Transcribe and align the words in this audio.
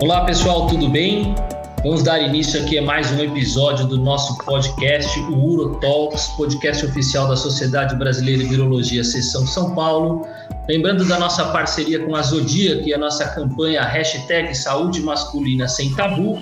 Olá 0.00 0.24
pessoal, 0.24 0.68
tudo 0.68 0.88
bem? 0.88 1.34
Vamos 1.82 2.04
dar 2.04 2.20
início 2.20 2.62
aqui 2.62 2.78
a 2.78 2.82
mais 2.82 3.10
um 3.10 3.20
episódio 3.20 3.84
do 3.84 3.98
nosso 3.98 4.38
podcast, 4.38 5.18
o 5.18 5.34
UroTalks, 5.34 6.28
podcast 6.36 6.86
oficial 6.86 7.26
da 7.26 7.34
Sociedade 7.34 7.96
Brasileira 7.96 8.44
de 8.44 8.48
Virologia, 8.48 9.02
Seção 9.02 9.44
São 9.44 9.74
Paulo. 9.74 10.24
Lembrando 10.68 11.04
da 11.04 11.18
nossa 11.18 11.46
parceria 11.46 11.98
com 12.06 12.14
a 12.14 12.22
Zodiac 12.22 12.88
e 12.88 12.94
a 12.94 12.98
nossa 12.98 13.26
campanha 13.30 13.82
hashtag 13.82 14.56
Saúde 14.56 15.02
Masculina 15.02 15.66
Sem 15.66 15.92
Tabu. 15.94 16.40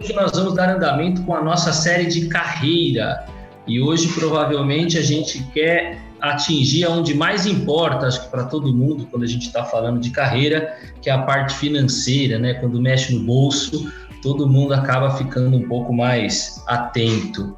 Hoje 0.00 0.12
nós 0.12 0.30
vamos 0.30 0.54
dar 0.54 0.76
andamento 0.76 1.20
com 1.24 1.34
a 1.34 1.42
nossa 1.42 1.72
série 1.72 2.06
de 2.06 2.28
carreira. 2.28 3.26
E 3.66 3.80
hoje 3.80 4.06
provavelmente 4.08 4.96
a 4.98 5.02
gente 5.02 5.42
quer 5.52 5.98
atingir 6.32 6.84
aonde 6.84 7.14
mais 7.14 7.46
importa, 7.46 8.06
acho 8.06 8.24
que 8.24 8.30
para 8.30 8.44
todo 8.44 8.72
mundo, 8.74 9.06
quando 9.10 9.22
a 9.22 9.26
gente 9.26 9.46
está 9.46 9.64
falando 9.64 10.00
de 10.00 10.10
carreira, 10.10 10.76
que 11.00 11.10
é 11.10 11.12
a 11.12 11.22
parte 11.22 11.54
financeira, 11.54 12.38
né? 12.38 12.54
Quando 12.54 12.80
mexe 12.80 13.14
no 13.14 13.20
bolso, 13.20 13.92
todo 14.22 14.48
mundo 14.48 14.72
acaba 14.72 15.10
ficando 15.10 15.56
um 15.56 15.68
pouco 15.68 15.92
mais 15.92 16.62
atento. 16.66 17.56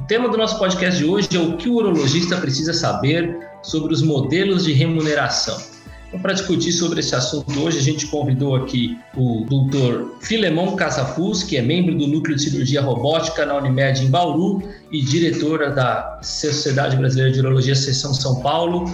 O 0.00 0.06
tema 0.06 0.28
do 0.28 0.36
nosso 0.36 0.58
podcast 0.58 0.98
de 0.98 1.04
hoje 1.04 1.28
é 1.32 1.38
o 1.38 1.56
que 1.56 1.68
o 1.68 1.74
urologista 1.74 2.36
precisa 2.36 2.72
saber 2.72 3.38
sobre 3.62 3.92
os 3.92 4.02
modelos 4.02 4.64
de 4.64 4.72
remuneração. 4.72 5.58
Então, 6.08 6.20
para 6.20 6.32
discutir 6.32 6.72
sobre 6.72 7.00
esse 7.00 7.14
assunto 7.14 7.60
hoje, 7.60 7.78
a 7.78 7.82
gente 7.82 8.06
convidou 8.06 8.56
aqui 8.56 8.98
o 9.14 9.44
doutor 9.46 10.16
Filemon 10.22 10.74
Casafus, 10.74 11.42
que 11.42 11.58
é 11.58 11.62
membro 11.62 11.94
do 11.94 12.06
Núcleo 12.06 12.34
de 12.34 12.42
Cirurgia 12.42 12.80
Robótica 12.80 13.44
na 13.44 13.58
Unimed 13.58 14.04
em 14.04 14.10
Bauru 14.10 14.62
e 14.90 15.02
diretora 15.02 15.70
da 15.70 16.18
Sociedade 16.22 16.96
Brasileira 16.96 17.30
de 17.30 17.40
Urologia 17.40 17.74
Seção 17.74 18.14
São 18.14 18.40
Paulo. 18.40 18.86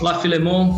Olá, 0.00 0.18
Filemon. 0.18 0.74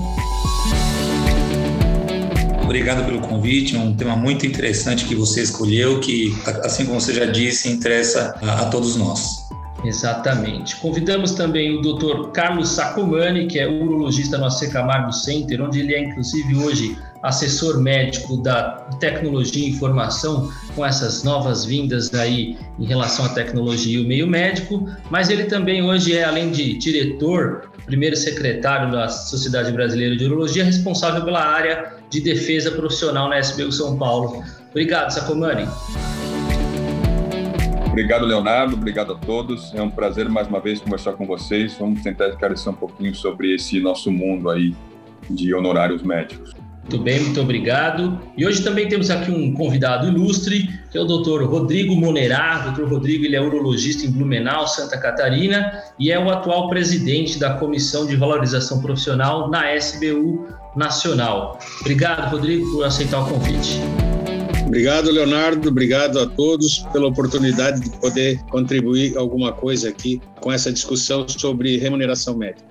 Obrigado 2.63 3.07
pelo 3.07 3.23
convite, 3.23 3.75
é 3.75 3.79
um 3.79 3.97
tema 3.97 4.15
muito 4.15 4.45
interessante 4.45 5.07
que 5.07 5.15
você 5.15 5.41
escolheu, 5.41 6.01
que, 6.01 6.37
assim 6.65 6.85
como 6.85 7.01
você 7.01 7.15
já 7.15 7.25
disse, 7.25 7.71
interessa 7.71 8.39
a, 8.43 8.61
a 8.61 8.67
todos 8.67 8.95
nós. 8.97 9.48
Exatamente. 9.85 10.77
Convidamos 10.77 11.33
também 11.33 11.79
o 11.79 11.81
Dr. 11.81 12.31
Carlos 12.33 12.71
Sacomani, 12.71 13.47
que 13.47 13.59
é 13.59 13.69
urologista 13.69 14.37
no 14.37 14.47
AC 14.47 14.71
Camargo 14.73 15.13
Center, 15.13 15.63
onde 15.63 15.81
ele 15.81 15.95
é 15.95 16.03
inclusive 16.03 16.57
hoje 16.57 16.99
assessor 17.23 17.81
médico 17.81 18.37
da 18.37 18.87
tecnologia 19.01 19.65
e 19.65 19.71
informação 19.71 20.53
com 20.75 20.85
essas 20.87 21.25
novas 21.25 21.65
vindas 21.65 22.13
aí 22.15 22.57
em 22.79 22.87
relação 22.87 23.25
à 23.25 23.29
tecnologia 23.31 23.99
e 23.99 24.05
o 24.05 24.07
meio 24.07 24.27
médico, 24.27 24.89
mas 25.11 25.29
ele 25.29 25.45
também 25.45 25.83
hoje 25.83 26.17
é 26.17 26.25
além 26.25 26.51
de 26.51 26.79
diretor, 26.79 27.71
primeiro 27.87 28.17
secretário 28.17 28.93
da 28.93 29.09
Sociedade 29.09 29.73
Brasileira 29.73 30.17
de 30.17 30.25
Urologia, 30.25 30.65
responsável 30.65 31.25
pela 31.25 31.43
área 31.43 31.95
de 32.11 32.21
defesa 32.21 32.71
profissional 32.71 33.29
na 33.29 33.39
SBU 33.39 33.73
São 33.73 33.97
Paulo. 33.97 34.45
Obrigado, 34.71 35.11
Sacomani. 35.11 35.67
Obrigado, 37.99 38.27
Leonardo. 38.27 38.75
Obrigado 38.75 39.13
a 39.13 39.17
todos. 39.17 39.75
É 39.75 39.83
um 39.83 39.91
prazer 39.91 40.29
mais 40.29 40.47
uma 40.47 40.61
vez 40.61 40.79
conversar 40.79 41.15
com 41.15 41.27
vocês. 41.27 41.75
Vamos 41.77 42.01
tentar 42.01 42.29
esclarecer 42.29 42.73
um 42.73 42.77
pouquinho 42.77 43.13
sobre 43.13 43.53
esse 43.57 43.81
nosso 43.81 44.13
mundo 44.13 44.49
aí 44.49 44.73
de 45.29 45.53
honorários 45.53 46.05
médicos. 46.05 46.55
Muito 46.83 47.03
bem, 47.03 47.19
muito 47.19 47.41
obrigado. 47.41 48.21
E 48.37 48.47
hoje 48.47 48.63
também 48.63 48.89
temos 48.89 49.11
aqui 49.11 49.33
um 49.33 49.53
convidado 49.53 50.07
ilustre, 50.07 50.71
que 50.93 50.97
é 50.97 51.01
o 51.01 51.05
Dr. 51.07 51.43
Rodrigo 51.43 51.97
Monerá. 51.97 52.69
Dr. 52.69 52.85
Rodrigo 52.85 53.25
ele 53.25 53.35
é 53.35 53.43
urologista 53.43 54.07
em 54.07 54.13
Blumenau, 54.13 54.69
Santa 54.69 54.97
Catarina, 54.97 55.83
e 55.99 56.13
é 56.13 56.19
o 56.21 56.31
atual 56.31 56.69
presidente 56.69 57.37
da 57.37 57.55
Comissão 57.55 58.07
de 58.07 58.15
Valorização 58.15 58.81
Profissional 58.81 59.51
na 59.51 59.75
SBU 59.75 60.47
Nacional. 60.77 61.59
Obrigado, 61.81 62.31
Rodrigo, 62.31 62.71
por 62.71 62.85
aceitar 62.85 63.23
o 63.23 63.29
convite. 63.29 63.81
Obrigado, 64.69 65.11
Leonardo. 65.11 65.71
Obrigado 65.71 66.21
a 66.21 66.27
todos 66.27 66.81
pela 66.93 67.09
oportunidade 67.09 67.81
de 67.81 67.91
poder 67.97 68.39
contribuir 68.51 69.17
alguma 69.17 69.51
coisa 69.51 69.89
aqui 69.89 70.21
com 70.43 70.53
essa 70.53 70.71
discussão 70.71 71.27
sobre 71.27 71.79
remuneração 71.79 72.37
médica. 72.37 72.68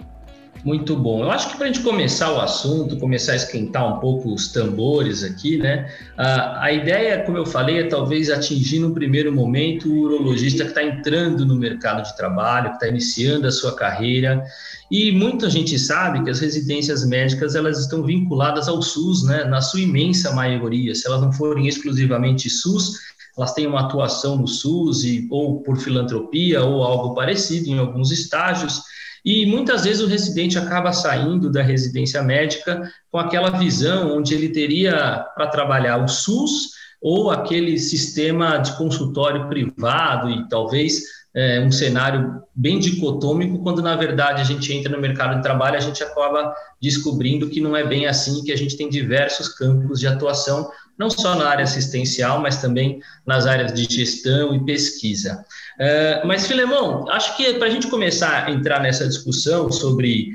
Muito 0.67 0.97
bom. 0.97 1.23
Eu 1.23 1.31
acho 1.31 1.49
que 1.49 1.55
para 1.55 1.63
a 1.63 1.71
gente 1.71 1.79
começar 1.79 2.29
o 2.29 2.41
assunto, 2.41 2.97
começar 2.97 3.31
a 3.31 3.35
esquentar 3.37 3.87
um 3.87 4.01
pouco 4.01 4.33
os 4.33 4.49
tambores 4.49 5.23
aqui, 5.23 5.57
né? 5.57 5.89
A, 6.17 6.65
a 6.65 6.73
ideia, 6.73 7.23
como 7.23 7.37
eu 7.37 7.45
falei, 7.45 7.79
é 7.79 7.83
talvez 7.85 8.29
atingir 8.29 8.79
no 8.79 8.93
primeiro 8.93 9.31
momento 9.31 9.87
o 9.87 9.99
urologista 10.01 10.65
que 10.65 10.71
está 10.71 10.83
entrando 10.83 11.45
no 11.45 11.55
mercado 11.55 12.03
de 12.03 12.17
trabalho, 12.17 12.71
que 12.71 12.75
está 12.75 12.87
iniciando 12.89 13.47
a 13.47 13.51
sua 13.51 13.77
carreira. 13.77 14.43
E 14.91 15.09
muita 15.09 15.49
gente 15.49 15.79
sabe 15.79 16.21
que 16.25 16.29
as 16.29 16.41
residências 16.41 17.07
médicas 17.07 17.55
elas 17.55 17.79
estão 17.79 18.03
vinculadas 18.03 18.67
ao 18.67 18.81
SUS, 18.81 19.23
né? 19.23 19.45
Na 19.45 19.61
sua 19.61 19.79
imensa 19.79 20.33
maioria. 20.33 20.93
Se 20.93 21.07
elas 21.07 21.21
não 21.21 21.31
forem 21.31 21.69
exclusivamente 21.69 22.49
SUS, 22.49 22.91
elas 23.37 23.53
têm 23.53 23.67
uma 23.67 23.85
atuação 23.85 24.35
no 24.35 24.49
SUS 24.49 25.05
e, 25.05 25.29
ou 25.31 25.61
por 25.61 25.77
filantropia 25.77 26.61
ou 26.61 26.83
algo 26.83 27.15
parecido 27.15 27.69
em 27.69 27.79
alguns 27.79 28.11
estágios. 28.11 28.81
E 29.27 29.45
muitas 29.45 29.83
vezes 29.83 30.01
o 30.01 30.07
residente 30.07 30.57
acaba 30.57 30.93
saindo 30.93 31.51
da 31.51 31.61
residência 31.61 32.23
médica 32.23 32.89
com 33.11 33.19
aquela 33.19 33.49
visão 33.49 34.17
onde 34.17 34.33
ele 34.33 34.47
teria 34.47 35.25
para 35.35 35.47
trabalhar 35.47 36.01
o 36.01 36.07
SUS 36.07 36.69
ou 37.01 37.29
aquele 37.29 37.77
sistema 37.77 38.55
de 38.55 38.71
consultório 38.77 39.49
privado 39.49 40.29
e 40.29 40.47
talvez 40.47 41.01
é, 41.35 41.59
um 41.59 41.69
cenário 41.69 42.41
bem 42.55 42.79
dicotômico, 42.79 43.61
quando 43.61 43.81
na 43.81 43.97
verdade 43.97 44.41
a 44.41 44.45
gente 44.45 44.71
entra 44.71 44.95
no 44.95 45.01
mercado 45.01 45.35
de 45.35 45.43
trabalho, 45.43 45.75
a 45.75 45.81
gente 45.81 46.01
acaba 46.01 46.55
descobrindo 46.81 47.49
que 47.49 47.59
não 47.59 47.75
é 47.75 47.83
bem 47.83 48.07
assim, 48.07 48.41
que 48.45 48.53
a 48.53 48.57
gente 48.57 48.77
tem 48.77 48.87
diversos 48.87 49.49
campos 49.49 49.99
de 49.99 50.07
atuação, 50.07 50.71
não 50.97 51.09
só 51.09 51.35
na 51.35 51.49
área 51.49 51.65
assistencial, 51.65 52.39
mas 52.39 52.61
também 52.61 53.01
nas 53.25 53.45
áreas 53.45 53.73
de 53.73 53.93
gestão 53.93 54.55
e 54.55 54.63
pesquisa. 54.63 55.43
É, 55.79 56.25
mas, 56.25 56.47
Filemão, 56.47 57.07
acho 57.09 57.37
que 57.37 57.53
para 57.53 57.67
a 57.67 57.69
gente 57.69 57.87
começar 57.87 58.45
a 58.45 58.51
entrar 58.51 58.81
nessa 58.81 59.07
discussão 59.07 59.71
sobre, 59.71 60.29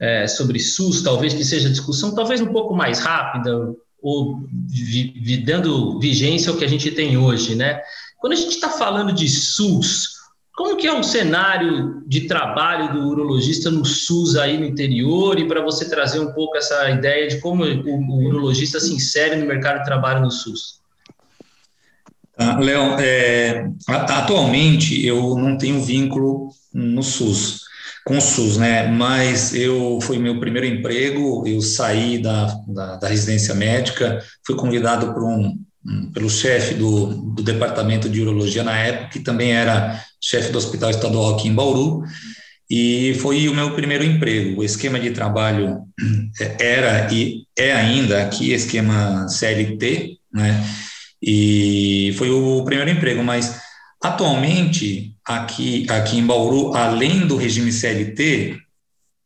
é, 0.00 0.26
sobre 0.26 0.58
SUS, 0.58 1.02
talvez 1.02 1.34
que 1.34 1.44
seja 1.44 1.68
discussão 1.68 2.14
talvez 2.14 2.40
um 2.40 2.52
pouco 2.52 2.74
mais 2.74 3.00
rápida, 3.00 3.74
ou 4.00 4.40
vi, 4.68 5.12
vi, 5.20 5.36
dando 5.38 5.98
vigência 5.98 6.50
ao 6.50 6.56
que 6.56 6.64
a 6.64 6.68
gente 6.68 6.90
tem 6.90 7.18
hoje, 7.18 7.54
né? 7.54 7.80
Quando 8.18 8.32
a 8.32 8.36
gente 8.36 8.54
está 8.54 8.70
falando 8.70 9.12
de 9.12 9.28
SUS, 9.28 10.16
como 10.54 10.76
que 10.76 10.86
é 10.86 10.92
o 10.92 11.02
cenário 11.02 12.02
de 12.06 12.22
trabalho 12.22 12.94
do 12.94 13.08
urologista 13.08 13.70
no 13.70 13.84
SUS 13.84 14.36
aí 14.36 14.56
no 14.56 14.64
interior 14.64 15.38
e 15.38 15.46
para 15.46 15.60
você 15.60 15.88
trazer 15.90 16.18
um 16.18 16.32
pouco 16.32 16.56
essa 16.56 16.88
ideia 16.90 17.28
de 17.28 17.40
como 17.40 17.62
o, 17.62 17.90
o 17.90 18.24
urologista 18.28 18.80
se 18.80 18.94
insere 18.94 19.36
no 19.36 19.44
mercado 19.44 19.80
de 19.80 19.84
trabalho 19.84 20.22
no 20.22 20.30
SUS? 20.30 20.80
Ah, 22.38 22.58
Léo, 22.60 22.98
é, 23.00 23.66
atualmente 23.88 25.04
eu 25.06 25.36
não 25.38 25.56
tenho 25.56 25.82
vínculo 25.82 26.50
no 26.72 27.02
SUS, 27.02 27.62
com 28.04 28.18
o 28.18 28.20
SUS, 28.20 28.58
né? 28.58 28.86
Mas 28.88 29.54
eu 29.54 29.98
foi 30.02 30.18
meu 30.18 30.38
primeiro 30.38 30.66
emprego, 30.66 31.46
eu 31.46 31.62
saí 31.62 32.18
da, 32.18 32.54
da, 32.68 32.96
da 32.96 33.08
residência 33.08 33.54
médica, 33.54 34.22
fui 34.46 34.54
convidado 34.54 35.14
por 35.14 35.22
um, 35.24 35.56
pelo 36.12 36.28
chefe 36.28 36.74
do, 36.74 37.06
do 37.32 37.42
departamento 37.42 38.08
de 38.08 38.20
urologia 38.20 38.62
na 38.62 38.76
época, 38.78 39.08
que 39.10 39.20
também 39.20 39.52
era 39.52 39.98
chefe 40.20 40.52
do 40.52 40.58
hospital 40.58 40.90
estadual 40.90 41.34
aqui 41.34 41.48
em 41.48 41.54
Bauru, 41.54 42.02
e 42.68 43.14
foi 43.20 43.48
o 43.48 43.54
meu 43.54 43.74
primeiro 43.74 44.04
emprego. 44.04 44.60
O 44.60 44.64
esquema 44.64 45.00
de 45.00 45.10
trabalho 45.12 45.78
era 46.60 47.10
e 47.12 47.46
é 47.56 47.72
ainda 47.72 48.22
aqui 48.22 48.52
esquema 48.52 49.26
CLT, 49.28 50.18
né? 50.34 50.62
E 51.22 52.14
foi 52.16 52.30
o 52.30 52.64
primeiro 52.64 52.90
emprego, 52.90 53.22
mas 53.22 53.60
atualmente 54.02 55.14
aqui 55.24 55.86
aqui 55.88 56.18
em 56.18 56.26
Bauru, 56.26 56.74
além 56.74 57.26
do 57.26 57.36
regime 57.36 57.72
CLT 57.72 58.58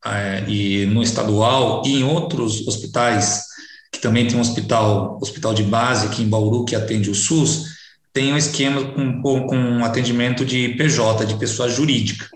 é, 0.04 0.44
e 0.48 0.86
no 0.86 1.02
estadual 1.02 1.82
e 1.84 2.00
em 2.00 2.04
outros 2.04 2.66
hospitais 2.66 3.44
que 3.92 4.00
também 4.00 4.26
tem 4.26 4.36
um 4.36 4.40
hospital 4.40 5.18
hospital 5.20 5.52
de 5.52 5.64
base 5.64 6.06
aqui 6.06 6.22
em 6.22 6.28
Bauru 6.28 6.64
que 6.64 6.76
atende 6.76 7.10
o 7.10 7.14
SUS, 7.14 7.66
tem 8.12 8.32
um 8.32 8.36
esquema 8.36 8.82
com, 8.92 9.46
com 9.46 9.84
atendimento 9.84 10.44
de 10.44 10.70
PJ, 10.70 11.26
de 11.26 11.34
pessoa 11.36 11.68
jurídica. 11.68 12.28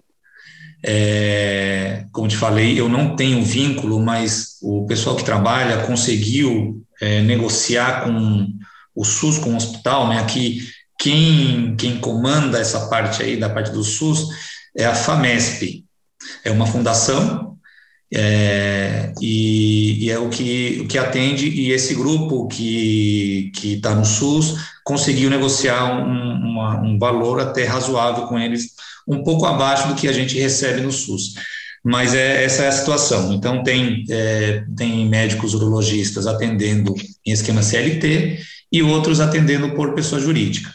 É, 0.86 2.04
como 2.12 2.28
te 2.28 2.36
falei, 2.36 2.78
eu 2.78 2.88
não 2.88 3.16
tenho 3.16 3.42
vínculo, 3.42 3.98
mas 3.98 4.58
o 4.60 4.86
pessoal 4.86 5.16
que 5.16 5.24
trabalha 5.24 5.86
conseguiu 5.86 6.84
é, 7.00 7.22
negociar 7.22 8.04
com 8.04 8.46
o 8.94 9.04
SUS 9.04 9.38
com 9.38 9.54
o 9.54 9.56
hospital, 9.56 10.08
né? 10.08 10.18
Aqui 10.18 10.60
quem, 10.98 11.76
quem 11.76 11.98
comanda 11.98 12.58
essa 12.58 12.86
parte 12.88 13.22
aí 13.22 13.36
da 13.36 13.50
parte 13.50 13.70
do 13.70 13.82
SUS 13.82 14.28
é 14.76 14.84
a 14.84 14.94
FAMESP, 14.94 15.84
é 16.44 16.50
uma 16.50 16.66
fundação 16.66 17.56
é, 18.12 19.12
e, 19.20 20.04
e, 20.04 20.10
é 20.10 20.18
o 20.18 20.28
que, 20.28 20.80
o 20.82 20.88
que 20.88 20.98
atende, 20.98 21.48
e 21.48 21.72
esse 21.72 21.94
grupo 21.94 22.46
que 22.46 23.50
está 23.62 23.94
no 23.94 24.04
SUS 24.04 24.54
conseguiu 24.84 25.28
negociar 25.28 25.84
um, 25.84 26.50
uma, 26.50 26.80
um 26.80 26.98
valor 26.98 27.40
até 27.40 27.64
razoável 27.64 28.26
com 28.26 28.38
eles, 28.38 28.74
um 29.06 29.22
pouco 29.22 29.46
abaixo 29.46 29.88
do 29.88 29.94
que 29.94 30.06
a 30.06 30.12
gente 30.12 30.38
recebe 30.38 30.80
no 30.80 30.92
SUS. 30.92 31.34
Mas 31.84 32.14
é, 32.14 32.44
essa 32.44 32.62
é 32.62 32.68
a 32.68 32.72
situação. 32.72 33.32
Então, 33.34 33.62
tem, 33.62 34.04
é, 34.08 34.64
tem 34.76 35.06
médicos 35.06 35.52
urologistas 35.52 36.26
atendendo 36.26 36.94
em 37.26 37.32
esquema 37.32 37.62
CLT 37.62 38.38
e 38.70 38.82
outros 38.82 39.20
atendendo 39.20 39.70
por 39.70 39.94
pessoa 39.94 40.20
jurídica. 40.20 40.72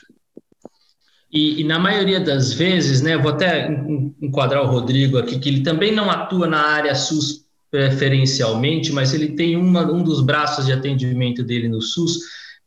E, 1.32 1.62
e, 1.62 1.64
na 1.64 1.78
maioria 1.78 2.20
das 2.20 2.54
vezes, 2.54 3.02
né, 3.02 3.16
vou 3.16 3.32
até 3.32 3.70
enquadrar 4.20 4.64
o 4.64 4.68
Rodrigo 4.68 5.18
aqui, 5.18 5.38
que 5.38 5.48
ele 5.48 5.62
também 5.62 5.92
não 5.94 6.10
atua 6.10 6.48
na 6.48 6.60
área 6.60 6.96
SUS 6.96 7.46
preferencialmente, 7.70 8.92
mas 8.92 9.14
ele 9.14 9.30
tem 9.30 9.56
uma, 9.56 9.84
um 9.92 10.02
dos 10.02 10.22
braços 10.22 10.66
de 10.66 10.74
atendimento 10.74 11.44
dele 11.44 11.68
no 11.68 11.82
SUS, 11.82 12.20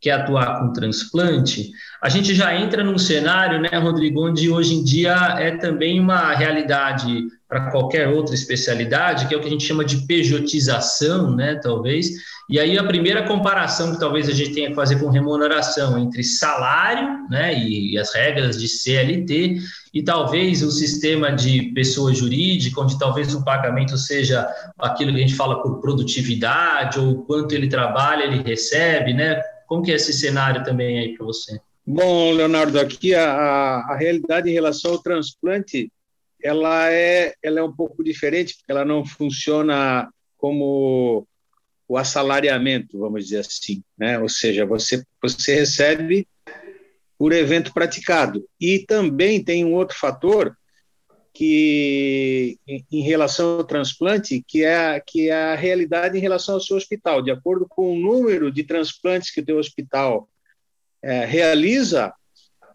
que 0.03 0.11
é 0.11 0.15
atuar 0.15 0.59
com 0.59 0.73
transplante, 0.73 1.71
a 2.03 2.09
gente 2.09 2.35
já 2.35 2.53
entra 2.53 2.83
num 2.83 2.99
cenário, 2.99 3.61
né, 3.61 3.69
Rodrigo, 3.79 4.27
onde 4.27 4.51
hoje 4.51 4.75
em 4.75 4.83
dia 4.83 5.15
é 5.39 5.53
também 5.53 6.01
uma 6.01 6.35
realidade 6.35 7.29
para 7.49 7.71
qualquer 7.71 8.09
outra 8.09 8.35
especialidade, 8.35 9.29
que 9.29 9.35
é 9.35 9.37
o 9.37 9.41
que 9.41 9.47
a 9.47 9.51
gente 9.51 9.65
chama 9.65 9.85
de 9.85 10.05
pejotização, 10.07 11.37
né, 11.37 11.55
talvez. 11.63 12.11
E 12.51 12.59
aí 12.59 12.77
a 12.77 12.83
primeira 12.83 13.23
comparação 13.23 13.93
que 13.93 14.01
talvez 14.01 14.29
a 14.29 14.33
gente 14.33 14.53
tenha 14.53 14.71
que 14.71 14.75
fazer 14.75 14.99
com 14.99 15.09
remuneração 15.09 15.97
entre 15.97 16.25
salário, 16.25 17.29
né, 17.31 17.57
e 17.57 17.97
as 17.97 18.13
regras 18.13 18.61
de 18.61 18.67
CLT 18.67 19.61
e 19.95 20.03
talvez 20.03 20.63
o 20.63 20.71
sistema 20.71 21.31
de 21.31 21.71
pessoa 21.75 22.13
jurídica, 22.13 22.81
onde 22.81 22.99
talvez 22.99 23.35
o 23.35 23.45
pagamento 23.45 23.97
seja 23.97 24.49
aquilo 24.79 25.13
que 25.13 25.19
a 25.19 25.21
gente 25.21 25.37
fala 25.37 25.63
por 25.63 25.81
produtividade 25.81 26.99
ou 26.99 27.23
quanto 27.25 27.55
ele 27.55 27.69
trabalha, 27.69 28.25
ele 28.25 28.43
recebe, 28.43 29.13
né? 29.13 29.41
Como 29.73 29.83
que 29.83 29.91
é 29.91 29.95
esse 29.95 30.13
cenário 30.13 30.63
também 30.65 30.99
aí 30.99 31.17
para 31.17 31.25
você? 31.25 31.59
Bom, 31.87 32.31
Leonardo, 32.33 32.79
aqui 32.79 33.15
a, 33.15 33.25
a 33.25 33.97
realidade 33.97 34.51
em 34.51 34.53
relação 34.53 34.91
ao 34.91 34.99
transplante, 34.99 35.91
ela 36.43 36.93
é, 36.93 37.35
ela 37.43 37.61
é 37.61 37.63
um 37.63 37.75
pouco 37.75 38.05
diferente, 38.05 38.55
porque 38.55 38.71
ela 38.71 38.85
não 38.85 39.03
funciona 39.03 40.13
como 40.37 41.27
o 41.89 41.97
assalariamento, 41.97 42.99
vamos 42.99 43.25
dizer 43.25 43.39
assim, 43.39 43.83
né? 43.97 44.19
Ou 44.19 44.29
seja, 44.29 44.67
você, 44.67 45.03
você 45.23 45.55
recebe 45.55 46.29
por 47.17 47.33
evento 47.33 47.73
praticado. 47.73 48.47
E 48.61 48.81
também 48.81 49.43
tem 49.43 49.65
um 49.65 49.73
outro 49.73 49.97
fator 49.99 50.55
que 51.35 52.59
em 52.91 53.01
relação 53.03 53.59
ao 53.59 53.65
transplante, 53.65 54.45
que 54.47 54.65
é, 54.65 55.01
que 55.01 55.31
é 55.31 55.53
a 55.53 55.55
realidade 55.55 56.19
em 56.19 56.21
relação 56.21 56.55
ao 56.55 56.61
seu 56.61 56.77
hospital. 56.77 57.23
De 57.23 57.31
acordo 57.31 57.67
com 57.67 57.93
o 57.93 57.99
número 57.99 58.53
de 58.53 58.65
transplantes 58.65 59.31
que 59.31 59.41
o 59.41 59.45
teu 59.45 59.59
hospital 59.59 60.29
é, 61.03 61.25
realiza, 61.25 62.13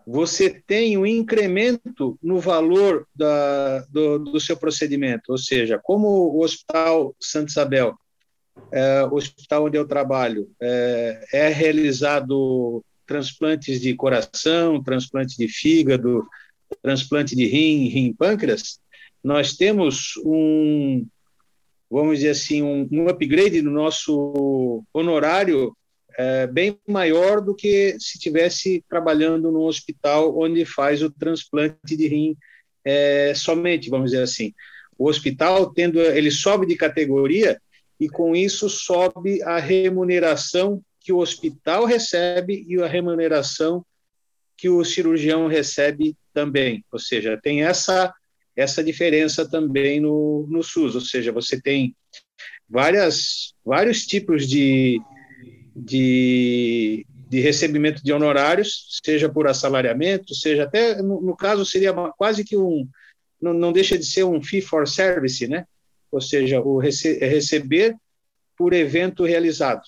você 0.06 0.50
tem 0.66 0.98
um 0.98 1.06
incremento 1.06 2.18
no 2.24 2.40
valor 2.40 3.06
da, 3.14 3.80
do, 3.90 4.20
do, 4.20 4.40
seu 4.40 4.56
procedimento. 4.56 5.32
Ou 5.32 5.38
seja, 5.38 5.78
como 5.78 6.08
o 6.08 6.44
Hospital 6.44 7.14
Santa 7.20 7.52
Isabel, 7.52 7.96
é, 8.72 9.04
o 9.04 9.16
hospital 9.16 9.66
onde 9.66 9.78
eu 9.78 9.86
trabalho, 9.86 10.50
é, 10.62 11.28
é 11.34 11.48
realizado 11.50 12.84
transplantes 13.06 13.80
de 13.82 13.94
coração, 13.96 14.82
transplante 14.82 15.38
de 15.38 15.48
fígado, 15.48 16.26
transplante 16.82 17.36
de 17.36 17.46
rim, 17.46 17.88
rim 17.88 18.14
pâncreas, 18.14 18.80
nós 19.24 19.54
temos 19.54 20.14
um, 20.26 21.06
vamos 21.90 22.18
dizer 22.18 22.30
assim, 22.30 22.62
um, 22.62 22.88
um 22.92 23.08
upgrade 23.08 23.62
no 23.62 23.72
nosso 23.72 24.84
honorário 24.94 25.76
é, 26.18 26.48
bem 26.48 26.78
maior 26.88 27.42
do 27.42 27.54
que 27.54 27.96
se 28.00 28.18
tivesse 28.18 28.84
trabalhando 28.90 29.52
num 29.52 29.66
hospital 29.66 30.38
onde 30.38 30.66
faz 30.66 31.02
o 31.04 31.12
transplante 31.12 31.96
de 31.96 32.08
rim 32.08 32.36
é, 32.84 33.34
somente, 33.36 33.90
vamos 33.90 34.12
dizer 34.12 34.24
assim. 34.24 34.54
O 34.98 35.08
hospital 35.08 35.72
tendo, 35.72 36.02
ele 36.02 36.32
sobe 36.32 36.66
de 36.66 36.76
categoria 36.76 37.62
e 38.00 38.10
com 38.10 38.36
isso 38.36 38.70
sobe 38.70 39.44
a 39.44 39.60
remuneração 39.60 40.82
que 41.00 41.14
o 41.14 41.20
hospital 41.20 41.86
recebe 41.86 42.66
e 42.68 42.82
a 42.82 42.88
remuneração 42.88 43.86
que 44.58 44.70
o 44.70 44.84
cirurgião 44.84 45.48
recebe 45.48 46.16
também. 46.34 46.84
Ou 46.92 47.00
seja, 47.00 47.40
tem 47.42 47.64
essa 47.64 48.14
essa 48.58 48.84
diferença 48.84 49.48
também 49.48 50.00
no, 50.00 50.48
no 50.50 50.64
SUS, 50.64 50.96
ou 50.96 51.02
seja, 51.02 51.32
você 51.32 51.62
tem 51.62 51.96
várias, 52.68 53.54
vários 53.64 54.04
tipos 54.04 54.48
de, 54.48 55.00
de, 55.76 57.06
de 57.30 57.40
recebimento 57.40 58.04
de 58.04 58.12
honorários, 58.12 59.00
seja 59.06 59.30
por 59.30 59.48
assalariamento, 59.48 60.34
seja 60.34 60.64
até, 60.64 61.00
no, 61.04 61.22
no 61.22 61.38
caso, 61.38 61.64
seria 61.64 61.94
quase 62.18 62.44
que 62.44 62.58
um, 62.58 62.90
não, 63.40 63.54
não, 63.54 63.72
deixa 63.72 63.96
de 63.96 64.06
ser 64.06 64.24
um 64.24 64.42
fee 64.42 64.60
for 64.60 64.88
service, 64.88 65.48
né? 65.48 65.66
Ou 66.12 66.20
seja, 66.20 66.60
o 66.60 66.80
rece, 66.80 67.20
é 67.22 67.28
receber 67.28 67.96
por 68.58 68.74
evento 68.74 69.24
realizado? 69.24 69.84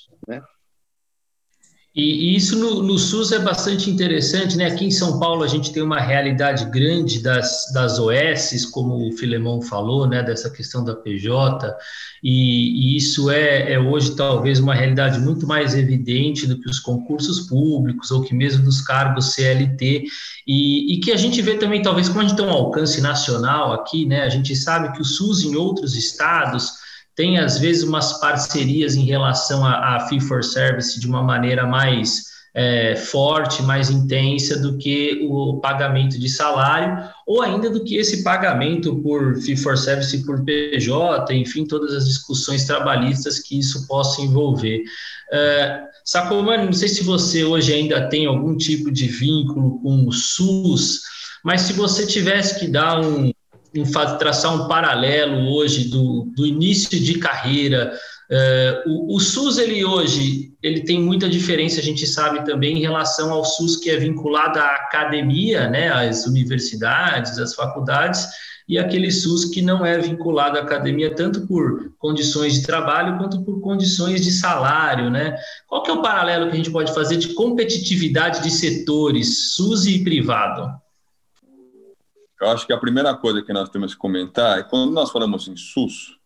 E, 2.00 2.31
e 2.31 2.36
isso 2.38 2.57
no, 2.57 2.81
no, 2.81 2.98
SUS 2.98 3.34
é 3.34 3.40
bastante 3.40 3.90
interessante, 3.90 4.56
né? 4.56 4.68
Aqui 4.68 4.86
em 4.86 4.92
São 4.92 5.19
Paulo 5.19 5.44
a 5.44 5.48
gente 5.48 5.74
tem 5.74 5.84
uma 5.84 6.00
realidade 6.00 6.63
grande 6.72 7.22
das, 7.22 7.66
das 7.74 8.00
OS, 8.00 8.66
como 8.72 9.10
o 9.10 9.12
Filemão 9.12 9.62
falou, 9.62 10.07
né? 10.07 10.24
Dessa 10.24 10.50
questão 10.50 10.81
da 10.81 10.96
PJ, 10.96 11.75
e, 12.24 12.94
e 12.94 12.96
isso 12.96 13.30
é, 13.30 13.74
é, 13.74 13.80
hoje 13.80 14.16
talvez 14.16 14.60
uma 14.60 14.74
realidade 14.74 15.19
muito 15.19 15.46
mais 15.46 15.75
evidente 15.75 16.48
do 16.48 16.57
que 16.57 16.69
os 16.69 16.80
concursos 16.80 17.42
públicos 17.42 18.12
ou 18.12 18.22
que 18.22 18.34
mesmo 18.34 18.63
dos 18.63 18.80
cargos 18.80 19.34
CLT, 19.34 20.06
e, 20.48 20.94
e 20.94 21.00
que 21.01 21.12
a 21.12 21.18
gente 21.18 21.42
vê 21.42 21.56
também, 21.56 21.81
talvez, 21.81 22.07
como 22.07 22.22
a 22.22 22.24
gente 22.24 22.38
tem 22.38 22.46
um 22.46 22.50
alcance 22.50 23.01
nacional 23.01 23.74
aqui, 23.74 24.06
né? 24.06 24.22
A 24.22 24.30
gente 24.30 24.56
sabe 24.56 24.94
que 24.94 25.01
o 25.01 25.06
SUS 25.06 25.44
em 25.44 25.57
outros 25.57 25.98
estados 25.98 26.80
tem 27.19 27.38
às 27.38 27.57
vezes 27.60 27.83
umas 27.83 28.18
parcerias 28.21 28.95
em 28.95 29.04
relação 29.04 29.66
a 29.66 30.00
fee 30.07 30.21
for 30.21 30.42
service 30.42 30.98
de 30.98 31.06
uma 31.06 31.21
maneira 31.21 31.68
mais 31.68 32.24
é, 32.56 32.95
forte, 32.95 33.62
mais 33.62 33.89
intensa 33.89 34.57
do 34.57 34.77
que 34.77 35.27
o 35.30 35.60
pagamento 35.60 36.18
de 36.18 36.30
salário, 36.30 37.10
ou 37.27 37.42
ainda 37.42 37.69
do 37.69 37.83
que 37.83 37.98
esse 37.98 38.24
pagamento 38.24 38.95
por 39.01 39.36
fee 39.42 39.57
for 39.57 39.77
service 39.77 40.18
por 40.25 40.45
PJ, 40.45 41.33
enfim, 41.33 41.66
todas 41.66 41.94
as 41.94 42.07
discussões 42.07 42.63
trabalhistas 42.63 43.39
que 43.39 43.60
isso 43.60 43.86
possa 43.86 44.22
envolver. 44.22 44.81
É, 45.30 45.81
Sacomani, 46.06 46.68
não 46.68 46.74
sei 46.74 46.88
se 46.88 47.04
você 47.04 47.44
hoje 47.44 47.74
ainda 47.74 48.07
tem 48.07 48.27
algum 48.27 48.56
tipo 48.56 48.89
de 48.89 49.07
vínculo 49.10 49.77
com 49.81 50.07
o 50.07 50.12
SUS, 50.13 51.01
mas 51.44 51.63
se 51.63 51.74
você 51.74 52.07
tivesse 52.07 52.57
que 52.57 52.68
dar 52.69 53.01
um, 53.01 53.30
em 53.74 53.83
traçar 54.18 54.54
um 54.54 54.68
paralelo 54.68 55.51
hoje 55.54 55.89
do, 55.89 56.31
do 56.36 56.45
início 56.45 57.00
de 57.00 57.19
carreira. 57.19 57.94
Uh, 58.30 58.89
o, 58.89 59.16
o, 59.16 59.19
SUS, 59.19 59.57
ele 59.57 59.83
hoje, 59.83 60.54
ele 60.62 60.81
tem 60.81 61.01
muita 61.01 61.27
diferença, 61.27 61.80
a 61.80 61.83
gente 61.83 62.06
sabe 62.06 62.45
também, 62.45 62.77
em 62.77 62.81
relação 62.81 63.31
ao 63.31 63.43
SUS 63.43 63.77
que 63.77 63.89
é 63.89 63.98
vinculado 63.98 64.60
à 64.60 64.65
academia, 64.65 65.67
né, 65.67 65.89
às 65.89 66.27
universidades, 66.27 67.39
às 67.39 67.55
faculdades, 67.55 68.27
e 68.67 68.77
aquele 68.77 69.12
SUS 69.12 69.46
que 69.46 69.63
não 69.63 69.84
é 69.84 69.98
vinculado 69.98 70.60
à 70.60 70.62
academia, 70.62 71.13
tanto 71.13 71.48
por 71.48 71.91
condições 71.98 72.53
de 72.53 72.62
trabalho 72.62 73.17
quanto 73.17 73.43
por 73.43 73.60
condições 73.62 74.22
de 74.24 74.32
salário, 74.32 75.10
né? 75.10 75.36
Qual 75.67 75.82
que 75.82 75.89
é 75.89 75.93
o 75.93 76.03
paralelo 76.03 76.46
que 76.46 76.53
a 76.53 76.58
gente 76.58 76.70
pode 76.70 76.93
fazer 76.93 77.17
de 77.17 77.34
competitividade 77.34 78.43
de 78.43 78.51
setores, 78.51 79.55
SUS 79.55 79.88
e 79.88 80.03
privado? 80.03 80.72
Eu 82.39 82.50
acho 82.50 82.65
que 82.65 82.72
a 82.72 82.77
primeira 82.77 83.15
coisa 83.15 83.41
que 83.41 83.51
nós 83.51 83.69
temos 83.69 83.93
que 83.93 84.00
comentar 84.00 84.60
é 84.60 84.63
quando 84.63 84.91
nós 84.93 85.12
falamos 85.12 85.48
em 85.48 85.58
SUS, 85.58 86.17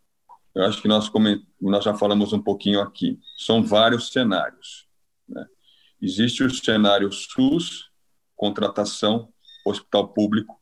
eu 0.53 0.63
acho 0.63 0.79
que 0.79 0.87
nós, 0.87 1.11
nós 1.59 1.83
já 1.83 1.95
falamos 1.95 2.31
um 2.33 2.41
pouquinho 2.41 2.79
aqui. 2.79 3.19
São 3.37 3.63
vários 3.63 4.11
cenários. 4.11 4.87
Né? 5.27 5.43
Existe 5.99 6.43
o 6.43 6.49
cenário 6.53 7.11
SUS, 7.11 7.89
contratação, 8.35 9.29
hospital 9.65 10.09
público. 10.09 10.61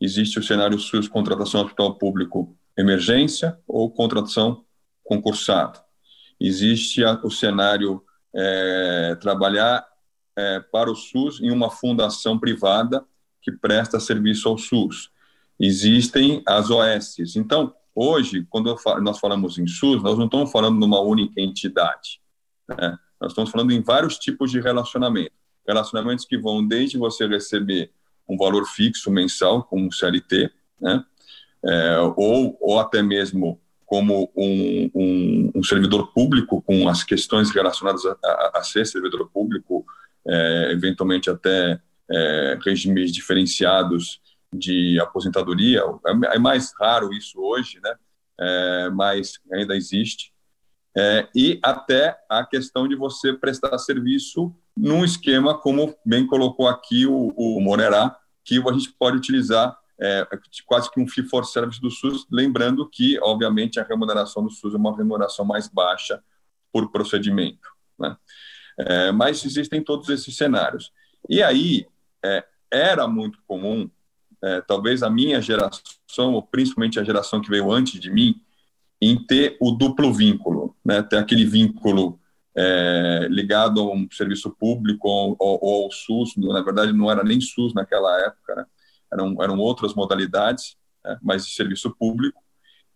Existe 0.00 0.40
o 0.40 0.42
cenário 0.42 0.78
SUS, 0.80 1.06
contratação, 1.06 1.62
hospital 1.62 1.96
público, 1.96 2.58
emergência 2.76 3.56
ou 3.68 3.92
contratação 3.92 4.64
concursado. 5.04 5.80
Existe 6.40 7.04
o 7.04 7.30
cenário 7.30 8.02
é, 8.34 9.16
trabalhar 9.20 9.86
é, 10.36 10.58
para 10.58 10.90
o 10.90 10.96
SUS 10.96 11.40
em 11.40 11.52
uma 11.52 11.70
fundação 11.70 12.36
privada 12.36 13.06
que 13.42 13.52
presta 13.52 14.00
serviço 14.00 14.48
ao 14.48 14.56
SUS. 14.56 15.10
Existem 15.58 16.42
as 16.46 16.70
OS. 16.70 17.36
Então, 17.36 17.74
hoje, 17.94 18.46
quando 18.48 18.74
nós 19.00 19.18
falamos 19.18 19.58
em 19.58 19.66
SUS, 19.66 20.02
nós 20.02 20.16
não 20.16 20.26
estamos 20.26 20.50
falando 20.50 20.78
numa 20.78 21.00
única 21.00 21.40
entidade. 21.40 22.20
Né? 22.68 22.98
Nós 23.20 23.32
estamos 23.32 23.50
falando 23.50 23.72
em 23.72 23.82
vários 23.82 24.18
tipos 24.18 24.50
de 24.50 24.60
relacionamento. 24.60 25.32
Relacionamentos 25.66 26.24
que 26.24 26.38
vão 26.38 26.66
desde 26.66 26.98
você 26.98 27.26
receber 27.26 27.92
um 28.28 28.36
valor 28.36 28.64
fixo 28.66 29.10
mensal, 29.10 29.62
como 29.64 29.86
um 29.86 29.90
CLT, 29.90 30.50
né? 30.80 31.04
É, 31.64 31.98
ou, 32.16 32.58
ou 32.60 32.80
até 32.80 33.00
mesmo 33.02 33.60
como 33.86 34.32
um, 34.34 34.90
um, 34.94 35.52
um, 35.54 35.62
servidor 35.62 36.12
público, 36.12 36.60
com 36.62 36.88
as 36.88 37.04
questões 37.04 37.50
relacionadas 37.50 38.04
a, 38.04 38.16
a, 38.24 38.52
a 38.54 38.62
ser 38.64 38.84
servidor 38.86 39.30
público, 39.30 39.84
é, 40.26 40.70
eventualmente 40.72 41.30
até 41.30 41.78
é, 42.10 42.58
regimes 42.64 43.12
diferenciados 43.12 44.20
de 44.52 45.00
aposentadoria. 45.00 45.82
É, 46.32 46.38
mais 46.38 46.72
raro 46.78 47.12
isso 47.12 47.40
hoje, 47.40 47.80
né? 47.82 47.94
É, 48.40 48.90
mas 48.90 49.34
ainda 49.52 49.76
existe. 49.76 50.32
é, 50.96 51.28
e 51.34 51.58
até 51.62 52.18
a 52.28 52.44
questão 52.44 52.86
de 52.86 52.94
você 52.94 53.32
prestar 53.32 53.78
serviço 53.78 54.54
num 54.76 55.04
esquema, 55.04 55.56
como 55.56 55.94
bem 56.04 56.26
colocou 56.26 56.66
aqui 56.68 57.06
o, 57.06 57.32
o 57.36 57.60
Morerá, 57.60 58.16
que 58.44 58.58
a 58.58 58.72
gente 58.72 58.92
pode 58.98 59.16
utilizar 59.16 59.76
é, 60.00 60.26
quase 60.66 60.90
que 60.90 61.00
um 61.00 61.06
fee 61.06 61.22
for 61.22 61.44
service 61.44 61.80
do 61.80 61.90
SUS, 61.90 62.26
lembrando 62.30 62.88
que, 62.88 63.18
obviamente, 63.20 63.78
a 63.78 63.84
remuneração 63.84 64.42
do 64.42 64.50
SUS 64.50 64.74
é 64.74 64.76
uma 64.76 64.96
remuneração 64.96 65.44
mais 65.44 65.68
baixa 65.68 66.22
por 66.72 66.90
procedimento. 66.90 67.68
Né? 67.98 68.16
É, 68.78 69.12
mas 69.12 69.44
existem 69.44 69.82
todos 69.82 70.08
esses 70.08 70.36
cenários. 70.36 70.90
E 71.28 71.42
aí, 71.42 71.86
é, 72.24 72.44
era 72.70 73.06
muito 73.06 73.38
comum, 73.46 73.90
é, 74.42 74.60
talvez 74.60 75.02
a 75.02 75.10
minha 75.10 75.40
geração, 75.40 76.32
ou 76.32 76.42
principalmente 76.42 76.98
a 76.98 77.04
geração 77.04 77.40
que 77.40 77.50
veio 77.50 77.70
antes 77.70 78.00
de 78.00 78.10
mim, 78.10 78.40
em 79.00 79.16
ter 79.24 79.56
o 79.60 79.72
duplo 79.72 80.12
vínculo, 80.12 80.76
né? 80.84 81.02
ter 81.02 81.16
aquele 81.16 81.44
vínculo 81.44 82.20
é, 82.56 83.26
ligado 83.30 83.80
a 83.80 83.92
um 83.92 84.08
serviço 84.10 84.50
público 84.50 85.08
ou, 85.08 85.36
ou, 85.38 85.58
ou, 85.60 85.84
ao 85.84 85.92
SUS, 85.92 86.36
na 86.36 86.62
verdade 86.62 86.92
não 86.92 87.10
era 87.10 87.24
nem 87.24 87.40
SUS 87.40 87.74
naquela 87.74 88.20
época, 88.20 88.54
né? 88.54 88.66
eram, 89.12 89.42
eram 89.42 89.58
outras 89.58 89.94
modalidades, 89.94 90.76
né? 91.04 91.18
mas 91.22 91.46
de 91.46 91.52
serviço 91.52 91.90
público, 91.96 92.40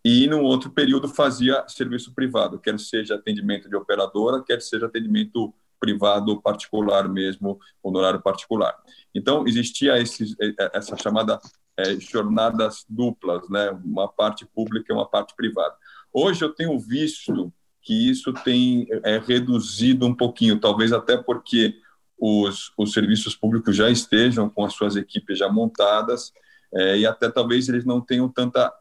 e 0.04 0.28
no 0.28 0.42
outro 0.42 0.70
período 0.70 1.08
fazia 1.08 1.64
serviço 1.66 2.14
privado, 2.14 2.60
quer 2.60 2.78
seja 2.78 3.16
atendimento 3.16 3.68
de 3.68 3.74
operadora, 3.74 4.42
quer 4.44 4.62
seja 4.62 4.86
atendimento 4.86 5.52
privado 5.78 6.40
particular 6.40 7.08
mesmo, 7.08 7.58
honorário 7.82 8.22
particular. 8.22 8.74
Então, 9.14 9.46
existia 9.46 9.98
esse, 9.98 10.34
essa 10.72 10.96
chamada 10.96 11.38
é, 11.78 11.98
jornadas 12.00 12.84
duplas, 12.88 13.48
né? 13.48 13.70
uma 13.84 14.08
parte 14.08 14.46
pública 14.46 14.92
e 14.92 14.94
uma 14.94 15.08
parte 15.08 15.34
privada. 15.36 15.74
Hoje 16.12 16.42
eu 16.44 16.54
tenho 16.54 16.78
visto 16.78 17.52
que 17.82 18.10
isso 18.10 18.32
tem 18.32 18.86
é, 19.04 19.18
reduzido 19.18 20.06
um 20.06 20.14
pouquinho, 20.14 20.58
talvez 20.58 20.92
até 20.92 21.16
porque 21.16 21.74
os, 22.18 22.72
os 22.76 22.92
serviços 22.92 23.36
públicos 23.36 23.76
já 23.76 23.90
estejam 23.90 24.48
com 24.48 24.64
as 24.64 24.72
suas 24.72 24.96
equipes 24.96 25.38
já 25.38 25.48
montadas 25.50 26.32
é, 26.74 26.98
e 26.98 27.06
até 27.06 27.30
talvez 27.30 27.68
eles 27.68 27.84
não 27.84 28.00
tenham 28.00 28.28
tanta 28.28 28.72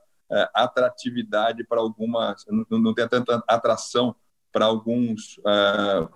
atratividade 0.55 1.63
para 1.63 1.79
algumas, 1.79 2.43
não, 2.47 2.79
não 2.79 2.93
tenha 2.95 3.07
tanta 3.07 3.43
atração 3.47 4.15
para 4.55 4.67
alguns 4.67 5.37
é, 5.45 6.07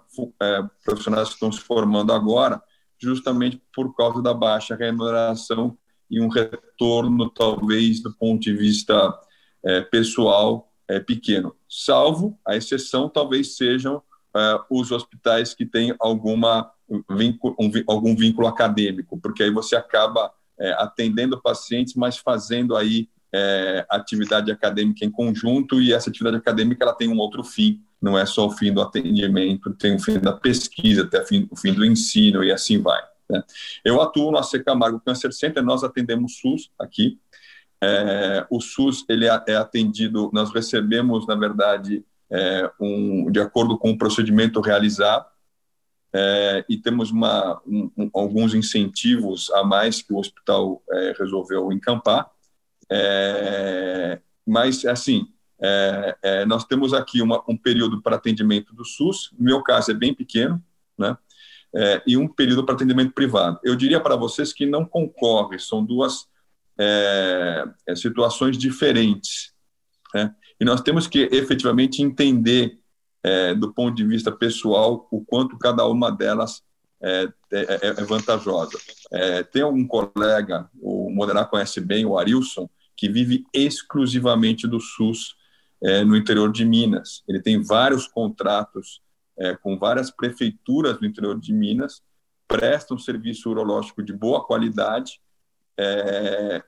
é, 0.41 0.63
profissionais 0.85 1.27
que 1.27 1.33
estão 1.33 1.51
se 1.51 1.59
formando 1.59 2.13
agora, 2.13 2.63
justamente 2.97 3.61
por 3.75 3.93
causa 3.93 4.23
da 4.23 4.33
baixa 4.33 4.77
remuneração 4.77 5.77
e 6.09 6.21
um 6.21 6.29
retorno, 6.29 7.29
talvez, 7.29 8.01
do 8.01 8.13
ponto 8.13 8.39
de 8.39 8.55
vista 8.55 9.13
é, 9.61 9.81
pessoal, 9.81 10.71
é, 10.87 11.01
pequeno, 11.01 11.53
salvo 11.67 12.39
a 12.47 12.55
exceção 12.55 13.09
talvez 13.09 13.57
sejam 13.57 14.01
é, 14.33 14.61
os 14.69 14.89
hospitais 14.89 15.53
que 15.53 15.65
têm 15.65 15.93
alguma 15.99 16.71
um, 16.89 17.03
algum 17.87 18.15
vínculo 18.15 18.47
acadêmico, 18.47 19.19
porque 19.19 19.43
aí 19.43 19.51
você 19.51 19.75
acaba 19.75 20.31
é, 20.57 20.71
atendendo 20.81 21.41
pacientes, 21.41 21.93
mas 21.93 22.17
fazendo 22.17 22.77
aí 22.77 23.09
é, 23.33 23.85
atividade 23.89 24.51
acadêmica 24.51 25.05
em 25.05 25.11
conjunto 25.11 25.81
e 25.81 25.93
essa 25.93 26.09
atividade 26.09 26.37
acadêmica 26.37 26.83
ela 26.83 26.93
tem 26.93 27.07
um 27.07 27.17
outro 27.17 27.43
fim, 27.43 27.81
não 28.01 28.17
é 28.17 28.25
só 28.25 28.47
o 28.47 28.51
fim 28.51 28.73
do 28.73 28.81
atendimento, 28.81 29.73
tem 29.73 29.95
o 29.95 29.99
fim 29.99 30.19
da 30.19 30.33
pesquisa, 30.33 31.03
até 31.03 31.21
o 31.49 31.55
fim 31.55 31.73
do 31.73 31.85
ensino 31.85 32.43
e 32.43 32.51
assim 32.51 32.81
vai. 32.81 33.01
Né? 33.29 33.43
Eu 33.85 34.01
atuo 34.01 34.31
no 34.31 34.37
AC 34.37 34.63
Camargo 34.65 34.99
Cancer 34.99 35.31
Center, 35.31 35.63
nós 35.63 35.83
atendemos 35.83 36.39
SUS 36.39 36.71
aqui, 36.79 37.19
é, 37.81 38.45
o 38.49 38.59
SUS 38.59 39.05
ele 39.07 39.25
é, 39.25 39.43
é 39.47 39.55
atendido, 39.55 40.29
nós 40.33 40.53
recebemos, 40.53 41.25
na 41.25 41.35
verdade, 41.35 42.03
é, 42.29 42.69
um, 42.79 43.31
de 43.31 43.39
acordo 43.39 43.77
com 43.77 43.91
o 43.91 43.97
procedimento 43.97 44.59
realizado, 44.59 45.25
é, 46.13 46.65
e 46.67 46.77
temos 46.77 47.11
uma, 47.11 47.61
um, 47.65 47.91
um, 47.95 48.09
alguns 48.13 48.53
incentivos 48.53 49.49
a 49.51 49.63
mais 49.63 50.01
que 50.01 50.11
o 50.11 50.17
hospital 50.17 50.81
é, 50.91 51.13
resolveu 51.17 51.71
encampar. 51.71 52.29
É, 52.91 54.19
mas, 54.45 54.85
assim, 54.85 55.27
é, 55.61 56.45
nós 56.45 56.65
temos 56.65 56.93
aqui 56.93 57.21
uma, 57.21 57.43
um 57.47 57.57
período 57.57 58.01
para 58.01 58.15
atendimento 58.15 58.73
do 58.73 58.85
SUS, 58.85 59.31
no 59.37 59.45
meu 59.45 59.61
caso 59.61 59.91
é 59.91 59.93
bem 59.93 60.13
pequeno, 60.13 60.63
né? 60.97 61.17
e 62.07 62.17
um 62.17 62.27
período 62.27 62.65
para 62.65 62.73
atendimento 62.73 63.13
privado. 63.13 63.59
Eu 63.63 63.75
diria 63.75 63.99
para 63.99 64.15
vocês 64.15 64.51
que 64.51 64.65
não 64.65 64.83
concorre, 64.83 65.59
são 65.59 65.85
duas 65.85 66.27
é, 66.81 67.65
é, 67.85 67.93
situações 67.93 68.57
diferentes. 68.57 69.51
Né? 70.15 70.33
E 70.57 70.63
nós 70.63 70.79
temos 70.79 71.07
que 71.07 71.27
efetivamente 71.29 72.01
entender, 72.01 72.79
é, 73.21 73.53
do 73.53 73.73
ponto 73.73 73.93
de 73.97 74.05
vista 74.05 74.31
pessoal, 74.31 75.05
o 75.11 75.21
quanto 75.25 75.57
cada 75.57 75.85
uma 75.85 76.09
delas 76.09 76.63
é, 77.01 77.27
é, 77.51 77.59
é, 77.59 77.87
é 77.87 78.03
vantajosa. 78.05 78.79
tem 79.51 79.61
um 79.63 79.85
colega, 79.85 80.69
o 80.81 81.09
Moderar 81.09 81.49
conhece 81.49 81.81
bem, 81.81 82.05
o 82.05 82.17
Arilson, 82.17 82.69
que 82.99 83.09
vive 83.09 83.45
exclusivamente 83.53 84.67
do 84.67 84.79
SUS 84.79 85.35
no 86.05 86.17
interior 86.17 86.51
de 86.51 86.65
Minas. 86.65 87.23
Ele 87.25 87.41
tem 87.41 87.63
vários 87.63 88.05
contratos 88.05 89.01
com 89.61 89.79
várias 89.79 90.11
prefeituras 90.11 90.99
no 90.99 91.07
interior 91.07 91.39
de 91.39 91.53
Minas, 91.53 92.03
presta 92.45 92.93
um 92.93 92.97
serviço 92.97 93.49
urológico 93.49 94.03
de 94.03 94.11
boa 94.11 94.43
qualidade 94.43 95.21
é, 95.77 96.61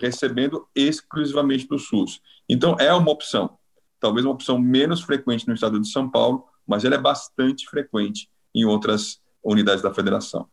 recebendo 0.00 0.66
exclusivamente 0.74 1.68
do 1.68 1.78
SUS. 1.78 2.20
Então, 2.48 2.74
é 2.80 2.92
uma 2.92 3.12
opção. 3.12 3.56
Talvez 4.00 4.26
uma 4.26 4.34
opção 4.34 4.58
menos 4.58 5.02
frequente 5.02 5.46
no 5.46 5.54
estado 5.54 5.78
de 5.78 5.88
São 5.88 6.10
Paulo, 6.10 6.44
mas 6.66 6.84
ela 6.84 6.96
é 6.96 7.00
bastante 7.00 7.68
frequente 7.68 8.28
em 8.52 8.64
outras 8.64 9.20
unidades 9.44 9.82
da 9.82 9.94
federação. 9.94 10.48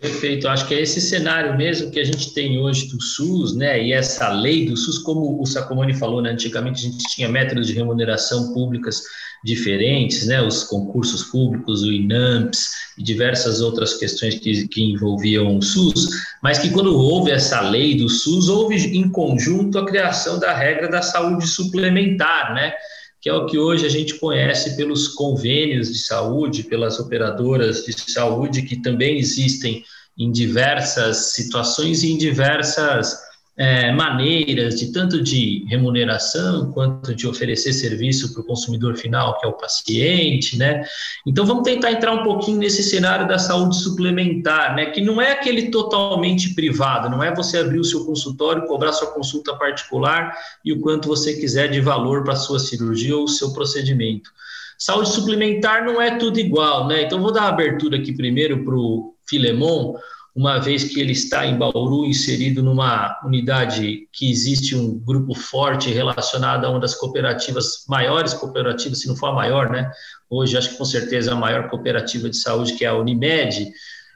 Perfeito, 0.00 0.46
acho 0.46 0.68
que 0.68 0.74
é 0.74 0.80
esse 0.80 1.00
cenário 1.00 1.56
mesmo 1.56 1.90
que 1.90 1.98
a 1.98 2.04
gente 2.04 2.32
tem 2.32 2.56
hoje 2.56 2.86
do 2.86 3.02
SUS, 3.02 3.56
né? 3.56 3.82
E 3.82 3.92
essa 3.92 4.28
lei 4.28 4.64
do 4.64 4.76
SUS, 4.76 4.98
como 4.98 5.42
o 5.42 5.44
Sacomani 5.44 5.92
falou, 5.92 6.22
né? 6.22 6.30
Antigamente 6.30 6.86
a 6.86 6.90
gente 6.90 7.04
tinha 7.08 7.28
métodos 7.28 7.66
de 7.66 7.72
remuneração 7.72 8.54
públicas 8.54 9.02
diferentes, 9.44 10.24
né? 10.28 10.40
Os 10.40 10.62
concursos 10.62 11.24
públicos, 11.24 11.82
o 11.82 11.92
INAMPS 11.92 12.70
e 12.96 13.02
diversas 13.02 13.60
outras 13.60 13.94
questões 13.94 14.36
que, 14.36 14.68
que 14.68 14.82
envolviam 14.82 15.56
o 15.56 15.62
SUS, 15.62 16.10
mas 16.40 16.58
que 16.58 16.70
quando 16.70 16.96
houve 16.96 17.32
essa 17.32 17.60
lei 17.60 17.96
do 17.96 18.08
SUS, 18.08 18.48
houve 18.48 18.76
em 18.76 19.10
conjunto 19.10 19.80
a 19.80 19.86
criação 19.86 20.38
da 20.38 20.54
regra 20.54 20.88
da 20.88 21.02
saúde 21.02 21.44
suplementar, 21.44 22.54
né? 22.54 22.72
Que 23.20 23.28
é 23.28 23.32
o 23.32 23.46
que 23.46 23.58
hoje 23.58 23.84
a 23.84 23.88
gente 23.88 24.14
conhece 24.14 24.76
pelos 24.76 25.08
convênios 25.08 25.92
de 25.92 25.98
saúde, 25.98 26.64
pelas 26.64 27.00
operadoras 27.00 27.84
de 27.84 27.92
saúde, 28.10 28.62
que 28.62 28.80
também 28.80 29.18
existem 29.18 29.84
em 30.16 30.30
diversas 30.30 31.32
situações 31.32 32.02
e 32.02 32.12
em 32.12 32.18
diversas 32.18 33.27
é, 33.58 33.90
maneiras 33.90 34.78
de 34.78 34.92
tanto 34.92 35.20
de 35.20 35.64
remuneração 35.66 36.70
quanto 36.70 37.12
de 37.12 37.26
oferecer 37.26 37.72
serviço 37.72 38.32
para 38.32 38.42
o 38.42 38.46
consumidor 38.46 38.96
final, 38.96 39.36
que 39.36 39.44
é 39.44 39.48
o 39.48 39.52
paciente, 39.52 40.56
né? 40.56 40.84
Então 41.26 41.44
vamos 41.44 41.64
tentar 41.64 41.90
entrar 41.90 42.12
um 42.12 42.22
pouquinho 42.22 42.58
nesse 42.58 42.84
cenário 42.84 43.26
da 43.26 43.36
saúde 43.36 43.76
suplementar, 43.76 44.76
né? 44.76 44.86
Que 44.86 45.00
não 45.00 45.20
é 45.20 45.32
aquele 45.32 45.70
totalmente 45.70 46.54
privado, 46.54 47.10
não 47.10 47.20
é 47.20 47.34
você 47.34 47.58
abrir 47.58 47.80
o 47.80 47.84
seu 47.84 48.04
consultório, 48.04 48.64
cobrar 48.64 48.92
sua 48.92 49.08
consulta 49.08 49.52
particular 49.56 50.32
e 50.64 50.72
o 50.72 50.80
quanto 50.80 51.08
você 51.08 51.34
quiser 51.34 51.68
de 51.68 51.80
valor 51.80 52.22
para 52.22 52.34
a 52.34 52.36
sua 52.36 52.60
cirurgia 52.60 53.16
ou 53.16 53.24
o 53.24 53.28
seu 53.28 53.52
procedimento. 53.52 54.30
Saúde 54.78 55.08
suplementar 55.08 55.84
não 55.84 56.00
é 56.00 56.16
tudo 56.16 56.38
igual, 56.38 56.86
né? 56.86 57.02
Então 57.02 57.20
vou 57.20 57.32
dar 57.32 57.48
abertura 57.48 57.96
aqui 57.96 58.12
primeiro 58.12 58.64
para 58.64 58.76
o 58.76 59.16
Filemon 59.28 59.96
uma 60.38 60.60
vez 60.60 60.84
que 60.84 61.00
ele 61.00 61.10
está 61.10 61.44
em 61.44 61.58
Bauru, 61.58 62.06
inserido 62.06 62.62
numa 62.62 63.18
unidade 63.24 64.06
que 64.12 64.30
existe 64.30 64.76
um 64.76 64.96
grupo 64.96 65.34
forte 65.34 65.90
relacionado 65.90 66.64
a 66.64 66.70
uma 66.70 66.78
das 66.78 66.94
cooperativas, 66.94 67.84
maiores 67.88 68.34
cooperativas, 68.34 69.00
se 69.00 69.08
não 69.08 69.16
for 69.16 69.30
a 69.30 69.32
maior, 69.32 69.68
né? 69.68 69.90
Hoje, 70.30 70.56
acho 70.56 70.70
que 70.70 70.78
com 70.78 70.84
certeza 70.84 71.32
a 71.32 71.34
maior 71.34 71.68
cooperativa 71.68 72.30
de 72.30 72.36
saúde, 72.36 72.74
que 72.74 72.84
é 72.84 72.88
a 72.88 72.94
Unimed. 72.94 73.68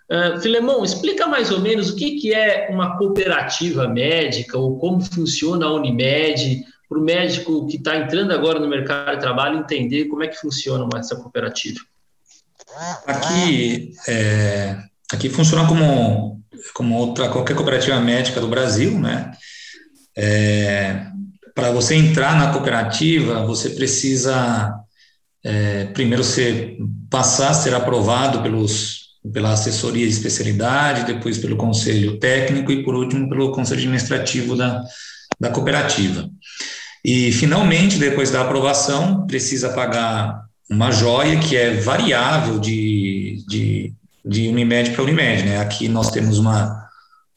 Uh, 0.09 0.41
Filemão, 0.41 0.85
explica 0.85 1.27
mais 1.27 1.51
ou 1.51 1.59
menos 1.59 1.91
o 1.91 1.97
que, 1.97 2.13
que 2.21 2.33
é 2.33 2.69
uma 2.71 2.97
cooperativa 2.97 3.89
médica 3.89 4.57
ou 4.57 4.79
como 4.79 5.01
funciona 5.01 5.67
a 5.67 5.75
Unimed, 5.75 6.65
para 6.89 6.99
o 7.01 7.03
médico 7.03 7.67
que 7.67 7.79
está 7.79 7.97
entrando 7.97 8.31
agora 8.31 8.61
no 8.61 8.69
mercado 8.69 9.17
de 9.17 9.21
trabalho 9.21 9.59
entender 9.59 10.05
como 10.05 10.23
é 10.23 10.29
que 10.29 10.37
funciona 10.37 10.87
essa 10.97 11.17
cooperativa. 11.17 11.81
Aqui, 13.07 13.93
é, 14.07 14.92
Aqui 15.13 15.29
funciona 15.29 15.67
como, 15.67 16.43
como 16.75 16.97
outra, 16.97 17.29
qualquer 17.29 17.55
cooperativa 17.55 18.01
médica 18.01 18.41
do 18.41 18.49
Brasil, 18.49 18.99
né? 18.99 19.33
É, 20.17 21.07
Para 21.55 21.71
você 21.71 21.95
entrar 21.95 22.37
na 22.37 22.53
cooperativa, 22.53 23.45
você 23.45 23.71
precisa 23.71 24.73
é, 25.45 25.85
primeiro 25.87 26.25
ser, 26.25 26.79
passar 27.11 27.53
ser 27.53 27.75
aprovado 27.75 28.43
pelos, 28.43 29.19
pela 29.33 29.53
assessoria 29.53 30.07
de 30.07 30.13
especialidade, 30.13 31.13
depois 31.13 31.39
pelo 31.39 31.57
conselho 31.57 32.19
técnico 32.19 32.73
e, 32.73 32.83
por 32.83 32.95
último, 32.95 33.29
pelo 33.29 33.53
conselho 33.53 33.81
administrativo 33.81 34.57
da, 34.57 34.83
da 35.39 35.51
cooperativa. 35.51 36.29
E, 37.05 37.33
finalmente, 37.33 37.99
depois 37.99 38.31
da 38.31 38.43
aprovação, 38.43 39.27
precisa 39.27 39.71
pagar 39.71 40.41
uma 40.71 40.91
joia 40.91 41.39
que 41.39 41.57
é 41.57 41.75
variável 41.75 42.59
de, 42.59 43.45
de, 43.49 43.93
de 44.25 44.49
Unimed 44.49 44.91
para 44.91 45.03
Unimed. 45.03 45.45
Né? 45.45 45.61
Aqui 45.61 45.89
nós 45.89 46.11
temos 46.11 46.39
uma, 46.39 46.89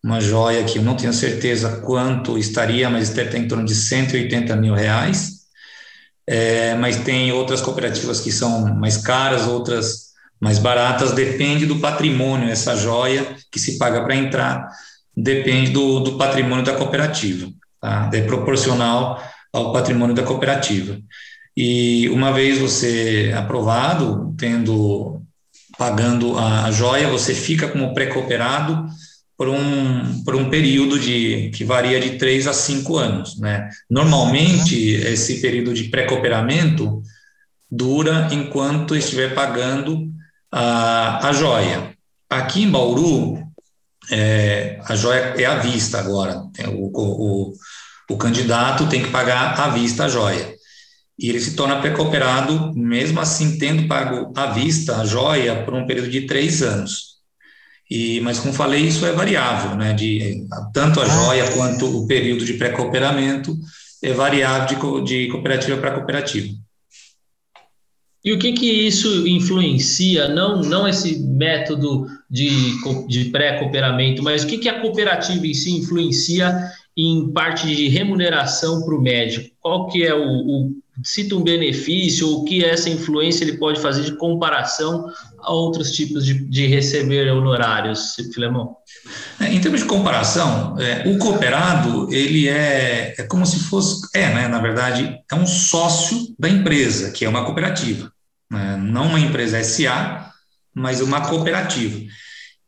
uma 0.04 0.20
joia 0.20 0.64
que 0.64 0.78
eu 0.78 0.84
não 0.84 0.96
tenho 0.96 1.14
certeza 1.14 1.82
quanto 1.82 2.38
estaria, 2.38 2.90
mas 2.90 3.10
deve 3.10 3.30
estar 3.30 3.40
em 3.40 3.48
torno 3.48 3.66
de 3.66 3.76
180 3.76 4.56
mil 4.56 4.74
reais. 4.74 5.36
É, 6.28 6.74
mas 6.76 6.98
tem 6.98 7.32
outras 7.32 7.62
cooperativas 7.62 8.20
que 8.20 8.32
são 8.32 8.74
mais 8.76 8.98
caras, 8.98 9.48
outras 9.48 10.06
mais 10.40 10.60
baratas, 10.60 11.12
depende 11.14 11.66
do 11.66 11.80
patrimônio, 11.80 12.50
essa 12.50 12.76
joia 12.76 13.36
que 13.52 13.60
se 13.60 13.78
paga 13.78 14.04
para 14.04 14.16
entrar, 14.16 14.68
depende 15.16 15.72
do, 15.72 16.00
do 16.02 16.18
patrimônio 16.18 16.66
da 16.66 16.76
cooperativa, 16.76 17.48
tá? 17.80 18.10
é 18.14 18.22
proporcional 18.22 19.24
ao 19.54 19.72
patrimônio 19.72 20.16
da 20.16 20.24
cooperativa. 20.24 21.00
E 21.56 22.10
uma 22.10 22.34
vez 22.34 22.60
você 22.60 23.34
aprovado, 23.36 24.36
tendo 24.38 25.22
pagando 25.78 26.38
a, 26.38 26.72
joia, 26.72 27.10
você 27.10 27.34
fica 27.34 27.68
como 27.68 27.94
pré-cooperado 27.94 28.88
por 29.38 29.50
um, 29.50 30.24
por 30.24 30.36
um 30.36 30.50
período 30.50 30.98
de, 30.98 31.52
que 31.54 31.64
varia 31.64 32.00
de 32.00 32.18
três 32.18 32.48
a 32.48 32.54
cinco 32.54 32.98
anos. 32.98 33.38
Né? 33.40 33.70
Normalmente, 33.90 34.92
esse 34.92 35.42
período 35.42 35.74
de 35.74 35.86
pré-cooperamento 35.86 37.02
dura 37.70 38.30
enquanto 38.32 38.96
estiver 38.96 39.34
pagando 39.34 40.10
a, 40.52 41.28
a 41.28 41.34
joia. 41.34 41.94
Aqui 42.30 42.64
em 42.64 42.70
Bauru, 42.70 43.44
é, 44.10 44.80
a 44.86 44.96
joia 44.96 45.36
é 45.38 45.46
à 45.46 45.58
vista 45.58 46.00
agora. 46.00 46.42
O, 46.70 46.92
o, 46.94 47.54
o 48.10 48.18
candidato 48.18 48.88
tem 48.88 49.04
que 49.04 49.10
pagar 49.10 49.60
à 49.60 49.70
vista 49.70 50.06
a 50.06 50.10
joia 50.10 50.55
e 51.18 51.30
ele 51.30 51.40
se 51.40 51.56
torna 51.56 51.80
pré-cooperado, 51.80 52.74
mesmo 52.76 53.20
assim 53.20 53.58
tendo 53.58 53.88
pago 53.88 54.34
à 54.36 54.48
vista 54.48 54.98
a 54.98 55.06
joia 55.06 55.64
por 55.64 55.74
um 55.74 55.88
período 55.88 56.10
de 56.10 56.22
três 56.22 56.62
anos. 56.62 57.16
E, 57.90 58.20
mas, 58.22 58.40
como 58.40 58.54
falei, 58.54 58.82
isso 58.82 59.06
é 59.06 59.12
variável, 59.12 59.78
né? 59.78 59.94
De, 59.94 60.46
tanto 60.74 61.00
a 61.00 61.06
joia 61.06 61.52
quanto 61.52 61.86
o 61.86 62.08
período 62.08 62.44
de 62.44 62.54
pré-cooperamento 62.56 63.56
é 64.04 64.12
variável 64.12 65.04
de, 65.04 65.26
de 65.26 65.32
cooperativa 65.32 65.78
para 65.78 65.92
cooperativa. 65.92 66.48
E 68.24 68.34
o 68.34 68.40
que 68.40 68.54
que 68.54 68.66
isso 68.66 69.28
influencia, 69.28 70.28
não, 70.28 70.64
não 70.64 70.88
esse 70.88 71.20
método 71.20 72.08
de, 72.28 72.50
de 73.08 73.26
pré-cooperamento, 73.26 74.24
mas 74.24 74.44
o 74.44 74.48
que 74.48 74.58
que 74.58 74.68
a 74.68 74.82
cooperativa 74.82 75.46
em 75.46 75.54
si 75.54 75.78
influencia 75.78 76.72
em 76.98 77.32
parte 77.32 77.68
de 77.68 77.88
remuneração 77.88 78.84
para 78.84 78.96
o 78.96 79.02
médico? 79.02 79.56
Qual 79.62 79.88
que 79.90 80.04
é 80.04 80.16
o, 80.16 80.24
o 80.24 80.72
cita 81.04 81.36
um 81.36 81.44
benefício 81.44 82.30
o 82.30 82.46
que 82.46 82.64
essa 82.64 82.90
influência 82.90 83.44
ele 83.44 83.58
pode 83.58 83.82
fazer 83.82 84.04
de 84.04 84.18
comparação 84.18 85.12
a 85.40 85.54
outros 85.54 85.92
tipos 85.92 86.26
de, 86.26 86.34
de 86.34 86.68
receber 86.68 87.32
honorários, 87.32 88.16
Filemão? 88.34 88.76
É, 89.40 89.54
em 89.54 89.60
termos 89.60 89.82
de 89.82 89.88
comparação, 89.88 90.80
é, 90.80 91.08
o 91.08 91.18
cooperado 91.18 92.12
ele 92.14 92.48
é, 92.48 93.14
é 93.18 93.24
como 93.24 93.46
se 93.46 93.60
fosse, 93.60 94.08
é, 94.14 94.34
né, 94.34 94.48
na 94.48 94.60
verdade, 94.60 95.18
é 95.32 95.36
um 95.36 95.46
sócio 95.46 96.34
da 96.40 96.50
empresa, 96.50 97.12
que 97.12 97.26
é 97.26 97.30
uma 97.30 97.46
cooperativa, 97.46 98.12
né, 98.50 98.78
não 98.78 99.08
uma 99.08 99.20
empresa 99.20 99.64
SA, 99.64 100.32
mas 100.74 101.02
uma 101.02 101.22
cooperativa. 101.22 102.02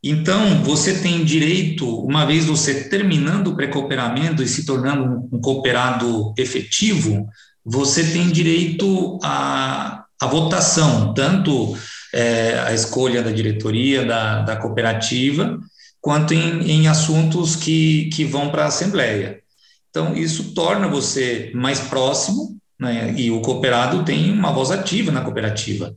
Então, 0.04 0.64
você 0.64 1.00
tem 1.00 1.26
direito, 1.26 1.86
uma 2.06 2.26
vez 2.26 2.46
você 2.46 2.88
terminando 2.88 3.48
o 3.48 3.56
pré-cooperamento 3.56 4.44
e 4.44 4.48
se 4.48 4.66
tornando 4.66 5.28
um 5.32 5.42
cooperado 5.42 6.34
efetivo, 6.38 7.28
você 7.70 8.02
tem 8.02 8.30
direito 8.30 9.20
à, 9.22 10.06
à 10.22 10.26
votação, 10.26 11.14
tanto 11.14 11.78
é, 12.14 12.58
a 12.66 12.74
escolha 12.74 13.22
da 13.22 13.30
diretoria 13.30 14.06
da, 14.06 14.42
da 14.42 14.56
cooperativa, 14.56 15.60
quanto 16.00 16.34
em, 16.34 16.72
em 16.72 16.88
assuntos 16.88 17.58
que, 17.58 18.06
que 18.14 18.24
vão 18.24 18.50
para 18.50 18.64
a 18.64 18.68
Assembleia. 18.68 19.42
Então, 19.90 20.16
isso 20.16 20.54
torna 20.54 20.88
você 20.88 21.52
mais 21.54 21.82
próximo, 21.82 22.58
né, 22.80 23.14
e 23.18 23.30
o 23.30 23.42
cooperado 23.42 24.06
tem 24.06 24.32
uma 24.32 24.54
voz 24.54 24.72
ativa 24.72 25.12
na 25.12 25.22
cooperativa. 25.22 25.94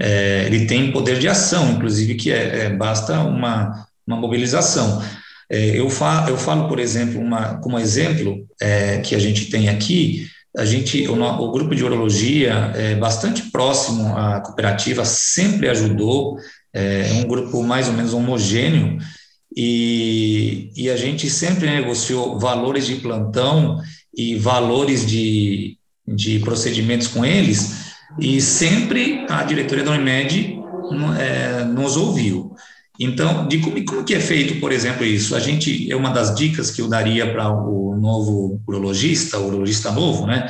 É, 0.00 0.44
ele 0.46 0.64
tem 0.64 0.90
poder 0.90 1.18
de 1.18 1.28
ação, 1.28 1.72
inclusive, 1.72 2.14
que 2.14 2.32
é, 2.32 2.64
é 2.64 2.70
basta 2.70 3.20
uma, 3.20 3.86
uma 4.06 4.16
mobilização. 4.16 5.02
É, 5.50 5.78
eu, 5.78 5.90
fa, 5.90 6.24
eu 6.28 6.38
falo, 6.38 6.66
por 6.66 6.78
exemplo, 6.78 7.20
uma, 7.20 7.56
como 7.60 7.78
exemplo 7.78 8.46
é, 8.58 8.98
que 9.00 9.14
a 9.14 9.18
gente 9.18 9.50
tem 9.50 9.68
aqui, 9.68 10.30
a 10.56 10.64
gente, 10.64 11.06
o, 11.08 11.14
o, 11.14 11.52
grupo 11.52 11.74
de 11.74 11.84
urologia 11.84 12.72
é 12.74 12.94
bastante 12.96 13.50
próximo 13.50 14.16
à 14.16 14.40
cooperativa, 14.40 15.04
sempre 15.04 15.68
ajudou, 15.68 16.36
é 16.72 17.12
um 17.14 17.26
grupo 17.26 17.62
mais 17.62 17.88
ou 17.88 17.94
menos 17.94 18.12
homogêneo, 18.12 18.98
e, 19.56 20.70
e 20.76 20.90
a 20.90 20.96
gente 20.96 21.28
sempre 21.28 21.66
negociou 21.68 22.38
valores 22.38 22.86
de 22.86 22.96
plantão 22.96 23.80
e 24.16 24.36
valores 24.36 25.06
de, 25.06 25.76
de 26.06 26.38
procedimentos 26.40 27.06
com 27.06 27.24
eles, 27.24 27.90
e 28.18 28.40
sempre 28.40 29.24
a 29.28 29.44
diretoria 29.44 29.84
da 29.84 29.92
Unimed 29.92 30.58
é, 31.18 31.64
nos 31.64 31.96
ouviu. 31.96 32.52
Então, 33.00 33.48
de 33.48 33.58
como, 33.60 33.82
como, 33.86 34.04
que 34.04 34.14
é 34.14 34.20
feito, 34.20 34.60
por 34.60 34.70
exemplo, 34.70 35.06
isso? 35.06 35.34
A 35.34 35.40
gente, 35.40 35.90
é 35.90 35.96
uma 35.96 36.10
das 36.10 36.34
dicas 36.34 36.70
que 36.70 36.82
eu 36.82 36.88
daria 36.88 37.32
para 37.32 37.50
o 37.50 37.96
novo 37.98 38.60
urologista, 38.68 39.38
o 39.38 39.46
urologista 39.46 39.90
novo, 39.90 40.26
né, 40.26 40.46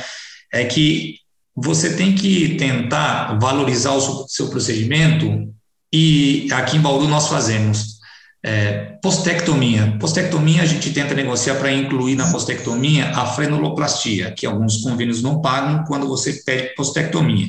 é 0.51 0.65
que 0.65 1.15
você 1.55 1.95
tem 1.95 2.13
que 2.13 2.55
tentar 2.55 3.39
valorizar 3.39 3.93
o 3.93 4.27
seu, 4.27 4.49
procedimento 4.49 5.49
e 5.93 6.47
aqui 6.51 6.75
em 6.75 6.81
Bauru 6.81 7.07
nós 7.07 7.29
fazemos 7.29 7.99
é, 8.43 8.97
postectomia. 9.01 9.97
Postectomia 9.97 10.63
a 10.63 10.65
gente 10.65 10.91
tenta 10.91 11.13
negociar 11.13 11.55
para 11.55 11.71
incluir 11.71 12.15
na 12.15 12.31
postectomia 12.31 13.11
a 13.11 13.27
frenuloplastia, 13.27 14.31
que 14.31 14.45
alguns 14.45 14.81
convênios 14.81 15.21
não 15.21 15.41
pagam 15.41 15.85
quando 15.85 16.05
você 16.05 16.41
pede 16.45 16.75
postectomia. 16.75 17.47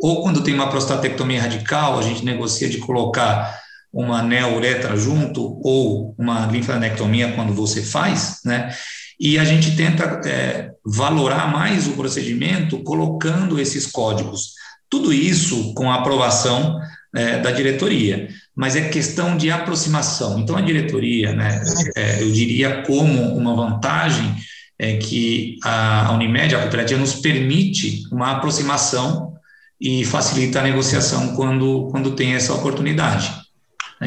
Ou 0.00 0.22
quando 0.22 0.42
tem 0.42 0.54
uma 0.54 0.68
prostatectomia 0.68 1.42
radical, 1.42 1.98
a 1.98 2.02
gente 2.02 2.24
negocia 2.24 2.68
de 2.68 2.78
colocar 2.78 3.61
uma 3.92 4.22
neuretra 4.22 4.96
junto 4.96 5.60
ou 5.62 6.14
uma 6.18 6.46
linfanectomia 6.46 7.32
quando 7.32 7.52
você 7.52 7.82
faz, 7.82 8.40
né? 8.44 8.74
E 9.20 9.38
a 9.38 9.44
gente 9.44 9.76
tenta 9.76 10.20
é, 10.24 10.70
valorar 10.84 11.52
mais 11.52 11.86
o 11.86 11.92
procedimento 11.92 12.78
colocando 12.82 13.60
esses 13.60 13.86
códigos. 13.86 14.54
Tudo 14.88 15.12
isso 15.12 15.74
com 15.74 15.90
a 15.90 15.96
aprovação 15.96 16.80
é, 17.14 17.38
da 17.38 17.50
diretoria, 17.50 18.28
mas 18.56 18.74
é 18.74 18.88
questão 18.88 19.36
de 19.36 19.50
aproximação. 19.50 20.38
Então, 20.38 20.56
a 20.56 20.60
diretoria, 20.60 21.32
né, 21.34 21.62
é, 21.94 22.22
eu 22.22 22.32
diria 22.32 22.82
como 22.82 23.36
uma 23.36 23.54
vantagem 23.54 24.34
é 24.78 24.96
que 24.96 25.58
a 25.62 26.10
Unimed, 26.12 26.56
a 26.56 26.62
cooperativa, 26.62 26.98
nos 26.98 27.14
permite 27.14 28.02
uma 28.10 28.32
aproximação 28.32 29.32
e 29.80 30.04
facilita 30.04 30.58
a 30.58 30.62
negociação 30.64 31.36
quando, 31.36 31.88
quando 31.92 32.16
tem 32.16 32.34
essa 32.34 32.52
oportunidade. 32.52 33.32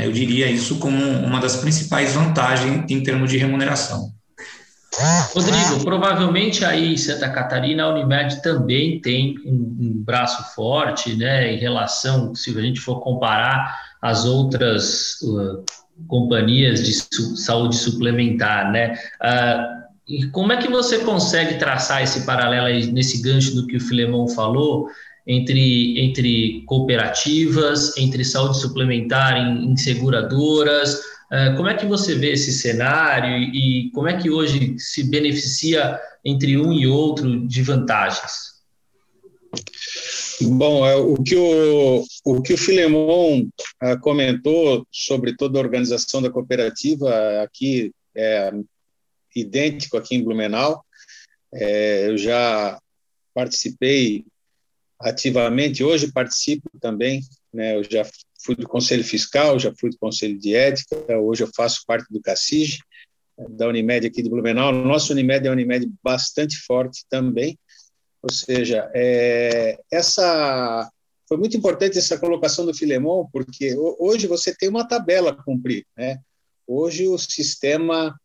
Eu 0.03 0.11
diria 0.11 0.47
isso 0.47 0.79
como 0.79 0.97
uma 0.97 1.39
das 1.39 1.57
principais 1.57 2.13
vantagens 2.13 2.83
em 2.89 3.03
termos 3.03 3.29
de 3.29 3.37
remuneração. 3.37 4.13
Rodrigo, 5.33 5.83
provavelmente 5.83 6.63
aí 6.63 6.93
em 6.93 6.97
Santa 6.97 7.29
Catarina 7.29 7.83
a 7.83 7.89
Unimed 7.89 8.41
também 8.41 8.99
tem 9.01 9.35
um, 9.45 9.77
um, 9.79 10.03
braço 10.05 10.55
forte, 10.55 11.15
né, 11.15 11.53
em 11.53 11.57
relação, 11.57 12.33
se 12.33 12.57
a 12.57 12.61
gente 12.61 12.79
for 12.79 13.01
comparar 13.01 13.77
as 14.01 14.23
outras 14.23 15.21
uh, 15.21 15.63
companhias 16.07 16.83
de 16.83 16.93
su 16.93 17.35
saúde 17.35 17.75
suplementar, 17.75 18.71
né? 18.71 18.93
Uh, 19.21 19.85
e 20.07 20.27
como 20.27 20.53
é 20.53 20.57
que 20.57 20.69
você 20.69 20.99
consegue 20.99 21.55
traçar 21.55 22.03
esse 22.03 22.25
paralelo 22.25 22.67
aí, 22.67 22.91
nesse 22.91 23.21
gancho 23.21 23.55
do 23.55 23.65
que 23.65 23.77
o 23.77 23.81
Filemão 23.81 24.27
falou 24.27 24.87
entre, 25.27 25.99
entre 25.99 26.63
cooperativas, 26.65 27.97
entre 27.97 28.23
saúde 28.23 28.59
suplementar 28.59 29.37
em, 29.37 29.71
em 29.71 29.77
seguradoras? 29.77 30.99
Uh, 31.31 31.55
como 31.57 31.67
é 31.69 31.75
que 31.75 31.85
você 31.85 32.15
vê 32.15 32.33
esse 32.33 32.51
cenário 32.51 33.37
e, 33.37 33.87
e 33.87 33.91
como 33.91 34.07
é 34.07 34.17
que 34.17 34.29
hoje 34.29 34.75
se 34.77 35.03
beneficia 35.03 35.99
entre 36.23 36.57
um 36.57 36.71
e 36.71 36.85
outro 36.85 37.47
de 37.47 37.61
vantagens? 37.63 38.55
Bom, 40.41 40.85
é, 40.85 40.95
o 40.95 41.15
que 41.23 41.35
o, 41.35 42.03
o, 42.25 42.41
que 42.41 42.53
o 42.53 42.57
Filemon 42.57 43.47
é, 43.81 43.95
comentou 43.97 44.85
sobre 44.91 45.35
toda 45.35 45.57
a 45.57 45.61
organização 45.61 46.21
da 46.21 46.29
cooperativa 46.29 47.41
aqui 47.41 47.91
é 48.13 48.51
idêntico 49.35 49.97
aqui 49.97 50.15
em 50.15 50.23
Blumenau. 50.23 50.83
É, 51.53 52.09
eu 52.09 52.17
já 52.17 52.79
participei 53.33 54.25
ativamente, 54.99 55.83
hoje 55.83 56.11
participo 56.11 56.69
também, 56.79 57.21
né, 57.53 57.77
eu 57.77 57.83
já 57.83 58.05
fui 58.43 58.55
do 58.55 58.67
Conselho 58.67 59.03
Fiscal, 59.03 59.57
já 59.59 59.73
fui 59.79 59.89
do 59.89 59.97
Conselho 59.97 60.37
de 60.37 60.55
Ética, 60.55 61.17
hoje 61.17 61.43
eu 61.43 61.49
faço 61.55 61.83
parte 61.85 62.05
do 62.11 62.21
CACIG, 62.21 62.77
da 63.49 63.67
Unimed 63.67 64.07
aqui 64.07 64.21
de 64.21 64.29
Blumenau. 64.29 64.71
Nossa 64.71 65.13
Unimed 65.13 65.45
é 65.45 65.49
uma 65.49 65.55
Unimed 65.55 65.91
bastante 66.03 66.57
forte 66.57 67.05
também, 67.09 67.57
Ou 68.21 68.31
seja, 68.31 68.89
é, 68.95 69.79
essa 69.91 70.89
foi 71.27 71.37
muito 71.37 71.57
importante 71.57 71.97
essa 71.97 72.19
colocação 72.19 72.65
do 72.65 72.73
Filemon, 72.73 73.27
porque 73.31 73.75
hoje 73.99 74.27
você 74.27 74.55
tem 74.55 74.69
uma 74.69 74.87
tabela 74.87 75.31
a 75.31 75.43
cumprir. 75.43 75.85
Né? 75.97 76.19
Hoje 76.67 77.07
o 77.07 77.17
sistema, 77.17 78.19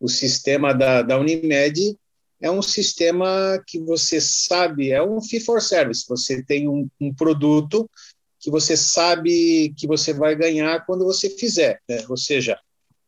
o 0.00 0.08
sistema 0.08 0.72
da, 0.72 1.02
da 1.02 1.18
Unimed 1.18 1.96
é 2.44 2.50
um 2.50 2.60
sistema 2.60 3.58
que 3.66 3.80
você 3.80 4.20
sabe, 4.20 4.90
é 4.90 5.02
um 5.02 5.18
fee 5.18 5.40
for 5.40 5.62
service. 5.62 6.04
Você 6.06 6.42
tem 6.42 6.68
um, 6.68 6.86
um 7.00 7.12
produto 7.12 7.90
que 8.38 8.50
você 8.50 8.76
sabe 8.76 9.72
que 9.78 9.86
você 9.86 10.12
vai 10.12 10.36
ganhar 10.36 10.84
quando 10.84 11.06
você 11.06 11.30
fizer. 11.30 11.80
Né? 11.88 12.04
Ou 12.06 12.18
seja, 12.18 12.60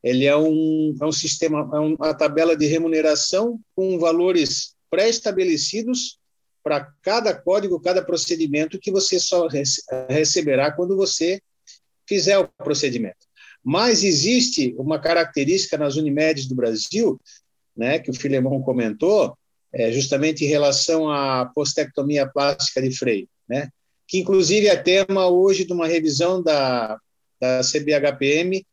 ele 0.03 0.25
é 0.25 0.35
um, 0.35 0.97
é 0.99 1.05
um 1.05 1.13
sistema, 1.13 1.69
é 1.75 1.79
uma 1.79 2.15
tabela 2.15 2.57
de 2.57 2.65
remuneração 2.65 3.61
com 3.75 3.99
valores 3.99 4.75
pré-estabelecidos 4.89 6.19
para 6.63 6.91
cada 7.03 7.35
código, 7.35 7.79
cada 7.79 8.03
procedimento 8.03 8.79
que 8.79 8.91
você 8.91 9.21
só 9.21 9.47
receberá 10.09 10.73
quando 10.73 10.97
você 10.97 11.43
fizer 12.09 12.39
o 12.39 12.49
procedimento. 12.49 13.27
Mas 13.63 14.03
existe 14.03 14.75
uma 14.79 14.99
característica 14.99 15.77
nas 15.77 15.97
Unimedes 15.97 16.47
do 16.47 16.55
Brasil, 16.55 17.21
né, 17.77 17.99
que 17.99 18.11
o 18.11 18.15
Filemão 18.15 18.61
comentou, 18.63 19.37
é 19.73 19.93
justamente 19.93 20.45
em 20.45 20.49
relação 20.49 21.11
à 21.11 21.51
postectomia 21.55 22.27
plástica 22.27 22.81
de 22.81 22.97
freio, 22.97 23.29
né, 23.49 23.69
que 24.07 24.19
inclusive 24.19 24.69
é 24.69 24.77
tema 24.77 25.29
hoje 25.29 25.65
de 25.65 25.73
uma 25.73 25.87
revisão 25.87 26.43
da, 26.43 26.99
da 27.41 27.61
CBHPM, 27.61 28.65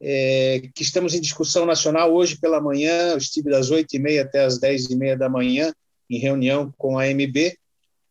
é, 0.00 0.62
que 0.74 0.82
estamos 0.82 1.14
em 1.14 1.20
discussão 1.20 1.64
nacional 1.64 2.12
hoje 2.12 2.38
pela 2.38 2.60
manhã, 2.60 3.12
eu 3.12 3.18
estive 3.18 3.50
das 3.50 3.70
8h30 3.70 4.22
até 4.22 4.44
as 4.44 4.60
10h30 4.60 5.16
da 5.16 5.28
manhã, 5.28 5.72
em 6.08 6.18
reunião 6.18 6.72
com 6.76 6.98
a 6.98 7.06
MB, 7.06 7.56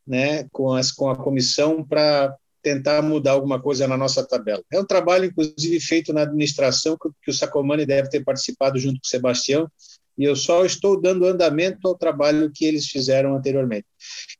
né, 0.05 0.47
com, 0.51 0.73
as, 0.73 0.91
com 0.91 1.09
a 1.09 1.15
comissão, 1.15 1.83
para 1.83 2.35
tentar 2.61 3.01
mudar 3.03 3.33
alguma 3.33 3.61
coisa 3.61 3.88
na 3.88 3.95
nossa 3.95 4.27
tabela. 4.27 4.63
É 4.71 4.79
um 4.79 4.85
trabalho, 4.85 5.25
inclusive, 5.25 5.79
feito 5.79 6.11
na 6.11 6.23
administração, 6.23 6.97
que, 6.99 7.09
que 7.21 7.29
o 7.29 7.33
Sacomani 7.33 7.85
deve 7.85 8.09
ter 8.09 8.23
participado 8.23 8.79
junto 8.79 8.95
com 8.95 9.05
o 9.05 9.09
Sebastião, 9.09 9.69
e 10.17 10.23
eu 10.23 10.36
só 10.36 10.65
estou 10.65 10.99
dando 10.99 11.25
andamento 11.25 11.88
ao 11.88 11.97
trabalho 11.97 12.51
que 12.54 12.65
eles 12.65 12.88
fizeram 12.88 13.36
anteriormente. 13.36 13.86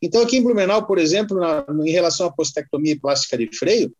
Então, 0.02 0.22
aqui 0.22 0.38
em 0.38 0.44
Blumenau, 0.44 0.86
por 0.86 0.98
exemplo, 0.98 1.38
na, 1.38 1.66
em 1.86 1.92
relação 1.92 2.28
à 2.28 2.32
postectomia 2.32 2.94
e 2.94 3.00
plástica 3.00 3.38
de 3.38 3.50
freio, 3.56 3.94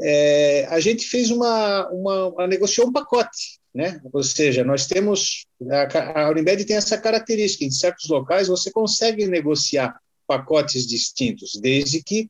é, 0.00 0.66
a 0.70 0.80
gente 0.80 1.06
fez 1.06 1.30
uma, 1.30 1.88
uma, 1.90 2.26
uma, 2.28 2.46
negociou 2.46 2.88
um 2.88 2.92
pacote, 2.92 3.60
né? 3.74 4.00
Ou 4.12 4.22
seja, 4.22 4.64
nós 4.64 4.86
temos 4.86 5.46
a, 5.70 6.24
a 6.24 6.30
Unimed 6.30 6.64
tem 6.64 6.76
essa 6.76 6.98
característica, 6.98 7.64
em 7.64 7.70
certos 7.70 8.08
locais 8.08 8.48
você 8.48 8.70
consegue 8.70 9.26
negociar 9.26 9.94
pacotes 10.26 10.86
distintos, 10.86 11.58
desde 11.60 12.02
que 12.02 12.26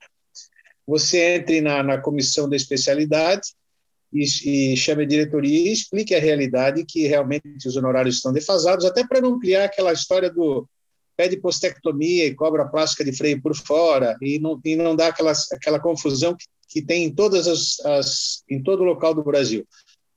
você 0.86 1.36
entre 1.36 1.60
na, 1.60 1.82
na 1.82 1.98
comissão 1.98 2.48
da 2.48 2.56
especialidade 2.56 3.52
e, 4.12 4.76
chame 4.76 5.04
a 5.04 5.06
diretoria 5.06 5.68
e 5.68 5.72
explique 5.72 6.14
a 6.14 6.20
realidade 6.20 6.84
que 6.84 7.06
realmente 7.06 7.66
os 7.66 7.76
honorários 7.76 8.16
estão 8.16 8.32
defasados, 8.32 8.84
até 8.84 9.06
para 9.06 9.20
não 9.20 9.38
criar 9.38 9.64
aquela 9.64 9.92
história 9.92 10.30
do 10.30 10.68
pede 11.16 11.36
postectomia 11.36 12.26
e 12.26 12.34
cobra 12.34 12.66
plástica 12.66 13.04
de 13.04 13.12
freio 13.12 13.40
por 13.40 13.54
fora 13.54 14.16
e 14.20 14.38
não, 14.38 14.60
e 14.64 14.76
não 14.76 14.96
dá 14.96 15.08
aquela, 15.08 15.32
aquela 15.52 15.78
confusão 15.78 16.34
que, 16.34 16.46
que 16.68 16.82
tem 16.82 17.04
em 17.04 17.14
todas 17.14 17.46
as, 17.46 17.80
as 17.84 18.42
em 18.48 18.62
todo 18.62 18.80
o 18.80 18.84
local 18.84 19.14
do 19.14 19.22
Brasil. 19.22 19.66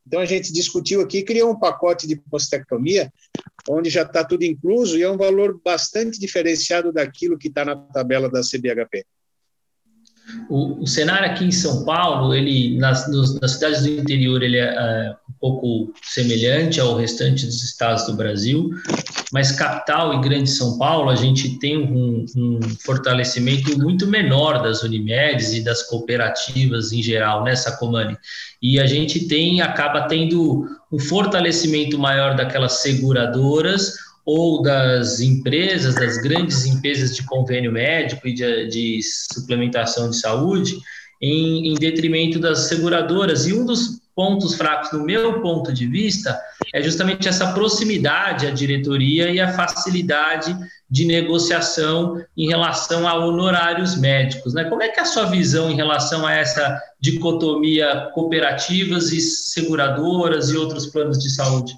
Então 0.08 0.19
a 0.19 0.25
gente 0.25 0.53
discutiu 0.53 1.01
aqui, 1.01 1.23
criou 1.23 1.51
um 1.51 1.60
pacote 1.60 2.08
de 2.08 2.15
postectomia 2.15 3.12
onde 3.67 3.89
já 3.89 4.03
está 4.03 4.23
tudo 4.23 4.43
incluso 4.43 4.97
e 4.97 5.03
é 5.03 5.10
um 5.10 5.17
valor 5.17 5.60
bastante 5.63 6.19
diferenciado 6.19 6.93
daquilo 6.93 7.38
que 7.38 7.47
está 7.47 7.65
na 7.65 7.75
tabela 7.75 8.29
da 8.29 8.41
CBHP. 8.41 9.05
O, 10.49 10.83
o, 10.83 10.87
cenário 10.87 11.29
aqui 11.29 11.45
em 11.45 11.51
São 11.51 11.85
Paulo, 11.85 12.33
ele 12.33 12.77
nas, 12.77 13.09
nos, 13.09 13.39
nas 13.39 13.51
cidades 13.51 13.83
do 13.83 13.89
interior, 13.89 14.43
ele 14.43 14.57
é, 14.57 14.75
é, 14.75 15.15
um 15.29 15.33
pouco 15.39 15.93
semelhante 16.03 16.79
ao 16.79 16.95
restante 16.95 17.45
dos 17.45 17.63
estados 17.63 18.05
do 18.05 18.13
Brasil, 18.13 18.69
mas 19.31 19.51
capital 19.51 20.13
e 20.13 20.21
grande 20.21 20.49
São 20.49 20.77
Paulo, 20.77 21.09
a 21.09 21.15
gente 21.15 21.57
tem 21.59 21.77
um, 21.77 22.25
um 22.35 22.59
fortalecimento 22.83 23.77
muito 23.79 24.07
menor 24.07 24.61
das 24.61 24.83
Unimedes 24.83 25.53
e 25.53 25.63
das 25.63 25.83
cooperativas 25.83 26.91
em 26.91 27.01
geral, 27.01 27.43
né, 27.43 27.55
Sacomani? 27.55 28.17
E 28.61 28.79
a 28.79 28.85
gente 28.85 29.27
tem, 29.27 29.61
acaba 29.61 30.07
tendo 30.07 30.67
um 30.91 30.99
fortalecimento 30.99 31.97
maior 31.97 32.35
daquelas 32.35 32.73
seguradoras, 32.73 33.95
ou 34.25 34.61
das 34.61 35.19
empresas, 35.19 35.93
das 35.93 36.17
grandes 36.17 36.65
empresas 36.65 37.15
de 37.15 37.23
convênio 37.23 37.71
médico 37.71 38.27
e 38.27 38.33
de, 38.33 38.67
de 38.67 38.99
suplementação 39.31 40.09
de 40.09 40.17
saúde, 40.17 40.77
em, 41.21 41.71
em, 41.71 41.75
detrimento 41.75 42.39
das 42.39 42.67
seguradoras. 42.67 43.45
E 43.45 43.53
um 43.53 43.65
dos 43.65 44.01
pontos 44.15 44.55
fracos, 44.55 44.89
do 44.89 45.03
meu 45.03 45.41
ponto 45.41 45.71
de 45.71 45.85
vista, 45.85 46.39
é 46.73 46.81
justamente 46.81 47.27
essa 47.27 47.53
proximidade 47.53 48.47
à 48.47 48.51
diretoria 48.51 49.29
e 49.29 49.39
a 49.39 49.53
facilidade 49.53 50.57
de 50.89 51.05
negociação 51.05 52.23
em 52.35 52.47
relação 52.47 53.07
a 53.07 53.13
honorários 53.13 53.95
médicos. 53.95 54.53
Né? 54.53 54.63
Como 54.63 54.81
é 54.81 54.89
que 54.89 54.99
é 54.99 55.03
a 55.03 55.05
sua 55.05 55.25
visão 55.25 55.69
em 55.69 55.75
relação 55.75 56.25
a 56.25 56.33
essa 56.33 56.81
dicotomia 56.99 58.09
cooperativas 58.13 59.11
e 59.11 59.21
seguradoras 59.21 60.49
e 60.49 60.57
outros 60.57 60.88
planos 60.88 61.19
de 61.19 61.29
saúde? 61.29 61.73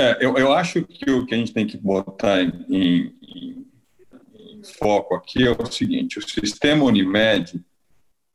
É, 0.00 0.16
eu, 0.18 0.34
eu 0.38 0.50
acho 0.50 0.82
que 0.82 1.10
o 1.10 1.26
que 1.26 1.34
a 1.34 1.36
gente 1.36 1.52
tem 1.52 1.66
que 1.66 1.76
botar 1.76 2.42
em, 2.42 2.64
em, 2.70 3.14
em 3.22 4.62
foco 4.78 5.14
aqui 5.14 5.46
é 5.46 5.50
o 5.50 5.66
seguinte: 5.70 6.18
o 6.18 6.26
sistema 6.26 6.84
Unimed 6.84 7.62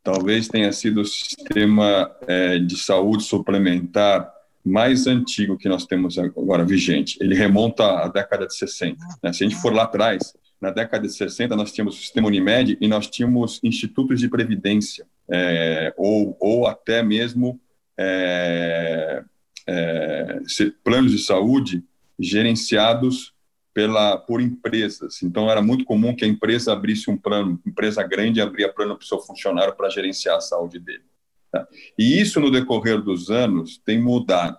talvez 0.04 0.48
tenha 0.48 0.72
sido 0.72 1.02
o 1.02 1.06
sistema 1.06 2.16
é, 2.28 2.60
de 2.60 2.78
saúde 2.78 3.24
suplementar 3.24 4.32
mais 4.64 5.08
antigo 5.08 5.58
que 5.58 5.68
nós 5.68 5.88
temos 5.88 6.20
agora 6.20 6.64
vigente. 6.64 7.18
Ele 7.20 7.34
remonta 7.34 7.84
à 8.04 8.08
década 8.10 8.46
de 8.46 8.56
60. 8.56 9.04
Né? 9.24 9.34
Se 9.34 9.44
a 9.44 9.50
gente 9.50 9.60
for 9.60 9.74
lá 9.74 9.84
atrás, 9.84 10.36
na 10.62 10.70
década 10.70 11.08
de 11.08 11.14
60, 11.14 11.56
nós 11.56 11.72
tínhamos 11.72 11.96
o 11.96 12.00
sistema 12.00 12.28
Unimed 12.28 12.78
e 12.80 12.88
nós 12.88 13.08
tínhamos 13.08 13.60
institutos 13.64 14.20
de 14.20 14.30
previdência, 14.30 15.08
é, 15.32 15.92
ou, 15.98 16.38
ou 16.40 16.68
até 16.68 17.02
mesmo 17.02 17.60
é, 17.98 19.24
é, 19.68 20.42
planos 20.84 21.12
de 21.12 21.20
saúde 21.20 21.84
gerenciados 22.20 23.34
pela 23.74 24.18
por 24.18 24.40
empresas. 24.40 25.22
Então 25.22 25.52
era 25.52 25.62
muito 25.62 25.84
comum 25.84 26.16
que 26.16 26.24
a 26.24 26.28
empresa 26.28 26.72
abrisse 26.72 27.10
um 27.10 27.18
plano, 27.18 27.60
empresa 27.66 28.04
grande 28.04 28.40
abria 28.40 28.72
plano 28.72 28.96
para 28.96 29.04
o 29.04 29.08
seu 29.08 29.20
funcionário 29.20 29.76
para 29.76 29.90
gerenciar 29.90 30.38
a 30.38 30.42
saúde 30.42 30.80
dele. 30.80 31.04
Tá? 31.52 31.68
E 31.98 32.20
isso 32.20 32.40
no 32.40 32.50
decorrer 32.50 33.02
dos 33.02 33.30
anos 33.30 33.78
tem 33.78 34.02
mudado. 34.02 34.58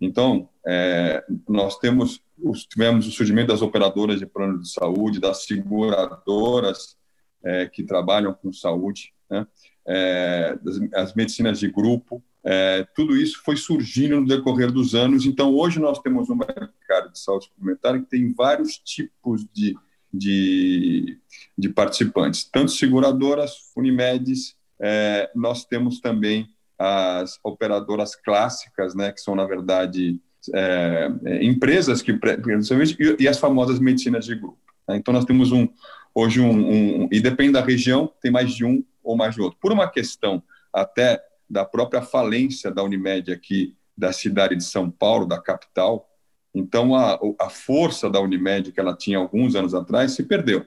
Então 0.00 0.48
é, 0.66 1.22
nós 1.48 1.78
temos 1.78 2.24
tivemos 2.68 3.06
o 3.06 3.10
surgimento 3.10 3.48
das 3.48 3.62
operadoras 3.62 4.18
de 4.18 4.26
plano 4.26 4.60
de 4.60 4.70
saúde, 4.70 5.20
das 5.20 5.44
seguradoras 5.44 6.96
é, 7.42 7.66
que 7.66 7.82
trabalham 7.82 8.32
com 8.34 8.52
saúde, 8.52 9.12
né? 9.30 9.46
é, 9.86 10.58
das, 10.62 10.78
as 10.94 11.14
medicinas 11.14 11.58
de 11.58 11.70
grupo, 11.70 12.22
é, 12.48 12.86
tudo 12.94 13.16
isso 13.16 13.42
foi 13.44 13.56
surgindo 13.56 14.20
no 14.20 14.26
decorrer 14.26 14.70
dos 14.70 14.94
anos. 14.94 15.26
Então, 15.26 15.52
hoje 15.52 15.80
nós 15.80 15.98
temos 15.98 16.30
um 16.30 16.36
mercado 16.36 17.10
de 17.10 17.18
saúde 17.18 17.46
suplementar 17.46 17.98
que 17.98 18.08
tem 18.08 18.32
vários 18.32 18.78
tipos 18.78 19.44
de, 19.52 19.76
de, 20.14 21.18
de 21.58 21.68
participantes, 21.68 22.44
tanto 22.44 22.70
seguradoras, 22.70 23.72
Unimedes, 23.76 24.54
é, 24.80 25.28
nós 25.34 25.64
temos 25.64 26.00
também 26.00 26.48
as 26.78 27.40
operadoras 27.42 28.14
clássicas, 28.14 28.94
né, 28.94 29.10
que 29.10 29.20
são, 29.20 29.34
na 29.34 29.44
verdade, 29.44 30.20
é, 30.54 31.10
é 31.24 31.44
empresas 31.44 32.00
que 32.00 32.12
e, 32.12 33.22
e 33.24 33.26
as 33.26 33.38
famosas 33.38 33.80
medicinas 33.80 34.24
de 34.24 34.36
grupo. 34.36 34.58
Né? 34.86 34.96
Então, 34.96 35.12
nós 35.12 35.24
temos 35.24 35.50
um, 35.50 35.66
hoje 36.14 36.40
um, 36.40 36.52
um, 36.52 37.08
e 37.10 37.18
depende 37.18 37.54
da 37.54 37.60
região, 37.60 38.12
tem 38.22 38.30
mais 38.30 38.52
de 38.52 38.64
um 38.64 38.84
ou 39.02 39.16
mais 39.16 39.34
de 39.34 39.40
outro. 39.40 39.58
Por 39.60 39.72
uma 39.72 39.88
questão 39.88 40.40
até 40.72 41.20
da 41.48 41.64
própria 41.64 42.02
falência 42.02 42.70
da 42.70 42.82
Unimed 42.82 43.32
aqui 43.32 43.76
da 43.96 44.12
cidade 44.12 44.56
de 44.56 44.64
São 44.64 44.90
Paulo, 44.90 45.26
da 45.26 45.40
capital. 45.40 46.08
Então, 46.54 46.94
a, 46.94 47.18
a 47.40 47.48
força 47.48 48.10
da 48.10 48.20
Unimed 48.20 48.72
que 48.72 48.80
ela 48.80 48.96
tinha 48.96 49.18
alguns 49.18 49.54
anos 49.54 49.74
atrás 49.74 50.12
se 50.12 50.22
perdeu, 50.22 50.64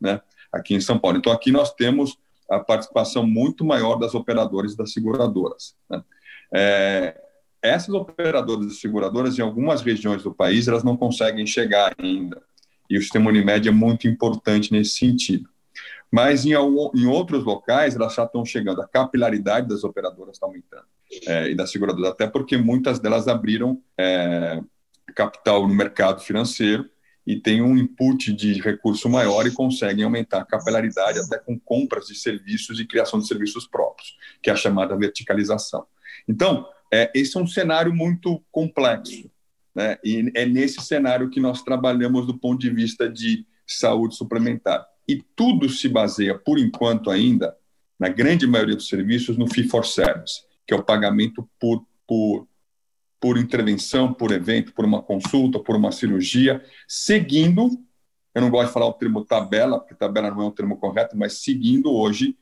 né? 0.00 0.20
Aqui 0.52 0.74
em 0.74 0.80
São 0.80 0.98
Paulo. 0.98 1.18
Então, 1.18 1.32
aqui 1.32 1.50
nós 1.50 1.74
temos 1.74 2.16
a 2.50 2.58
participação 2.58 3.26
muito 3.26 3.64
maior 3.64 3.96
das 3.96 4.14
operadoras 4.14 4.72
e 4.72 4.76
das 4.76 4.92
seguradoras. 4.92 5.76
Né? 5.90 6.02
É, 6.54 7.20
essas 7.62 7.94
operadoras 7.94 8.72
e 8.72 8.74
seguradoras, 8.76 9.38
em 9.38 9.42
algumas 9.42 9.82
regiões 9.82 10.22
do 10.22 10.32
país, 10.32 10.66
elas 10.66 10.82
não 10.82 10.96
conseguem 10.96 11.46
chegar 11.46 11.94
ainda. 11.98 12.40
E 12.88 12.96
o 12.96 13.02
sistema 13.02 13.28
Unimed 13.28 13.68
é 13.68 13.72
muito 13.72 14.08
importante 14.08 14.72
nesse 14.72 14.92
sentido. 14.92 15.48
Mas 16.10 16.46
em, 16.46 16.52
em 16.52 17.06
outros 17.06 17.44
locais, 17.44 17.94
elas 17.94 18.14
já 18.14 18.24
estão 18.24 18.44
chegando, 18.44 18.80
a 18.80 18.88
capilaridade 18.88 19.68
das 19.68 19.84
operadoras 19.84 20.36
está 20.36 20.46
aumentando, 20.46 20.86
é, 21.26 21.50
e 21.50 21.54
das 21.54 21.70
seguradoras, 21.70 22.10
até 22.10 22.26
porque 22.26 22.56
muitas 22.56 22.98
delas 22.98 23.28
abriram 23.28 23.82
é, 23.96 24.60
capital 25.14 25.66
no 25.66 25.74
mercado 25.74 26.20
financeiro 26.20 26.88
e 27.26 27.36
têm 27.38 27.60
um 27.60 27.76
input 27.76 28.32
de 28.32 28.54
recurso 28.54 29.06
maior 29.06 29.46
e 29.46 29.50
conseguem 29.50 30.02
aumentar 30.02 30.40
a 30.40 30.44
capilaridade 30.46 31.18
até 31.18 31.38
com 31.38 31.58
compras 31.58 32.06
de 32.06 32.14
serviços 32.14 32.80
e 32.80 32.86
criação 32.86 33.18
de 33.18 33.28
serviços 33.28 33.66
próprios, 33.66 34.16
que 34.42 34.48
é 34.48 34.52
a 34.54 34.56
chamada 34.56 34.96
verticalização. 34.96 35.86
Então, 36.26 36.66
é, 36.90 37.10
esse 37.14 37.36
é 37.36 37.40
um 37.40 37.46
cenário 37.46 37.94
muito 37.94 38.42
complexo, 38.50 39.30
né? 39.74 39.98
e 40.02 40.32
é 40.34 40.46
nesse 40.46 40.80
cenário 40.80 41.28
que 41.28 41.38
nós 41.38 41.62
trabalhamos 41.62 42.26
do 42.26 42.38
ponto 42.38 42.58
de 42.58 42.70
vista 42.70 43.06
de 43.06 43.46
saúde 43.66 44.16
suplementar. 44.16 44.86
E 45.08 45.22
tudo 45.34 45.68
se 45.68 45.88
baseia, 45.88 46.38
por 46.38 46.58
enquanto 46.58 47.10
ainda, 47.10 47.56
na 47.98 48.08
grande 48.08 48.46
maioria 48.46 48.76
dos 48.76 48.88
serviços, 48.88 49.36
no 49.38 49.48
fee 49.48 49.68
for 49.68 49.84
service, 49.86 50.42
que 50.66 50.74
é 50.74 50.76
o 50.76 50.84
pagamento 50.84 51.48
por, 51.58 51.84
por, 52.06 52.46
por 53.18 53.38
intervenção, 53.38 54.12
por 54.12 54.30
evento, 54.30 54.72
por 54.72 54.84
uma 54.84 55.02
consulta, 55.02 55.58
por 55.58 55.74
uma 55.74 55.90
cirurgia, 55.90 56.62
seguindo, 56.86 57.70
eu 58.34 58.42
não 58.42 58.50
gosto 58.50 58.68
de 58.68 58.74
falar 58.74 58.86
o 58.86 58.92
termo 58.92 59.24
tabela, 59.24 59.80
porque 59.80 59.94
tabela 59.94 60.30
não 60.30 60.42
é 60.42 60.46
um 60.46 60.50
termo 60.50 60.76
correto, 60.76 61.16
mas 61.16 61.42
seguindo 61.42 61.90
hoje 61.90 62.36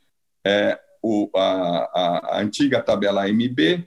é, 0.44 0.78
o, 1.00 1.30
a, 1.34 1.40
a, 1.40 2.36
a 2.36 2.40
antiga 2.42 2.82
tabela 2.82 3.24
AMB, 3.24 3.86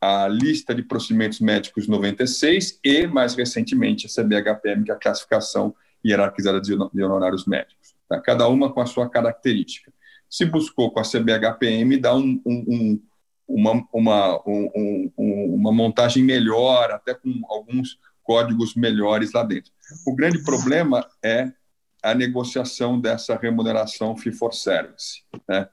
a 0.00 0.28
lista 0.28 0.74
de 0.74 0.82
procedimentos 0.82 1.40
médicos 1.40 1.88
96 1.88 2.80
e, 2.84 3.06
mais 3.06 3.34
recentemente, 3.34 4.06
a 4.06 4.08
CBHPM, 4.08 4.84
que 4.84 4.90
é 4.90 4.94
a 4.94 4.98
classificação 4.98 5.74
hierarquizada 6.04 6.60
de 6.60 6.74
honorários 6.74 7.46
médicos. 7.46 7.94
Tá? 8.10 8.20
Cada 8.20 8.48
uma 8.48 8.72
com 8.72 8.80
a 8.80 8.86
sua 8.86 9.08
característica. 9.08 9.92
Se 10.28 10.44
buscou 10.44 10.90
com 10.90 10.98
a 10.98 11.04
CBHPM, 11.04 11.96
dá 11.96 12.14
um, 12.14 12.42
um, 12.44 12.64
um, 12.68 13.02
uma, 13.48 13.88
uma, 13.92 14.42
uma 15.16 15.72
montagem 15.72 16.24
melhor, 16.24 16.90
até 16.90 17.14
com 17.14 17.40
alguns 17.48 17.98
códigos 18.24 18.74
melhores 18.74 19.32
lá 19.32 19.44
dentro. 19.44 19.72
O 20.06 20.14
grande 20.14 20.42
problema 20.42 21.06
é 21.22 21.52
a 22.02 22.14
negociação 22.14 23.00
dessa 23.00 23.36
remuneração 23.36 24.16
fee 24.16 24.32
for 24.32 24.52
service, 24.52 25.22
né? 25.48 25.68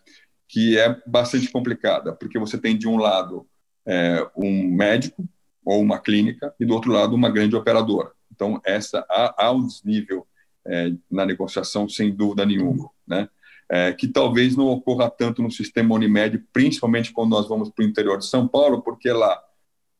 que 0.47 0.77
é 0.77 1.01
bastante 1.05 1.49
complicada, 1.51 2.13
porque 2.13 2.39
você 2.39 2.57
tem 2.57 2.77
de 2.77 2.87
um 2.87 2.97
lado 2.97 3.47
é, 3.85 4.27
um 4.35 4.69
médico 4.75 5.27
ou 5.65 5.81
uma 5.81 5.99
clínica 5.99 6.53
e 6.59 6.65
do 6.65 6.73
outro 6.73 6.91
lado 6.91 7.15
uma 7.15 7.29
grande 7.29 7.55
operadora. 7.55 8.11
Então 8.33 8.61
essa 8.63 9.05
há, 9.09 9.45
há 9.45 9.51
um 9.51 9.65
desnível 9.65 10.25
é, 10.67 10.91
na 11.09 11.25
negociação 11.25 11.87
sem 11.87 12.13
dúvida 12.13 12.45
nenhuma, 12.45 12.89
né? 13.07 13.29
É, 13.69 13.91
que 13.91 14.07
talvez 14.07 14.55
não 14.55 14.67
ocorra 14.67 15.09
tanto 15.09 15.41
no 15.41 15.51
sistema 15.51 15.93
Unimed, 15.93 16.37
principalmente 16.53 17.11
quando 17.11 17.31
nós 17.31 17.49
vamos 17.49 17.69
para 17.69 17.83
o 17.83 17.87
interior 17.87 18.17
de 18.17 18.25
São 18.25 18.47
Paulo, 18.47 18.81
porque 18.81 19.11
lá 19.11 19.41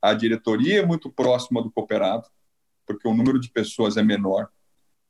a 0.02 0.14
diretoria 0.14 0.80
é 0.80 0.86
muito 0.86 1.10
próxima 1.10 1.62
do 1.62 1.70
cooperado, 1.70 2.26
porque 2.86 3.06
o 3.08 3.14
número 3.14 3.40
de 3.40 3.50
pessoas 3.50 3.98
é 3.98 4.04
menor, 4.04 4.48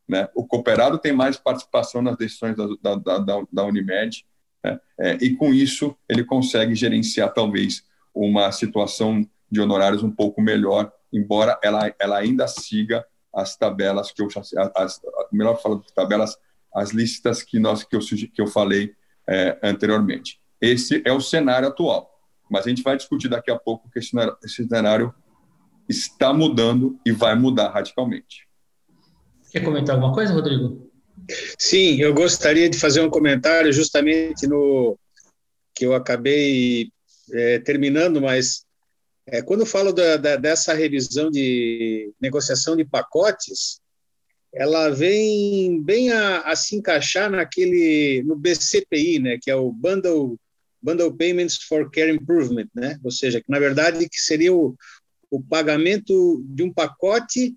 né? 0.08 0.28
O 0.34 0.46
cooperado 0.46 0.98
tem 0.98 1.14
mais 1.14 1.38
participação 1.38 2.02
nas 2.02 2.18
decisões 2.18 2.56
da, 2.56 2.96
da, 2.96 3.20
da, 3.20 3.44
da 3.52 3.64
Unimed, 3.66 4.26
né? 4.64 4.80
é, 5.00 5.18
e 5.22 5.36
com 5.36 5.54
isso 5.54 5.96
ele 6.10 6.24
consegue 6.24 6.74
gerenciar 6.74 7.34
talvez 7.34 7.84
uma 8.14 8.52
situação 8.52 9.28
de 9.52 9.62
honorários 9.62 10.04
um 10.04 10.12
pouco 10.12 10.42
melhor, 10.42 10.92
embora 11.14 11.60
ela, 11.64 11.94
ela 12.00 12.18
ainda 12.18 12.48
siga 12.48 13.06
as 13.38 13.56
tabelas 13.56 14.12
que 14.12 14.22
eu 14.22 14.28
as, 14.76 15.00
melhor 15.32 15.62
falando 15.62 15.84
tabelas, 15.94 16.36
as 16.74 16.90
listas 16.90 17.44
que 17.44 17.60
nós 17.60 17.84
que 17.84 17.96
eu 17.96 18.00
que 18.00 18.42
eu 18.42 18.48
falei 18.48 18.96
é, 19.30 19.60
anteriormente. 19.62 20.42
Esse 20.60 21.04
é 21.06 21.14
o 21.14 21.22
cenário 21.22 21.68
atual, 21.68 22.20
mas 22.50 22.66
a 22.66 22.70
gente 22.70 22.82
vai 22.82 22.98
discutir 22.98 23.28
daqui 23.28 23.52
a 23.52 23.60
pouco 23.60 23.92
que 23.92 24.00
esse 24.00 24.10
cenário, 24.10 24.36
esse 24.44 24.68
cenário 24.68 25.14
está 25.88 26.34
mudando 26.34 27.00
e 27.06 27.12
vai 27.12 27.36
mudar 27.36 27.70
radicalmente. 27.70 28.48
Quer 29.52 29.64
comentar 29.64 29.96
alguma 29.96 30.14
coisa, 30.14 30.34
Rodrigo? 30.34 30.90
Sim, 31.60 32.02
eu 32.02 32.14
gostaria 32.16 32.68
de 32.68 32.80
fazer 32.80 33.02
um 33.02 33.10
comentário 33.10 33.72
justamente 33.72 34.48
no 34.48 34.98
que 35.76 35.86
eu 35.86 35.94
acabei 35.94 36.90
é, 37.32 37.60
terminando, 37.60 38.20
mas 38.20 38.66
é, 39.28 39.42
quando 39.42 39.62
eu 39.62 39.66
falo 39.66 39.92
da, 39.92 40.16
da, 40.16 40.36
dessa 40.38 40.74
revisão 40.74 41.30
de 41.30 42.14
negociação 42.20 42.76
de 42.76 42.86
pacotes, 42.86 43.82
ela 44.54 44.90
vem 44.90 45.82
bem 45.84 46.12
a, 46.12 46.40
a, 46.42 46.56
se 46.56 46.76
encaixar 46.76 47.30
naquele 47.30 48.24
no 48.26 48.36
BCPI, 48.36 49.20
né, 49.20 49.38
que 49.42 49.52
é 49.52 49.56
o 49.56 49.72
Bundle 49.72 50.40
Bundle 50.82 51.14
Payments 51.14 51.58
for 51.58 51.92
Care 51.92 52.12
Improvement, 52.12 52.68
né? 52.74 53.00
Ou 53.04 53.12
seja, 53.12 53.42
que 53.42 53.50
na 53.50 53.60
verdade 53.60 54.08
que 54.08 54.20
seria 54.20 54.54
o, 54.54 54.76
o 55.30 55.42
pagamento 55.42 56.42
de 56.46 56.64
um 56.64 56.72
pacote 56.72 57.56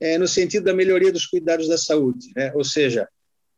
é, 0.00 0.16
no 0.16 0.28
sentido 0.28 0.64
da 0.64 0.72
melhoria 0.72 1.12
dos 1.12 1.26
cuidados 1.26 1.68
da 1.68 1.76
saúde, 1.76 2.30
né? 2.34 2.52
Ou 2.54 2.64
seja, 2.64 3.08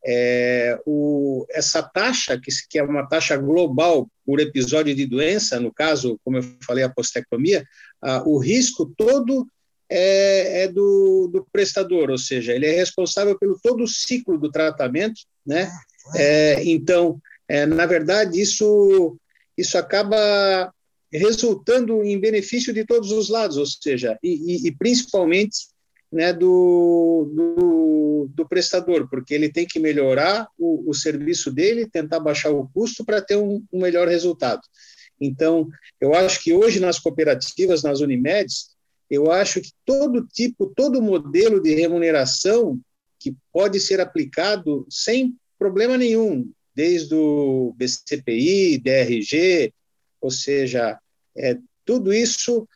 é, 0.06 0.78
o, 0.84 1.46
essa 1.50 1.82
taxa, 1.82 2.38
que, 2.38 2.50
que, 2.68 2.78
é 2.78 2.82
uma 2.82 3.08
taxa 3.08 3.36
global 3.36 4.08
por 4.24 4.40
episódio 4.40 4.94
de 4.94 5.06
doença, 5.06 5.58
no 5.58 5.72
caso, 5.72 6.18
como 6.24 6.36
eu 6.38 6.42
falei, 6.64 6.84
a 6.84 6.88
postectomia, 6.88 7.64
o 8.26 8.38
risco 8.38 8.92
todo 8.96 9.46
é, 9.90 10.64
é 10.64 10.68
do, 10.68 11.28
do, 11.32 11.46
prestador, 11.50 12.10
ou 12.10 12.18
seja, 12.18 12.52
ele 12.52 12.66
é 12.66 12.72
responsável 12.72 13.38
pelo 13.38 13.58
todo 13.62 13.84
o 13.84 13.88
ciclo 13.88 14.38
do 14.38 14.50
tratamento, 14.50 15.20
né? 15.46 15.70
É, 16.16 16.62
então, 16.64 17.18
é, 17.48 17.64
na 17.64 17.86
verdade, 17.86 18.40
isso, 18.40 19.16
isso 19.56 19.78
acaba 19.78 20.72
resultando 21.12 22.02
em 22.02 22.18
benefício 22.18 22.72
de 22.72 22.84
todos 22.84 23.10
os 23.12 23.28
lados, 23.28 23.56
ou 23.56 23.66
seja, 23.66 24.18
e, 24.22 24.66
e, 24.66 24.68
e 24.68 24.76
principalmente 24.76 25.68
né, 26.14 26.32
do, 26.32 27.28
do, 27.34 28.30
do, 28.32 28.48
prestador, 28.48 29.08
porque 29.10 29.34
ele 29.34 29.50
tem 29.50 29.66
que 29.66 29.80
melhorar 29.80 30.48
o, 30.56 30.88
o 30.88 30.94
serviço 30.94 31.50
dele, 31.50 31.90
tentar 31.90 32.20
baixar 32.20 32.50
o 32.50 32.68
custo 32.68 33.04
para 33.04 33.20
ter 33.20 33.36
um, 33.36 33.64
um, 33.72 33.80
melhor 33.80 34.06
resultado. 34.06 34.60
Então, 35.20 35.68
eu 36.00 36.14
acho 36.14 36.40
que 36.40 36.52
hoje 36.52 36.78
nas 36.78 37.00
cooperativas, 37.00 37.82
nas 37.82 37.98
Unimedes, 37.98 38.76
eu 39.10 39.32
acho 39.32 39.60
que 39.60 39.70
todo 39.84 40.24
tipo, 40.32 40.72
todo 40.76 41.02
modelo 41.02 41.60
de 41.60 41.74
remuneração 41.74 42.78
que 43.18 43.34
pode 43.52 43.80
ser 43.80 44.00
aplicado 44.00 44.86
sem 44.88 45.36
problema 45.58 45.98
nenhum, 45.98 46.48
desde 46.76 47.12
o 47.12 47.74
BCPI, 47.76 48.78
DRG, 48.78 49.72
ou 50.20 50.30
seja, 50.30 50.96
é, 51.36 51.58
tudo 51.84 52.12
isso 52.12 52.68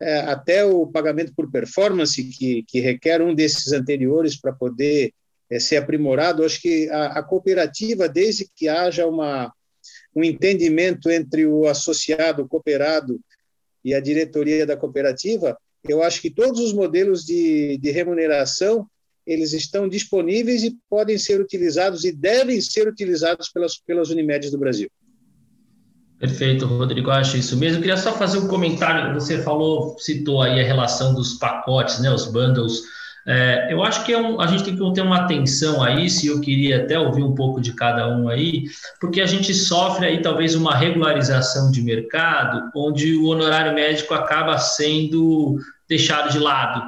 é, 0.00 0.18
até 0.20 0.64
o 0.64 0.86
pagamento 0.86 1.32
por 1.34 1.50
performance, 1.50 2.22
que, 2.22 2.62
que 2.64 2.80
requer 2.80 3.22
um 3.22 3.34
desses 3.34 3.72
anteriores 3.72 4.38
para 4.38 4.52
poder 4.52 5.12
é, 5.50 5.58
ser 5.58 5.76
aprimorado. 5.76 6.44
Acho 6.44 6.60
que 6.60 6.88
a, 6.90 7.18
a, 7.18 7.22
cooperativa, 7.22 8.08
desde 8.08 8.48
que 8.54 8.68
haja 8.68 9.06
uma, 9.06 9.52
um 10.14 10.22
entendimento 10.22 11.10
entre 11.10 11.46
o 11.46 11.66
associado, 11.66 12.42
o 12.42 12.48
cooperado 12.48 13.20
e 13.84 13.94
a 13.94 14.00
diretoria 14.00 14.66
da 14.66 14.76
cooperativa, 14.76 15.56
eu 15.88 16.02
acho 16.02 16.20
que 16.20 16.30
todos 16.30 16.60
os 16.60 16.72
modelos 16.72 17.24
de, 17.24 17.78
de 17.78 17.90
remuneração 17.90 18.86
eles 19.26 19.52
estão 19.52 19.88
disponíveis 19.88 20.62
e 20.62 20.76
podem 20.88 21.18
ser 21.18 21.40
utilizados 21.40 22.04
e 22.04 22.12
devem 22.12 22.60
ser 22.60 22.86
utilizados 22.86 23.48
pelas, 23.48 23.76
pelas 23.76 24.08
Unimedes 24.08 24.52
do 24.52 24.58
Brasil. 24.58 24.88
Perfeito, 26.18 26.66
Rodrigo, 26.66 27.10
acho 27.10 27.36
isso 27.36 27.56
mesmo. 27.56 27.78
Eu 27.78 27.82
queria 27.82 27.96
só 27.96 28.12
fazer 28.12 28.38
um 28.38 28.48
comentário. 28.48 29.12
Você 29.14 29.42
falou, 29.42 29.96
citou 29.98 30.40
aí 30.40 30.60
a 30.60 30.64
relação 30.64 31.14
dos 31.14 31.34
pacotes, 31.34 32.00
né, 32.00 32.10
os 32.10 32.26
bundles. 32.26 32.82
É, 33.28 33.66
eu 33.70 33.82
acho 33.82 34.04
que 34.04 34.12
é 34.12 34.18
um, 34.18 34.40
a 34.40 34.46
gente 34.46 34.62
tem 34.62 34.76
que 34.76 34.94
ter 34.94 35.02
uma 35.02 35.24
atenção 35.24 35.82
a 35.82 35.90
isso, 35.90 36.24
e 36.24 36.28
eu 36.28 36.40
queria 36.40 36.84
até 36.84 36.98
ouvir 36.98 37.24
um 37.24 37.34
pouco 37.34 37.60
de 37.60 37.72
cada 37.72 38.08
um 38.08 38.28
aí, 38.28 38.66
porque 39.00 39.20
a 39.20 39.26
gente 39.26 39.52
sofre 39.52 40.06
aí 40.06 40.22
talvez 40.22 40.54
uma 40.54 40.74
regularização 40.76 41.72
de 41.72 41.82
mercado, 41.82 42.70
onde 42.74 43.16
o 43.16 43.26
honorário 43.26 43.74
médico 43.74 44.14
acaba 44.14 44.56
sendo 44.58 45.58
deixado 45.88 46.30
de 46.30 46.38
lado, 46.38 46.82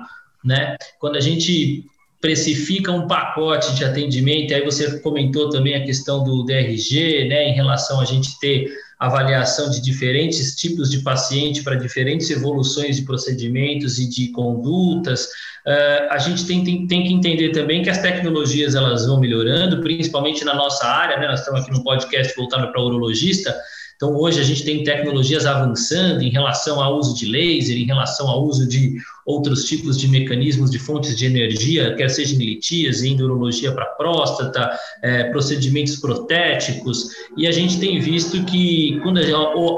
né? 0.44 0.76
Quando 1.00 1.16
a 1.16 1.20
gente 1.20 1.84
precifica 2.20 2.92
um 2.92 3.06
pacote 3.08 3.74
de 3.74 3.84
atendimento, 3.84 4.54
aí 4.54 4.64
você 4.64 5.00
comentou 5.00 5.50
também 5.50 5.74
a 5.74 5.84
questão 5.84 6.22
do 6.22 6.44
DRG, 6.44 7.28
né, 7.28 7.48
em 7.48 7.54
relação 7.54 8.00
a 8.00 8.04
gente 8.04 8.38
ter 8.40 8.68
avaliação 8.98 9.70
de 9.70 9.80
diferentes 9.80 10.56
tipos 10.56 10.90
de 10.90 10.98
paciente 10.98 11.62
para 11.62 11.76
diferentes 11.76 12.28
evoluções 12.30 12.96
de 12.96 13.02
procedimentos 13.02 13.98
e 13.98 14.08
de 14.08 14.28
condutas. 14.28 15.26
Uh, 15.66 16.10
a 16.10 16.18
gente 16.18 16.46
tem, 16.46 16.64
tem, 16.64 16.86
tem, 16.86 17.04
que 17.04 17.12
entender 17.12 17.50
também 17.50 17.82
que 17.82 17.90
as 17.90 17.98
tecnologias 17.98 18.74
elas 18.74 19.06
vão 19.06 19.20
melhorando, 19.20 19.80
principalmente 19.80 20.44
na 20.44 20.54
nossa 20.54 20.86
área, 20.86 21.18
né? 21.18 21.28
Nós 21.28 21.40
estamos 21.40 21.60
aqui 21.60 21.70
no 21.70 21.84
podcast 21.84 22.34
voltado 22.36 22.72
para 22.72 22.82
urologista, 22.82 23.54
então, 23.98 24.14
hoje 24.14 24.40
a 24.40 24.44
gente 24.44 24.64
tem 24.64 24.84
tecnologias 24.84 25.44
avançando 25.44 26.22
em 26.22 26.30
relação 26.30 26.80
ao 26.80 26.96
uso 26.96 27.16
de 27.16 27.26
laser, 27.26 27.76
em 27.76 27.84
relação 27.84 28.28
ao 28.28 28.44
uso 28.44 28.64
de 28.64 28.96
outros 29.28 29.64
tipos 29.64 29.98
de 29.98 30.08
mecanismos 30.08 30.70
de 30.70 30.78
fontes 30.78 31.14
de 31.14 31.26
energia, 31.26 31.94
quer 31.94 32.08
seja 32.08 32.34
em 32.34 32.38
litíase, 32.38 33.06
em 33.06 33.20
urologia 33.20 33.70
para 33.72 33.84
próstata, 33.84 34.70
é, 35.02 35.24
procedimentos 35.24 35.96
protéticos, 35.96 37.10
e 37.36 37.46
a 37.46 37.52
gente 37.52 37.78
tem 37.78 38.00
visto 38.00 38.42
que 38.44 38.98
quando 39.02 39.20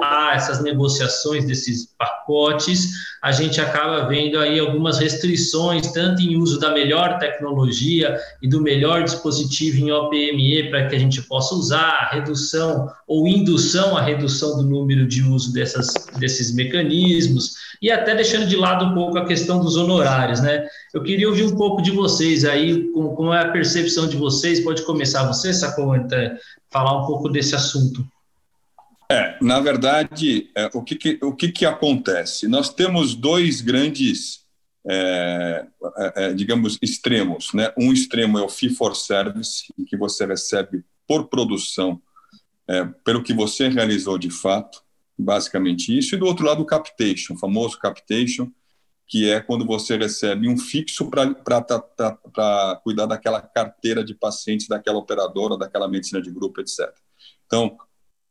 há 0.05 0.35
essas 0.37 0.63
negociações 0.63 1.45
desses 1.45 1.89
pacotes, 1.99 2.91
a 3.23 3.33
gente 3.33 3.61
acaba 3.61 4.09
vendo 4.09 4.39
aí 4.39 4.59
algumas 4.61 4.99
restrições, 4.99 5.91
tanto 5.93 6.23
em 6.23 6.37
uso 6.37 6.61
da 6.61 6.73
melhor 6.73 7.19
tecnologia 7.19 8.17
e 8.41 8.49
do 8.49 8.63
melhor 8.63 9.03
dispositivo 9.03 9.79
em 9.79 9.91
OPME 9.91 10.71
para 10.71 10.87
que 10.87 10.95
a 10.95 10.99
gente 10.99 11.21
possa 11.23 11.55
usar, 11.55 12.09
redução 12.13 12.89
ou 13.07 13.27
indução 13.27 13.97
à 13.97 14.01
redução 14.01 14.57
do 14.57 14.63
número 14.63 15.07
de 15.09 15.23
uso 15.23 15.53
dessas, 15.53 15.93
desses 16.19 16.55
mecanismos, 16.55 17.57
e 17.83 17.91
até 17.91 18.15
deixando 18.15 18.47
de 18.47 18.57
lado 18.57 18.85
um 18.85 18.95
pouco 18.95 19.19
a 19.19 19.25
questão 19.25 19.40
dos 19.47 19.77
honorários, 19.77 20.41
né? 20.41 20.67
Eu 20.93 21.03
queria 21.03 21.29
ouvir 21.29 21.45
um 21.45 21.57
pouco 21.57 21.83
de 21.83 21.91
vocês 21.91 22.45
aí, 22.45 22.91
como, 22.93 23.15
como 23.15 23.33
é 23.33 23.41
a 23.41 23.51
percepção 23.51 24.09
de 24.09 24.17
vocês, 24.17 24.61
pode 24.61 24.83
começar 24.85 25.27
você, 25.27 25.53
Sacou, 25.53 25.95
falar 26.71 27.03
um 27.03 27.07
pouco 27.07 27.29
desse 27.29 27.55
assunto. 27.55 28.07
É, 29.11 29.37
na 29.43 29.59
verdade, 29.59 30.51
é, 30.55 30.71
o, 30.73 30.83
que, 30.83 30.95
que, 30.95 31.19
o 31.21 31.35
que, 31.35 31.51
que 31.51 31.67
acontece? 31.67 32.47
Nós 32.47 32.73
temos 32.73 33.13
dois 33.13 33.61
grandes, 33.61 34.45
é, 34.89 35.67
é, 35.97 36.13
é, 36.17 36.33
digamos, 36.33 36.79
extremos. 36.81 37.53
Né? 37.53 37.73
Um 37.77 37.93
extremo 37.93 38.39
é 38.39 38.43
o 38.43 38.49
fee 38.49 38.71
for 38.71 38.95
service, 38.95 39.65
em 39.77 39.85
que 39.85 39.97
você 39.97 40.25
recebe 40.25 40.85
por 41.09 41.27
produção, 41.27 42.01
é, 42.69 42.85
pelo 43.05 43.21
que 43.21 43.35
você 43.35 43.67
realizou 43.67 44.17
de 44.17 44.31
fato, 44.31 44.81
basicamente 45.19 45.97
isso. 45.97 46.15
E 46.15 46.19
do 46.19 46.27
outro 46.27 46.47
lado, 46.47 46.63
o 46.63 46.67
capitation, 46.67 47.35
o 47.35 47.39
famoso 47.39 47.81
capitation, 47.81 48.49
que 49.11 49.29
é 49.29 49.41
quando 49.41 49.67
você 49.67 49.97
recebe 49.97 50.49
um 50.49 50.57
fixo 50.57 51.11
para 51.11 52.77
cuidar 52.77 53.07
daquela 53.07 53.43
carteira 53.43 54.05
de 54.05 54.15
pacientes 54.15 54.69
daquela 54.69 54.99
operadora, 54.99 55.59
daquela 55.59 55.89
medicina 55.89 56.23
de 56.23 56.31
grupo, 56.31 56.61
etc. 56.61 56.89
Então, 57.45 57.77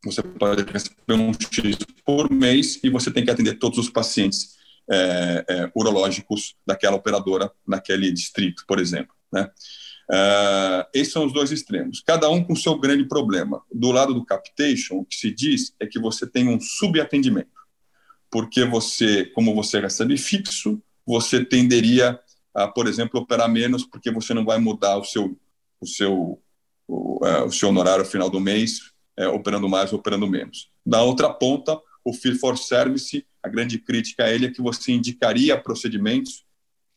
você 0.06 0.24
pode 0.24 0.64
receber 0.72 1.16
um 1.16 1.34
X 1.34 1.78
por 2.06 2.32
mês 2.32 2.80
e 2.82 2.90
você 2.90 3.12
tem 3.12 3.26
que 3.26 3.30
atender 3.30 3.56
todos 3.60 3.78
os 3.78 3.90
pacientes 3.90 4.58
é, 4.90 5.46
é, 5.50 5.72
urológicos 5.76 6.56
daquela 6.66 6.96
operadora 6.96 7.52
naquele 7.68 8.10
distrito, 8.10 8.64
por 8.66 8.80
exemplo. 8.80 9.14
Né? 9.34 9.52
Uh, 10.10 10.88
esses 10.94 11.12
são 11.12 11.26
os 11.26 11.34
dois 11.34 11.52
extremos, 11.52 12.02
cada 12.02 12.30
um 12.30 12.42
com 12.42 12.56
seu 12.56 12.80
grande 12.80 13.04
problema. 13.04 13.62
Do 13.70 13.92
lado 13.92 14.14
do 14.14 14.26
capitation, 14.26 14.96
o 14.96 15.06
que 15.06 15.16
se 15.16 15.30
diz 15.30 15.76
é 15.78 15.86
que 15.86 16.00
você 16.00 16.26
tem 16.26 16.48
um 16.48 16.60
subatendimento, 16.60 17.59
porque 18.32 18.64
você, 18.64 19.26
como 19.26 19.56
você 19.56 19.80
recebe 19.80 20.18
fixo, 20.18 20.82
você 21.06 21.44
tenderia 21.44 22.20
a, 22.54 22.68
por 22.68 22.88
exemplo, 22.88 23.20
operar 23.20 23.50
menos, 23.50 23.84
porque 23.84 24.12
você 24.12 24.34
não 24.34 24.46
vai 24.46 24.60
mudar 24.60 24.98
o 24.98 25.04
seu, 25.04 25.38
o 25.80 25.88
seu, 25.88 26.42
o, 26.88 27.26
uh, 27.26 27.46
o 27.46 27.52
seu 27.52 27.70
honorário 27.70 28.06
final 28.06 28.30
do 28.30 28.40
mês 28.40 28.92
é, 29.20 29.28
operando 29.28 29.68
mais 29.68 29.92
operando 29.92 30.26
menos. 30.26 30.72
Da 30.86 31.02
outra 31.04 31.30
ponta, 31.30 31.78
o 32.06 32.14
Fee 32.14 32.36
for 32.36 32.58
Service, 32.58 33.26
a 33.44 33.50
grande 33.50 33.78
crítica 33.78 34.24
a 34.24 34.32
ele 34.32 34.46
é 34.46 34.52
que 34.52 34.62
você 34.62 34.94
indicaria 34.94 35.62
procedimentos 35.62 36.46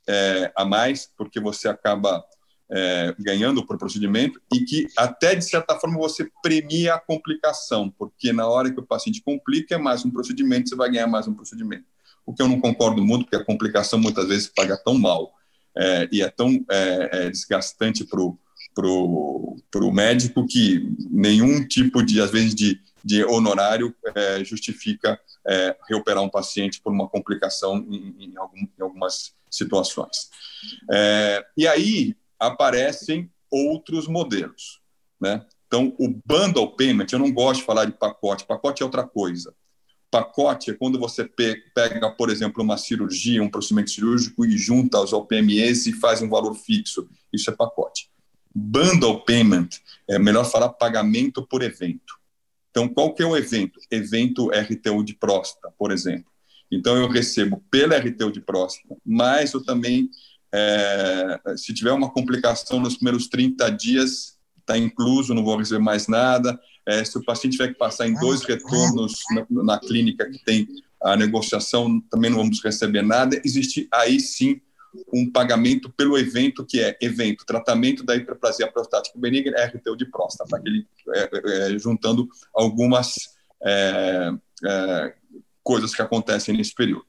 é, 0.08 0.52
a 0.56 0.64
mais, 0.64 1.10
porque 1.16 1.40
você 1.40 1.68
acaba 1.68 2.24
é, 2.72 3.14
ganhando 3.18 3.64
por 3.66 3.76
procedimento 3.76 4.40
e 4.52 4.60
que 4.60 4.86
até 4.96 5.34
de 5.34 5.44
certa 5.44 5.78
forma 5.78 5.98
você 5.98 6.30
premia 6.42 6.94
a 6.94 6.98
complicação, 6.98 7.90
porque 7.90 8.32
na 8.32 8.46
hora 8.46 8.72
que 8.72 8.80
o 8.80 8.86
paciente 8.86 9.20
complica 9.22 9.74
é 9.74 9.78
mais 9.78 10.04
um 10.06 10.10
procedimento, 10.10 10.70
você 10.70 10.76
vai 10.76 10.90
ganhar 10.90 11.06
mais 11.06 11.28
um 11.28 11.34
procedimento. 11.34 11.84
O 12.24 12.32
que 12.32 12.40
eu 12.40 12.48
não 12.48 12.60
concordo 12.60 13.04
muito, 13.04 13.24
porque 13.24 13.36
a 13.36 13.44
complicação 13.44 13.98
muitas 13.98 14.26
vezes 14.26 14.46
paga 14.46 14.76
tão 14.76 14.98
mal 14.98 15.34
é, 15.76 16.08
e 16.10 16.22
é 16.22 16.30
tão 16.30 16.64
é, 16.70 17.26
é 17.26 17.30
desgastante 17.30 18.04
para 18.04 18.20
o 18.20 18.38
para 18.74 19.84
o 19.84 19.92
médico 19.92 20.46
que 20.46 20.96
nenhum 21.10 21.68
tipo 21.68 22.02
de, 22.02 22.22
às 22.22 22.30
vezes, 22.30 22.54
de, 22.54 22.80
de 23.04 23.22
honorário 23.22 23.94
é, 24.14 24.42
justifica 24.42 25.20
é, 25.46 25.76
reoperar 25.86 26.22
um 26.22 26.28
paciente 26.30 26.80
por 26.80 26.90
uma 26.90 27.06
complicação 27.06 27.76
em, 27.90 28.14
em, 28.18 28.36
algum, 28.38 28.56
em 28.56 28.82
algumas 28.82 29.34
situações. 29.50 30.30
E 31.54 31.68
aí 31.68 32.16
aparecem 32.46 33.30
outros 33.50 34.06
modelos, 34.08 34.80
né? 35.20 35.44
Então, 35.66 35.94
o 35.98 36.08
bundle 36.26 36.76
payment, 36.76 37.06
eu 37.12 37.18
não 37.18 37.32
gosto 37.32 37.60
de 37.60 37.66
falar 37.66 37.86
de 37.86 37.92
pacote, 37.92 38.46
pacote 38.46 38.82
é 38.82 38.84
outra 38.84 39.04
coisa. 39.04 39.54
Pacote 40.10 40.70
é 40.70 40.74
quando 40.74 40.98
você 40.98 41.24
pega, 41.24 42.10
por 42.10 42.28
exemplo, 42.28 42.62
uma 42.62 42.76
cirurgia, 42.76 43.42
um 43.42 43.48
procedimento 43.48 43.90
cirúrgico 43.90 44.44
e 44.44 44.58
junta 44.58 45.00
os 45.00 45.14
OPMEs 45.14 45.86
e 45.86 45.94
faz 45.94 46.20
um 46.20 46.28
valor 46.28 46.54
fixo. 46.54 47.08
Isso 47.32 47.48
é 47.48 47.56
pacote. 47.56 48.10
Bundle 48.54 49.24
payment, 49.24 49.68
é 50.06 50.18
melhor 50.18 50.44
falar 50.44 50.68
pagamento 50.68 51.46
por 51.46 51.62
evento. 51.62 52.20
Então, 52.70 52.86
qual 52.86 53.14
que 53.14 53.22
é 53.22 53.26
o 53.26 53.34
evento? 53.34 53.80
Evento 53.90 54.50
RTU 54.50 55.02
de 55.02 55.14
próstata, 55.14 55.72
por 55.78 55.90
exemplo. 55.90 56.30
Então, 56.70 56.96
eu 56.96 57.08
recebo 57.08 57.62
pela 57.70 57.96
RTU 57.96 58.30
de 58.30 58.40
próstata, 58.40 58.94
mas 59.04 59.54
eu 59.54 59.64
também, 59.64 60.10
é, 60.54 61.40
se 61.56 61.72
tiver 61.72 61.92
uma 61.92 62.10
complicação 62.10 62.78
nos 62.78 62.96
primeiros 62.96 63.26
30 63.28 63.70
dias, 63.70 64.38
está 64.60 64.76
incluso, 64.76 65.34
não 65.34 65.44
vou 65.44 65.56
receber 65.56 65.82
mais 65.82 66.06
nada. 66.06 66.58
É, 66.86 67.04
se 67.04 67.16
o 67.16 67.24
paciente 67.24 67.56
tiver 67.56 67.68
que 67.68 67.78
passar 67.78 68.06
em 68.06 68.14
dois 68.14 68.42
retornos 68.42 69.14
na, 69.30 69.62
na 69.64 69.78
clínica 69.78 70.28
que 70.28 70.44
tem 70.44 70.68
a 71.02 71.16
negociação, 71.16 72.00
também 72.10 72.30
não 72.30 72.38
vamos 72.38 72.62
receber 72.62 73.02
nada. 73.02 73.40
Existe 73.44 73.88
aí 73.92 74.20
sim 74.20 74.60
um 75.12 75.30
pagamento 75.30 75.90
pelo 75.90 76.18
evento 76.18 76.66
que 76.66 76.80
é 76.80 76.96
evento 77.00 77.46
tratamento 77.46 78.04
da 78.04 78.14
hiperplasia 78.14 78.70
prostática 78.70 79.18
benigna 79.18 79.56
RTU 79.64 79.96
de 79.96 80.04
próstata, 80.04 80.56
aquele, 80.56 80.86
é, 81.14 81.72
é, 81.72 81.78
juntando 81.78 82.28
algumas 82.54 83.14
é, 83.62 84.30
é, 84.64 85.14
coisas 85.62 85.94
que 85.94 86.02
acontecem 86.02 86.54
nesse 86.54 86.74
período. 86.74 87.06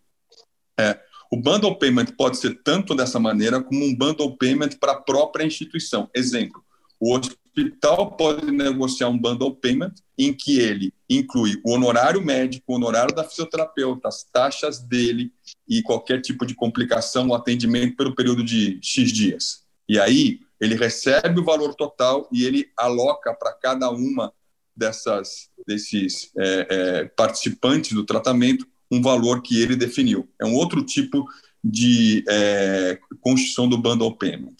O 1.34 1.36
bundle 1.36 1.76
payment 1.80 2.16
pode 2.16 2.38
ser 2.38 2.62
tanto 2.64 2.94
dessa 2.94 3.20
maneira 3.20 3.60
como 3.60 3.84
um 3.84 3.96
bundle 3.96 4.38
payment 4.38 4.78
para 4.80 4.92
a 4.92 5.02
própria 5.02 5.44
instituição. 5.44 6.08
Exemplo, 6.14 6.64
o 7.00 7.18
hospital 7.18 8.12
pode 8.16 8.52
negociar 8.52 9.10
um 9.10 9.18
bundle 9.18 9.56
payment 9.56 9.96
em 10.16 10.32
que 10.32 10.60
ele 10.60 10.94
inclui 11.10 11.60
o 11.66 11.72
honorário 11.72 12.24
médico, 12.24 12.72
o 12.72 12.76
honorário 12.76 13.16
da 13.16 13.24
fisioterapeuta, 13.24 14.10
as 14.10 14.24
taxas 14.24 14.80
dele 14.80 15.34
e 15.68 15.82
qualquer 15.82 16.22
tipo 16.22 16.46
de 16.46 16.54
complicação, 16.54 17.30
o 17.30 17.34
atendimento 17.34 17.96
pelo 17.96 18.14
período 18.14 18.44
de 18.44 18.78
X 18.80 19.12
dias. 19.12 19.64
E 19.90 20.00
aí 20.00 20.40
ele 20.62 20.76
recebe 20.76 21.40
o 21.40 21.44
valor 21.44 21.74
total 21.74 22.30
e 22.32 22.46
ele 22.46 22.70
aloca 22.78 23.34
para 23.34 23.54
cada 23.54 23.90
uma 23.90 24.32
dessas 24.76 25.50
desses 25.66 26.30
é, 26.38 26.68
é, 26.70 27.06
participantes 27.06 27.94
do 27.94 28.06
tratamento 28.06 28.68
um 28.94 29.02
valor 29.02 29.42
que 29.42 29.62
ele 29.62 29.76
definiu. 29.76 30.30
É 30.40 30.46
um 30.46 30.54
outro 30.54 30.84
tipo 30.84 31.26
de 31.64 32.24
é, 32.28 33.00
construção 33.22 33.68
do 33.68 33.78
bundle 33.78 34.16
payment. 34.16 34.56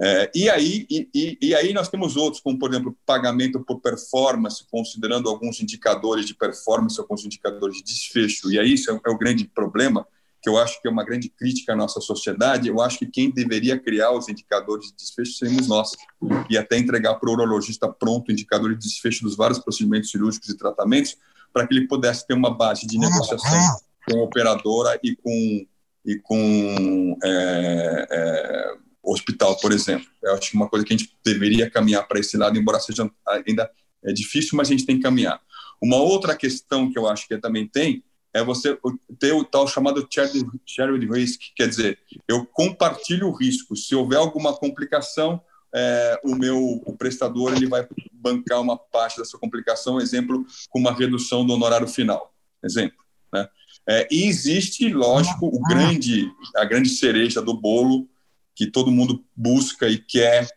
É, 0.00 0.28
e, 0.34 0.50
aí, 0.50 0.86
e, 0.90 1.38
e, 1.40 1.54
aí 1.54 1.72
nós 1.72 1.88
temos 1.88 2.16
outros, 2.16 2.42
como, 2.42 2.58
por 2.58 2.70
exemplo, 2.70 2.96
pagamento 3.06 3.60
por 3.60 3.80
performance, 3.80 4.64
considerando 4.68 5.28
alguns 5.28 5.60
indicadores 5.60 6.26
de 6.26 6.34
performance, 6.34 6.98
alguns 6.98 7.24
indicadores 7.24 7.76
de 7.76 7.84
desfecho. 7.84 8.50
E 8.50 8.58
aí 8.58 8.72
isso 8.72 8.90
é, 8.90 9.00
é 9.06 9.10
o 9.10 9.18
grande 9.18 9.44
problema, 9.44 10.04
que 10.42 10.48
eu 10.50 10.58
acho 10.58 10.82
que 10.82 10.88
é 10.88 10.90
uma 10.90 11.04
grande 11.04 11.28
crítica 11.28 11.74
à 11.74 11.76
nossa 11.76 12.00
sociedade. 12.00 12.68
Eu 12.68 12.80
acho 12.80 12.98
que 12.98 13.06
quem 13.06 13.30
deveria 13.30 13.78
criar 13.78 14.10
os 14.10 14.28
indicadores 14.28 14.88
de 14.88 14.96
desfecho 14.96 15.34
seríamos 15.34 15.68
nós, 15.68 15.92
e 16.50 16.58
até 16.58 16.76
entregar 16.76 17.14
para 17.14 17.30
o 17.30 17.32
urologista 17.32 17.88
pronto 17.88 18.30
o 18.30 18.32
indicador 18.32 18.74
de 18.74 18.80
desfecho 18.80 19.22
dos 19.22 19.36
vários 19.36 19.60
procedimentos 19.60 20.10
cirúrgicos 20.10 20.48
e 20.48 20.58
tratamentos, 20.58 21.16
para 21.54 21.66
que 21.68 21.72
ele 21.72 21.86
pudesse 21.86 22.26
ter 22.26 22.34
uma 22.34 22.52
base 22.52 22.84
de 22.84 22.98
negociação 22.98 23.78
com 24.06 24.18
a 24.18 24.24
operadora 24.24 24.98
e 25.02 25.14
com, 25.14 25.66
e 26.04 26.16
com 26.16 27.16
é, 27.22 28.06
é, 28.10 28.74
hospital, 29.00 29.56
por 29.58 29.70
exemplo. 29.70 30.06
Eu 30.20 30.34
acho 30.34 30.50
que 30.50 30.56
uma 30.56 30.68
coisa 30.68 30.84
que 30.84 30.92
a 30.92 30.96
gente 30.96 31.16
deveria 31.24 31.70
caminhar 31.70 32.06
para 32.08 32.18
esse 32.18 32.36
lado, 32.36 32.58
embora 32.58 32.80
seja 32.80 33.08
ainda 33.46 33.70
é 34.02 34.12
difícil, 34.12 34.56
mas 34.56 34.68
a 34.68 34.72
gente 34.72 34.84
tem 34.84 34.96
que 34.96 35.02
caminhar. 35.02 35.40
Uma 35.80 35.96
outra 35.96 36.36
questão 36.36 36.90
que 36.90 36.98
eu 36.98 37.08
acho 37.08 37.28
que 37.28 37.38
também 37.38 37.66
tem 37.68 38.02
é 38.34 38.42
você 38.42 38.76
ter 39.20 39.32
o 39.32 39.44
tal 39.44 39.68
chamado 39.68 40.06
shared 40.10 41.06
risk, 41.08 41.40
quer 41.54 41.68
dizer, 41.68 42.00
eu 42.26 42.44
compartilho 42.44 43.28
o 43.28 43.32
risco. 43.32 43.76
Se 43.76 43.94
houver 43.94 44.18
alguma 44.18 44.52
complicação, 44.52 45.40
é, 45.74 46.20
o 46.24 46.34
meu 46.34 46.82
o 46.84 46.96
prestador 46.96 47.54
ele 47.54 47.66
vai 47.66 47.86
bancar 48.12 48.60
uma 48.60 48.76
parte 48.76 49.18
dessa 49.18 49.36
complicação, 49.38 50.00
exemplo, 50.00 50.46
com 50.70 50.78
uma 50.78 50.92
redução 50.92 51.44
do 51.44 51.52
honorário 51.52 51.88
final, 51.88 52.32
exemplo. 52.62 52.98
Né? 53.32 53.48
É, 53.88 54.08
e 54.10 54.24
existe, 54.24 54.88
lógico, 54.88 55.46
o 55.46 55.60
grande, 55.62 56.30
a 56.56 56.64
grande 56.64 56.88
cereja 56.88 57.42
do 57.42 57.54
bolo, 57.54 58.08
que 58.54 58.66
todo 58.66 58.92
mundo 58.92 59.24
busca 59.34 59.88
e 59.88 59.98
quer, 59.98 60.48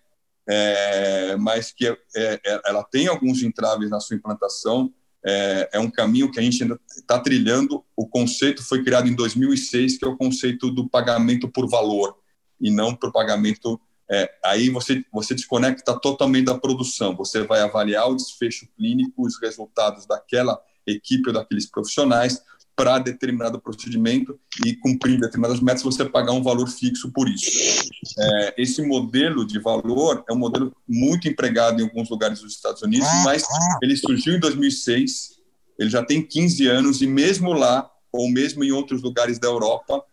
é, 0.48 1.36
mas 1.36 1.72
que 1.72 1.88
é, 1.88 1.98
é, 2.16 2.62
ela 2.66 2.84
tem 2.84 3.08
alguns 3.08 3.42
entraves 3.42 3.90
na 3.90 4.00
sua 4.00 4.16
implantação, 4.16 4.94
é, 5.26 5.70
é 5.74 5.80
um 5.80 5.90
caminho 5.90 6.32
que 6.32 6.40
a 6.40 6.44
gente 6.44 6.64
ainda 6.64 6.80
está 6.96 7.20
trilhando. 7.20 7.84
O 7.96 8.08
conceito 8.08 8.64
foi 8.64 8.84
criado 8.84 9.10
em 9.10 9.16
2006, 9.16 9.98
que 9.98 10.06
é 10.06 10.08
o 10.08 10.16
conceito 10.16 10.72
do 10.72 10.88
pagamento 10.88 11.50
por 11.50 11.68
valor, 11.68 12.16
e 12.62 12.72
não 12.72 12.96
por 12.96 13.12
pagamento. 13.12 13.80
É, 14.10 14.32
aí 14.46 14.70
você, 14.70 15.04
você 15.12 15.34
desconecta 15.36 16.00
totalmente 16.00 16.46
da 16.46 16.58
produção. 16.58 17.16
Você 17.16 17.44
vai 17.44 17.62
avaliar 17.62 18.10
o 18.10 18.16
desfecho 18.16 18.68
clínico, 18.78 19.26
os 19.26 19.40
resultados 19.42 20.06
daquela 20.06 20.60
equipe 20.86 21.28
ou 21.28 21.34
daqueles 21.34 21.66
profissionais 21.66 22.42
para 22.78 23.00
determinado 23.00 23.60
procedimento 23.60 24.40
e 24.64 24.76
cumprir 24.76 25.20
determinadas 25.20 25.60
metas, 25.60 25.82
você 25.82 26.06
pagar 26.06 26.34
um 26.34 26.44
valor 26.44 26.70
fixo 26.70 27.12
por 27.12 27.28
isso. 27.28 27.90
É, 28.20 28.54
esse 28.56 28.84
modelo 28.84 29.48
de 29.48 29.58
valor 29.58 30.24
é 30.30 30.34
um 30.34 30.38
modelo 30.38 30.72
muito 30.88 31.28
empregado 31.28 31.82
em 31.82 31.86
alguns 31.86 32.08
lugares 32.08 32.40
dos 32.40 32.54
Estados 32.54 32.84
Unidos, 32.84 33.08
mas 33.26 33.44
ele 33.82 33.98
surgiu 33.98 34.36
em 34.36 34.40
2006, 34.40 35.40
ele 35.80 35.90
já 35.90 36.06
tem 36.06 36.22
15 36.22 36.68
anos 36.68 37.02
e 37.02 37.08
mesmo 37.08 37.52
lá, 37.52 37.90
ou 38.12 38.30
mesmo 38.30 38.64
em 38.64 38.72
outros 38.72 39.02
lugares 39.02 39.40
da 39.40 39.48
Europa, 39.48 40.04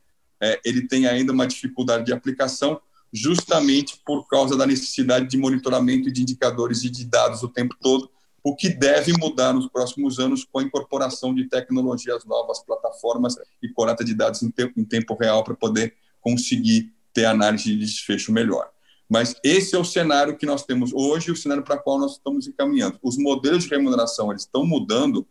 é, 0.41 0.59
ele 0.65 0.89
tem 0.89 1.07
ainda 1.07 1.33
uma 1.33 1.47
dificuldade 1.47 2.07
de 2.07 2.15
aplicação, 2.15 2.81
justamente 3.15 4.01
por 4.05 4.27
causa 4.27 4.57
da 4.57 4.67
necessidade 4.67 5.29
de 5.29 5.39
monitoramento 5.39 6.11
de 6.11 6.21
indicadores 6.21 6.83
e 6.83 6.91
de 6.91 7.05
dados 7.05 7.45
o 7.45 7.49
tempo 7.49 7.77
todo, 7.81 8.11
o 8.43 8.57
que 8.57 8.69
deve 8.69 9.13
mudar 9.13 9.53
nos 9.53 9.69
próximos 9.69 10.19
anos 10.19 10.45
com 10.45 10.59
a 10.59 10.63
incorporação 10.65 11.33
de 11.33 11.49
tecnologias 11.49 12.25
novas, 12.25 12.59
plataformas 12.65 13.37
e 13.63 13.69
coleta 13.69 14.05
de 14.05 14.15
dados 14.15 14.43
em 14.43 14.51
tempo, 14.51 14.79
em 14.79 14.85
tempo 14.85 15.15
real 15.15 15.45
para 15.45 15.55
poder 15.55 15.95
conseguir 16.21 16.93
ter 17.13 17.27
análise 17.27 17.65
de 17.65 17.79
desfecho 17.79 18.33
melhor. 18.33 18.69
Mas 19.09 19.37
esse 19.45 19.77
é 19.77 19.79
o 19.79 19.85
cenário 19.85 20.37
que 20.37 20.45
nós 20.45 20.65
temos 20.65 20.93
hoje, 20.93 21.31
o 21.31 21.37
cenário 21.37 21.63
para 21.63 21.77
o 21.77 21.83
qual 21.83 22.01
nós 22.01 22.13
estamos 22.13 22.49
encaminhando. 22.49 22.99
Os 23.01 23.17
modelos 23.17 23.63
de 23.63 23.71
remuneração 23.71 24.33
eles 24.33 24.43
estão 24.43 24.67
mudando 24.67 25.25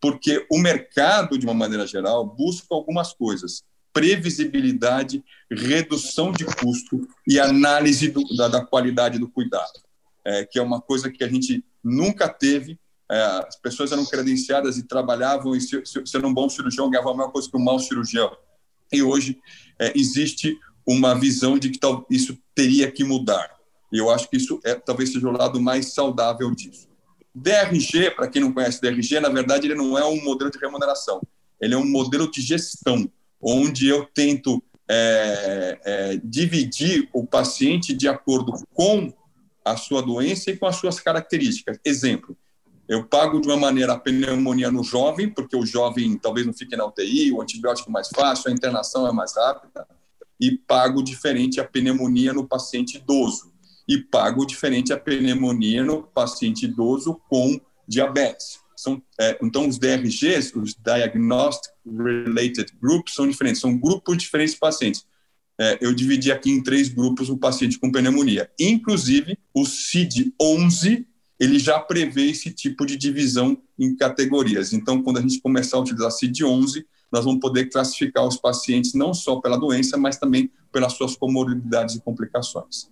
porque 0.00 0.46
o 0.50 0.58
mercado, 0.58 1.36
de 1.36 1.44
uma 1.44 1.52
maneira 1.52 1.86
geral, 1.86 2.24
busca 2.24 2.66
algumas 2.70 3.12
coisas: 3.12 3.62
previsibilidade, 3.92 5.24
redução 5.50 6.32
de 6.32 6.44
custo 6.44 7.06
e 7.26 7.38
análise 7.38 8.08
do, 8.08 8.22
da, 8.36 8.48
da, 8.48 8.64
qualidade 8.64 9.18
do 9.18 9.28
cuidado, 9.28 9.80
é, 10.24 10.44
que 10.44 10.58
é 10.58 10.62
uma 10.62 10.80
coisa 10.80 11.10
que 11.10 11.24
a 11.24 11.28
gente 11.28 11.64
nunca 11.82 12.28
teve. 12.28 12.78
É, 13.10 13.20
as 13.48 13.56
pessoas 13.56 13.90
eram 13.90 14.06
credenciadas 14.06 14.78
e 14.78 14.84
trabalhavam 14.84 15.56
e 15.56 15.60
se, 15.60 15.84
se, 15.84 16.00
sendo 16.06 16.28
um 16.28 16.34
bom 16.34 16.48
cirurgião 16.48 16.88
ganhavam 16.88 17.12
a 17.12 17.16
mesma 17.16 17.32
coisa 17.32 17.50
que 17.50 17.56
um 17.56 17.64
mau 17.64 17.78
cirurgião. 17.78 18.36
E 18.92 19.02
hoje 19.02 19.38
é, 19.78 19.92
existe 19.96 20.56
uma 20.86 21.14
visão 21.14 21.58
de 21.58 21.70
que 21.70 21.78
tal, 21.78 22.06
isso 22.10 22.38
teria 22.54 22.90
que 22.90 23.04
mudar. 23.04 23.56
E 23.92 23.98
eu 23.98 24.10
acho 24.10 24.28
que 24.28 24.36
isso 24.36 24.60
é, 24.64 24.74
talvez 24.74 25.12
seja 25.12 25.28
o 25.28 25.32
lado 25.32 25.60
mais 25.60 25.92
saudável 25.92 26.50
disso. 26.54 26.88
DRG, 27.34 28.10
para 28.10 28.28
quem 28.28 28.42
não 28.42 28.52
conhece 28.52 28.80
DRG, 28.80 29.20
na 29.20 29.28
verdade 29.28 29.66
ele 29.66 29.74
não 29.74 29.96
é 29.96 30.04
um 30.04 30.22
modelo 30.22 30.50
de 30.50 30.58
remuneração, 30.58 31.20
ele 31.60 31.74
é 31.74 31.78
um 31.78 31.88
modelo 31.88 32.30
de 32.30 32.40
gestão, 32.40 33.10
onde 33.40 33.88
eu 33.88 34.04
tento 34.06 34.62
é, 34.88 35.78
é, 35.84 36.20
dividir 36.22 37.08
o 37.12 37.24
paciente 37.26 37.92
de 37.92 38.08
acordo 38.08 38.52
com 38.74 39.12
a 39.64 39.76
sua 39.76 40.02
doença 40.02 40.50
e 40.50 40.56
com 40.56 40.66
as 40.66 40.76
suas 40.76 40.98
características. 40.98 41.78
Exemplo, 41.84 42.36
eu 42.88 43.04
pago 43.04 43.40
de 43.40 43.46
uma 43.46 43.56
maneira 43.56 43.92
a 43.92 43.98
pneumonia 43.98 44.68
no 44.68 44.82
jovem, 44.82 45.28
porque 45.30 45.56
o 45.56 45.64
jovem 45.64 46.18
talvez 46.18 46.44
não 46.44 46.52
fique 46.52 46.76
na 46.76 46.84
UTI, 46.84 47.30
o 47.30 47.40
antibiótico 47.40 47.88
é 47.88 47.92
mais 47.92 48.08
fácil, 48.08 48.50
a 48.50 48.52
internação 48.52 49.06
é 49.06 49.12
mais 49.12 49.36
rápida, 49.36 49.86
e 50.40 50.58
pago 50.58 51.00
diferente 51.00 51.60
a 51.60 51.64
pneumonia 51.64 52.32
no 52.32 52.48
paciente 52.48 52.96
idoso, 52.96 53.52
e 53.86 53.98
pago 53.98 54.44
diferente 54.44 54.92
a 54.92 54.98
pneumonia 54.98 55.84
no 55.84 56.02
paciente 56.02 56.64
idoso 56.64 57.20
com 57.28 57.60
diabetes. 57.86 58.58
São, 58.82 59.02
é, 59.20 59.38
então, 59.42 59.68
os 59.68 59.78
DRGs, 59.78 60.52
os 60.56 60.74
Diagnostic 60.74 61.72
Related 61.86 62.72
Groups, 62.80 63.14
são 63.14 63.28
diferentes, 63.28 63.60
são 63.60 63.76
grupos 63.76 64.16
diferentes 64.18 64.54
de 64.54 64.60
pacientes 64.60 65.06
é, 65.60 65.76
eu 65.82 65.94
dividi 65.94 66.32
aqui 66.32 66.50
em 66.50 66.62
três 66.62 66.88
grupos 66.88 67.28
o 67.28 67.36
paciente 67.36 67.78
com 67.78 67.92
pneumonia. 67.92 68.50
Inclusive, 68.58 69.38
o 69.52 69.64
CID-11, 69.64 71.04
ele 71.38 71.58
já 71.58 71.78
prevê 71.78 72.30
esse 72.30 72.50
tipo 72.50 72.86
de 72.86 72.96
divisão 72.96 73.60
em 73.78 73.94
categorias. 73.94 74.72
Então, 74.72 75.02
quando 75.02 75.18
a 75.18 75.20
gente 75.20 75.38
começar 75.38 75.76
a 75.76 75.80
utilizar 75.80 76.10
CID-11, 76.10 76.82
nós 77.12 77.26
vamos 77.26 77.40
poder 77.40 77.66
classificar 77.66 78.26
os 78.26 78.38
pacientes 78.38 78.94
não 78.94 79.12
só 79.12 79.38
pela 79.38 79.58
doença, 79.58 79.98
mas 79.98 80.16
também 80.16 80.50
pelas 80.72 80.94
suas 80.94 81.14
comorbidades 81.14 81.96
e 81.96 82.00
complicações. 82.00 82.88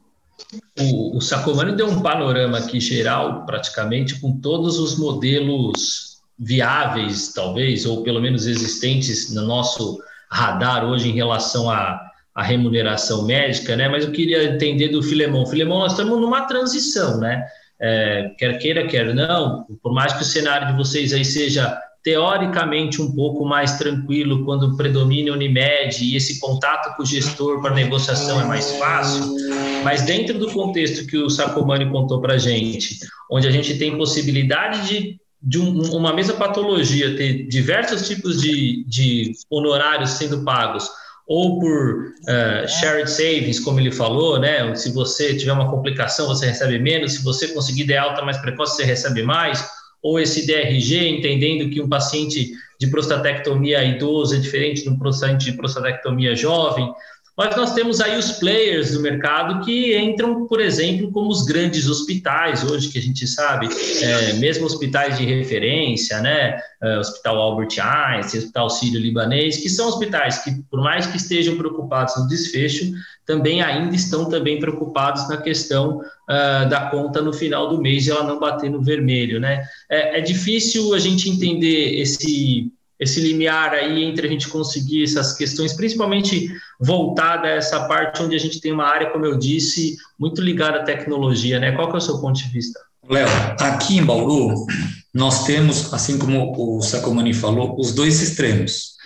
O, 0.78 1.16
o 1.16 1.20
Sacomani 1.20 1.76
deu 1.76 1.88
um 1.88 2.00
panorama 2.00 2.58
aqui 2.58 2.80
geral, 2.80 3.44
praticamente, 3.44 4.20
com 4.20 4.40
todos 4.40 4.78
os 4.78 4.98
modelos 4.98 6.18
viáveis, 6.38 7.32
talvez, 7.32 7.84
ou 7.84 8.02
pelo 8.02 8.20
menos 8.20 8.46
existentes 8.46 9.34
no 9.34 9.42
nosso 9.42 9.98
radar 10.30 10.84
hoje 10.84 11.08
em 11.08 11.14
relação 11.14 11.70
a 11.70 12.08
a 12.38 12.42
remuneração 12.44 13.24
médica, 13.24 13.74
né? 13.74 13.88
Mas 13.88 14.04
eu 14.04 14.12
queria 14.12 14.44
entender 14.44 14.90
do 14.90 15.02
Filemão. 15.02 15.44
Filemão, 15.44 15.80
nós 15.80 15.90
estamos 15.90 16.20
numa 16.20 16.42
transição, 16.42 17.18
né? 17.18 17.44
É, 17.80 18.30
quer 18.38 18.56
queira, 18.58 18.86
quer 18.86 19.12
não, 19.12 19.66
por 19.82 19.92
mais 19.92 20.12
que 20.12 20.22
o 20.22 20.24
cenário 20.24 20.68
de 20.68 20.74
vocês 20.74 21.12
aí 21.12 21.24
seja 21.24 21.76
teoricamente 22.08 23.02
um 23.02 23.12
pouco 23.12 23.44
mais 23.44 23.76
tranquilo 23.76 24.42
quando 24.42 24.74
predomina 24.78 25.30
Unimed 25.30 26.02
e 26.02 26.16
esse 26.16 26.40
contato 26.40 26.96
com 26.96 27.02
o 27.02 27.06
gestor 27.06 27.60
para 27.60 27.74
negociação 27.74 28.40
é 28.40 28.44
mais 28.46 28.72
fácil, 28.78 29.36
mas 29.84 30.00
dentro 30.00 30.38
do 30.38 30.50
contexto 30.50 31.06
que 31.06 31.18
o 31.18 31.28
Sacomani 31.28 31.90
contou 31.90 32.18
para 32.18 32.36
a 32.36 32.38
gente, 32.38 32.98
onde 33.30 33.46
a 33.46 33.50
gente 33.50 33.76
tem 33.76 33.98
possibilidade 33.98 34.88
de, 34.88 35.20
de 35.42 35.58
um, 35.58 35.82
uma 35.94 36.14
mesma 36.14 36.32
patologia 36.32 37.14
ter 37.14 37.46
diversos 37.46 38.08
tipos 38.08 38.40
de, 38.40 38.86
de 38.88 39.32
honorários 39.50 40.12
sendo 40.12 40.42
pagos, 40.44 40.88
ou 41.26 41.60
por 41.60 42.04
uh, 42.22 42.66
shared 42.66 43.10
savings, 43.10 43.60
como 43.60 43.80
ele 43.80 43.92
falou, 43.92 44.40
né? 44.40 44.74
Se 44.74 44.90
você 44.92 45.36
tiver 45.36 45.52
uma 45.52 45.70
complicação, 45.70 46.26
você 46.26 46.46
recebe 46.46 46.78
menos, 46.78 47.12
se 47.12 47.22
você 47.22 47.48
conseguir 47.48 47.84
dar 47.84 48.00
alta 48.00 48.24
mais 48.24 48.38
precoce, 48.38 48.76
você 48.76 48.84
recebe 48.84 49.22
mais, 49.22 49.62
ou 50.02 50.18
esse 50.20 50.46
DRG, 50.46 51.08
entendendo 51.08 51.70
que 51.70 51.80
um 51.80 51.88
paciente 51.88 52.52
de 52.78 52.86
prostatectomia 52.86 53.82
idoso 53.82 54.36
é 54.36 54.38
diferente 54.38 54.82
de 54.82 54.88
um 54.88 54.98
paciente 54.98 55.50
de 55.50 55.56
prostatectomia 55.56 56.36
jovem. 56.36 56.92
Mas 57.38 57.54
nós 57.54 57.72
temos 57.72 58.00
aí 58.00 58.18
os 58.18 58.32
players 58.32 58.90
do 58.90 59.00
mercado 59.00 59.64
que 59.64 59.96
entram, 59.96 60.48
por 60.48 60.60
exemplo, 60.60 61.12
como 61.12 61.30
os 61.30 61.44
grandes 61.44 61.88
hospitais, 61.88 62.68
hoje 62.68 62.88
que 62.88 62.98
a 62.98 63.00
gente 63.00 63.28
sabe, 63.28 63.68
é, 64.02 64.32
mesmo 64.32 64.66
hospitais 64.66 65.16
de 65.16 65.24
referência, 65.24 66.20
né? 66.20 66.58
É, 66.82 66.98
Hospital 66.98 67.36
Albert 67.36 67.78
Einstein, 67.80 68.40
Hospital 68.40 68.70
Sírio-Libanês, 68.70 69.58
que 69.58 69.68
são 69.68 69.86
hospitais 69.86 70.42
que, 70.42 70.50
por 70.68 70.80
mais 70.80 71.06
que 71.06 71.16
estejam 71.16 71.56
preocupados 71.56 72.16
no 72.16 72.26
desfecho, 72.26 72.90
também 73.24 73.62
ainda 73.62 73.94
estão 73.94 74.28
também 74.28 74.58
preocupados 74.58 75.28
na 75.28 75.36
questão 75.36 75.98
uh, 75.98 76.68
da 76.68 76.88
conta 76.90 77.22
no 77.22 77.32
final 77.32 77.68
do 77.68 77.80
mês 77.80 78.06
e 78.06 78.10
ela 78.10 78.24
não 78.24 78.40
bater 78.40 78.68
no 78.68 78.82
vermelho, 78.82 79.38
né? 79.38 79.64
É, 79.88 80.18
é 80.18 80.20
difícil 80.20 80.92
a 80.92 80.98
gente 80.98 81.30
entender 81.30 82.00
esse 82.00 82.72
esse 82.98 83.20
limiar 83.20 83.72
aí 83.72 84.02
entre 84.02 84.26
a 84.26 84.30
gente 84.30 84.48
conseguir 84.48 85.04
essas 85.04 85.32
questões, 85.32 85.72
principalmente 85.72 86.50
voltada 86.80 87.46
a 87.46 87.52
essa 87.52 87.86
parte 87.86 88.22
onde 88.22 88.34
a 88.34 88.40
gente 88.40 88.60
tem 88.60 88.72
uma 88.72 88.86
área, 88.86 89.10
como 89.10 89.24
eu 89.24 89.38
disse, 89.38 89.96
muito 90.18 90.42
ligada 90.42 90.80
à 90.80 90.84
tecnologia, 90.84 91.60
né? 91.60 91.72
Qual 91.72 91.88
que 91.88 91.94
é 91.94 91.98
o 91.98 92.00
seu 92.00 92.20
ponto 92.20 92.36
de 92.36 92.48
vista? 92.48 92.80
Léo, 93.08 93.28
aqui 93.60 93.98
em 93.98 94.04
Bauru, 94.04 94.66
nós 95.14 95.44
temos, 95.44 95.92
assim 95.94 96.18
como 96.18 96.54
o 96.56 96.82
Sacomani 96.82 97.32
falou, 97.32 97.78
os 97.78 97.92
dois 97.92 98.20
extremos. 98.20 98.96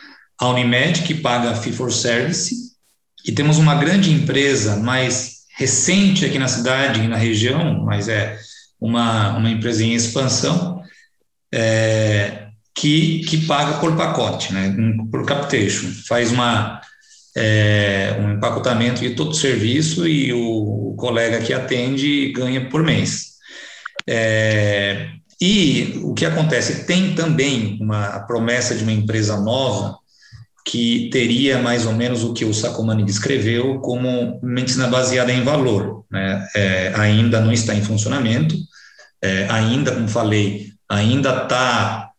A 0.41 0.49
Unimed, 0.49 1.03
que 1.03 1.15
paga 1.15 1.55
fee 1.55 1.73
for 1.73 1.93
service, 1.93 2.73
e 3.25 3.31
temos 3.31 3.59
uma 3.59 3.75
grande 3.75 4.11
empresa 4.11 4.77
mais 4.77 5.43
recente 5.57 6.25
aqui 6.25 6.39
na 6.39 6.49
cidade 6.49 7.01
e 7.01 7.09
na 7.09 7.17
região, 7.17 7.85
mas 7.85 8.09
é 8.09 8.39
uma, 8.81 9.37
uma 9.37 9.51
empresa 9.51 9.85
em 9.85 9.95
expansão, 9.95 10.83
é, 11.55 12.42
que, 12.75 13.21
que 13.27 13.47
paga 13.47 13.79
por 13.79 13.97
pacote, 13.97 14.53
né, 14.53 14.75
por 15.11 15.27
capitation, 15.27 15.89
faz 16.09 16.33
uma, 16.33 16.81
é, 17.37 18.17
um 18.19 18.33
empacotamento 18.33 19.01
de 19.01 19.11
todo 19.11 19.31
o 19.31 19.35
serviço 19.35 20.07
e 20.07 20.33
o, 20.33 20.93
o 20.93 20.97
colega 20.97 21.41
que 21.41 21.53
atende 21.53 22.33
ganha 22.33 22.69
por 22.69 22.83
mês. 22.83 23.33
É, 24.09 25.11
e 25.41 26.01
o 26.03 26.15
que 26.15 26.25
acontece? 26.25 26.87
Tem 26.87 27.15
também 27.15 27.79
uma 27.81 28.21
promessa 28.21 28.75
de 28.75 28.83
uma 28.83 28.93
empresa 28.93 29.37
nova 29.41 29.99
que 30.65 31.11
teria 31.13 31.59
mais 31.59 31.85
ou 31.85 31.93
menos 31.93 32.23
o 32.23 32.33
que 32.33 32.45
o 32.45 32.55
Sacomani 32.55 33.05
descreveu 33.05 33.81
como 33.81 34.39
medicina 34.43 34.87
baseada 34.87 35.33
em 35.33 35.43
valor. 35.43 36.05
Né? 36.11 36.49
É, 36.55 36.93
ainda 36.95 37.41
não 37.41 37.53
está 37.53 37.75
em 37.75 37.83
funcionamento, 37.83 38.55
é, 39.21 39.47
ainda, 39.51 39.93
como 39.93 40.09
falei, 40.09 40.73
ainda 40.89 41.43
está 41.43 42.12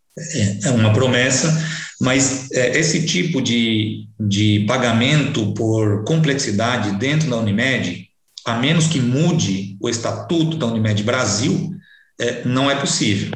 é, 0.65 0.69
uma 0.71 0.93
promessa, 0.93 1.51
mas 1.99 2.51
é, 2.51 2.77
esse 2.77 3.05
tipo 3.05 3.41
de, 3.41 4.07
de 4.19 4.65
pagamento 4.67 5.53
por 5.53 6.03
complexidade 6.03 6.97
dentro 6.97 7.29
da 7.29 7.37
Unimed, 7.37 8.07
a 8.45 8.55
menos 8.55 8.87
que 8.87 8.99
mude 8.99 9.77
o 9.79 9.89
estatuto 9.89 10.57
da 10.57 10.67
Unimed 10.67 11.01
Brasil, 11.03 11.71
é, 12.19 12.45
não 12.45 12.69
é 12.69 12.75
possível. 12.75 13.31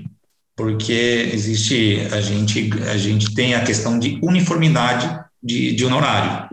porque 0.55 1.29
existe, 1.33 1.99
a 2.11 2.19
gente, 2.19 2.71
a 2.89 2.97
gente 2.97 3.33
tem 3.35 3.53
a 3.53 3.63
questão 3.63 3.99
de 3.99 4.19
uniformidade 4.23 5.07
de, 5.41 5.75
de 5.75 5.85
honorário. 5.85 6.49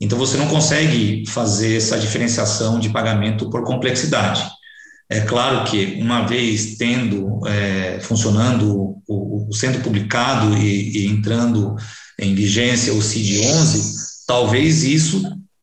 Então, 0.00 0.18
você 0.18 0.36
não 0.36 0.46
consegue 0.48 1.24
fazer 1.26 1.76
essa 1.76 1.98
diferenciação 1.98 2.78
de 2.78 2.90
pagamento 2.90 3.50
por 3.50 3.64
complexidade. 3.64 4.44
É 5.14 5.20
claro 5.20 5.64
que, 5.70 5.96
uma 6.00 6.26
vez 6.26 6.76
tendo, 6.76 7.46
é, 7.46 8.00
funcionando, 8.00 9.00
o, 9.06 9.48
o, 9.48 9.52
sendo 9.52 9.78
publicado 9.80 10.56
e, 10.58 11.04
e, 11.04 11.06
entrando 11.06 11.76
em 12.18 12.34
vigência 12.34 12.92
o 12.92 12.98
CID-11, 12.98 14.24
talvez 14.26 14.82
isso 14.82 15.22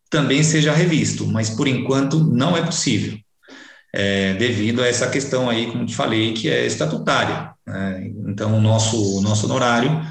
também 0.10 0.42
seja 0.42 0.72
revisto, 0.72 1.28
mas, 1.28 1.50
por 1.50 1.68
enquanto, 1.68 2.24
não 2.24 2.56
é 2.56 2.62
possível, 2.62 3.18
é, 3.94 4.36
devido 4.36 4.82
a 4.82 4.88
essa 4.88 5.10
questão 5.10 5.50
aí, 5.50 5.66
como 5.66 5.86
te 5.86 5.96
falei, 5.96 6.32
que 6.32 6.50
é 6.50 6.66
estatutária. 6.66 7.52
Né? 7.68 8.10
Então, 8.30 8.58
o 8.58 8.62
nosso, 8.62 9.18
o 9.18 9.22
nosso 9.22 9.48
honorário, 9.48 10.02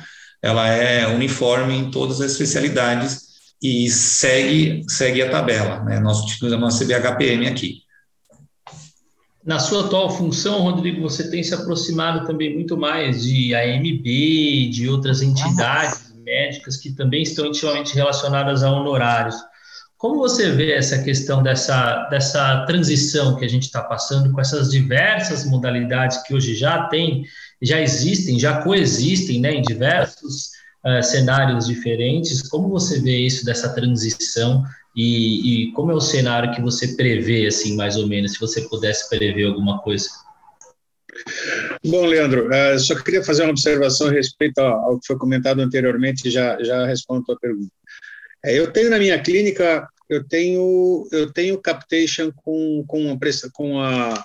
ela 0.42 0.68
é 0.68 1.06
uniforme 1.06 1.74
em 1.74 1.90
todas 1.90 2.20
as 2.20 2.32
especialidades, 2.32 3.30
e 3.62 3.88
segue, 3.88 4.84
segue 4.86 5.22
a 5.22 5.30
tabela. 5.30 5.82
Né? 5.82 5.98
Nós 5.98 6.20
utilizamos 6.20 6.74
a 6.74 6.84
CBHPM 6.84 7.46
aqui. 7.48 7.88
Na 9.44 9.58
sua 9.58 9.86
atual 9.86 10.10
função, 10.10 10.60
Rodrigo, 10.62 11.00
você 11.00 11.30
tem 11.30 11.42
se 11.42 11.54
aproximado 11.54 12.26
também 12.26 12.54
muito 12.54 12.76
mais 12.76 13.22
de 13.22 13.54
AMB, 13.54 14.68
de 14.70 14.86
outras 14.86 15.22
entidades 15.22 16.12
médicas 16.22 16.76
que 16.76 16.92
também 16.92 17.22
estão 17.22 17.46
intimamente 17.46 17.94
relacionadas 17.94 18.62
a 18.62 18.70
honorários. 18.70 19.36
Como 19.96 20.18
você 20.18 20.50
vê 20.50 20.72
essa 20.72 21.02
questão 21.02 21.42
dessa, 21.42 22.06
dessa 22.10 22.64
transição 22.66 23.36
que 23.36 23.44
a 23.44 23.48
gente 23.48 23.64
está 23.64 23.82
passando 23.82 24.30
com 24.30 24.40
essas 24.40 24.70
diversas 24.70 25.44
modalidades 25.44 26.22
que 26.22 26.34
hoje 26.34 26.54
já 26.54 26.84
tem, 26.84 27.24
já 27.62 27.80
existem, 27.80 28.38
já 28.38 28.62
coexistem 28.62 29.40
né, 29.40 29.52
em 29.54 29.62
diversos 29.62 30.50
uh, 30.86 31.02
cenários 31.02 31.66
diferentes. 31.66 32.46
Como 32.48 32.68
você 32.68 33.00
vê 33.00 33.18
isso 33.18 33.44
dessa 33.44 33.74
transição 33.74 34.64
e, 34.94 35.68
e, 35.68 35.72
como 35.72 35.92
é 35.92 35.94
o 35.94 36.00
cenário 36.00 36.52
que 36.52 36.60
você 36.60 36.96
prevê, 36.96 37.46
assim, 37.46 37.76
mais 37.76 37.96
ou 37.96 38.06
menos, 38.08 38.32
se 38.32 38.40
você 38.40 38.62
pudesse 38.62 39.08
prever 39.08 39.46
alguma 39.46 39.80
coisa? 39.80 40.08
Bom, 41.84 42.06
Leandro, 42.06 42.48
uh, 42.48 42.78
só 42.78 42.94
queria 42.96 43.22
fazer 43.22 43.42
uma 43.42 43.50
observação 43.50 44.08
a 44.08 44.10
respeito 44.10 44.58
ao, 44.58 44.98
que 44.98 45.06
foi 45.06 45.16
comentado 45.16 45.60
anteriormente 45.60 46.26
e 46.26 46.30
já, 46.30 46.60
já 46.62 46.86
respondo 46.86 47.20
a 47.22 47.24
tua 47.24 47.38
pergunta. 47.38 47.72
É, 48.44 48.58
eu 48.58 48.72
tenho 48.72 48.90
na 48.90 48.98
minha 48.98 49.20
clínica, 49.22 49.86
eu 50.08 50.26
tenho, 50.26 51.06
eu 51.12 51.32
tenho 51.32 51.60
captation 51.60 52.32
com, 52.32 52.84
com, 52.86 53.02
uma, 53.04 53.18
com, 53.52 53.80
a, 53.80 54.24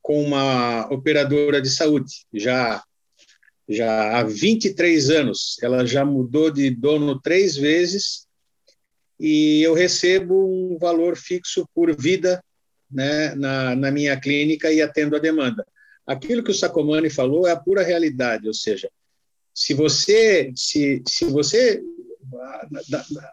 com 0.00 0.22
uma 0.22 0.86
operadora 0.92 1.60
de 1.60 1.70
saúde, 1.70 2.12
já 2.32 2.82
já 3.66 4.18
há 4.18 4.22
23 4.22 5.10
anos. 5.10 5.56
Ela 5.62 5.86
já 5.86 6.04
mudou 6.04 6.50
de 6.50 6.70
dono 6.70 7.18
três 7.18 7.56
vezes 7.56 8.23
e 9.18 9.62
eu 9.62 9.74
recebo 9.74 10.34
um 10.34 10.78
valor 10.78 11.16
fixo 11.16 11.68
por 11.74 11.94
vida 11.96 12.42
né, 12.90 13.34
na, 13.34 13.74
na 13.74 13.90
minha 13.90 14.18
clínica 14.18 14.72
e 14.72 14.80
atendo 14.82 15.16
a 15.16 15.20
demanda. 15.20 15.66
Aquilo 16.06 16.42
que 16.42 16.50
o 16.50 16.54
Sacomani 16.54 17.08
falou 17.08 17.46
é 17.46 17.52
a 17.52 17.56
pura 17.56 17.82
realidade, 17.82 18.46
ou 18.46 18.54
seja, 18.54 18.90
se 19.54 19.72
você 19.72 20.52
se, 20.54 21.02
se 21.06 21.24
você 21.26 21.82
a, 22.34 22.68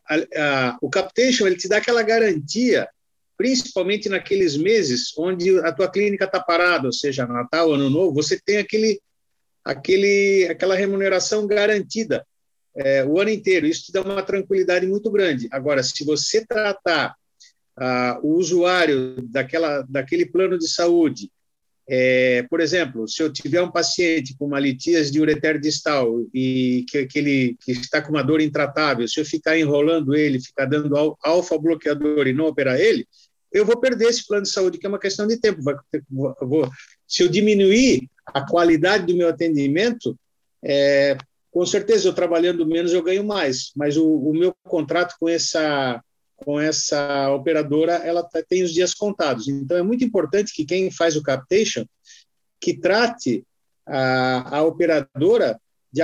a, 0.09 0.15
a, 0.35 0.77
o 0.81 0.89
captation 0.89 1.47
ele 1.47 1.57
te 1.57 1.67
dá 1.67 1.77
aquela 1.77 2.03
garantia 2.03 2.87
principalmente 3.37 4.07
naqueles 4.07 4.55
meses 4.55 5.11
onde 5.17 5.57
a 5.61 5.71
tua 5.71 5.89
clínica 5.89 6.25
está 6.25 6.39
parada, 6.39 6.85
ou 6.85 6.93
seja, 6.93 7.25
Natal, 7.25 7.73
Ano 7.73 7.89
Novo, 7.89 8.13
você 8.13 8.39
tem 8.39 8.57
aquele 8.57 9.01
aquele, 9.65 10.47
aquela 10.49 10.75
remuneração 10.75 11.47
garantida 11.47 12.25
é, 12.75 13.03
o 13.05 13.19
ano 13.19 13.29
inteiro. 13.29 13.65
Isso 13.65 13.85
te 13.85 13.91
dá 13.91 14.01
uma 14.01 14.23
tranquilidade 14.23 14.87
muito 14.87 15.11
grande. 15.11 15.47
Agora, 15.51 15.83
se 15.83 16.03
você 16.03 16.45
tratar 16.45 17.15
ah, 17.77 18.19
o 18.21 18.35
usuário 18.35 19.15
daquela, 19.23 19.81
daquele 19.89 20.25
plano 20.25 20.57
de 20.57 20.67
saúde, 20.67 21.31
é, 21.89 22.43
por 22.43 22.61
exemplo, 22.61 23.07
se 23.07 23.21
eu 23.21 23.31
tiver 23.31 23.61
um 23.61 23.71
paciente 23.71 24.35
com 24.37 24.45
uma 24.45 24.59
litíase 24.59 25.11
de 25.11 25.19
ureter 25.19 25.59
distal 25.59 26.25
e 26.33 26.85
que, 26.89 27.05
que 27.05 27.19
ele 27.19 27.57
que 27.59 27.71
está 27.73 28.01
com 28.01 28.11
uma 28.11 28.23
dor 28.23 28.39
intratável, 28.39 29.07
se 29.07 29.19
eu 29.19 29.25
ficar 29.25 29.57
enrolando 29.57 30.15
ele, 30.15 30.39
ficar 30.39 30.65
dando 30.65 31.17
alfa 31.21 31.57
bloqueador 31.57 32.27
e 32.27 32.33
não 32.33 32.45
operar 32.45 32.79
ele, 32.79 33.05
eu 33.51 33.65
vou 33.65 33.77
perder 33.77 34.05
esse 34.05 34.25
plano 34.25 34.43
de 34.43 34.51
saúde, 34.51 34.77
que 34.77 34.85
é 34.85 34.89
uma 34.89 34.99
questão 34.99 35.27
de 35.27 35.37
tempo. 35.37 35.61
Vou, 36.09 36.69
se 37.05 37.23
eu 37.23 37.27
diminuir 37.27 38.09
a 38.25 38.47
qualidade 38.47 39.05
do 39.07 39.17
meu 39.17 39.27
atendimento, 39.27 40.17
é, 40.63 41.17
com 41.51 41.65
certeza 41.65 42.07
eu 42.07 42.13
trabalhando 42.13 42.65
menos 42.65 42.93
eu 42.93 43.03
ganho 43.03 43.23
mais, 43.23 43.71
mas 43.75 43.97
o, 43.97 44.07
o 44.07 44.33
meu 44.33 44.53
contrato 44.63 45.15
com 45.19 45.27
essa 45.27 46.01
com 46.37 46.59
essa 46.59 47.29
operadora 47.35 47.93
ela 47.93 48.23
tá, 48.23 48.41
tem 48.41 48.63
os 48.63 48.73
dias 48.73 48.95
contados. 48.95 49.47
Então 49.47 49.77
é 49.77 49.83
muito 49.83 50.03
importante 50.03 50.53
que 50.55 50.65
quem 50.65 50.89
faz 50.89 51.15
o 51.15 51.21
captation 51.21 51.85
que 52.59 52.79
trate 52.79 53.43
a, 53.85 54.57
a 54.57 54.63
operadora 54.63 55.59
de, 55.91 56.01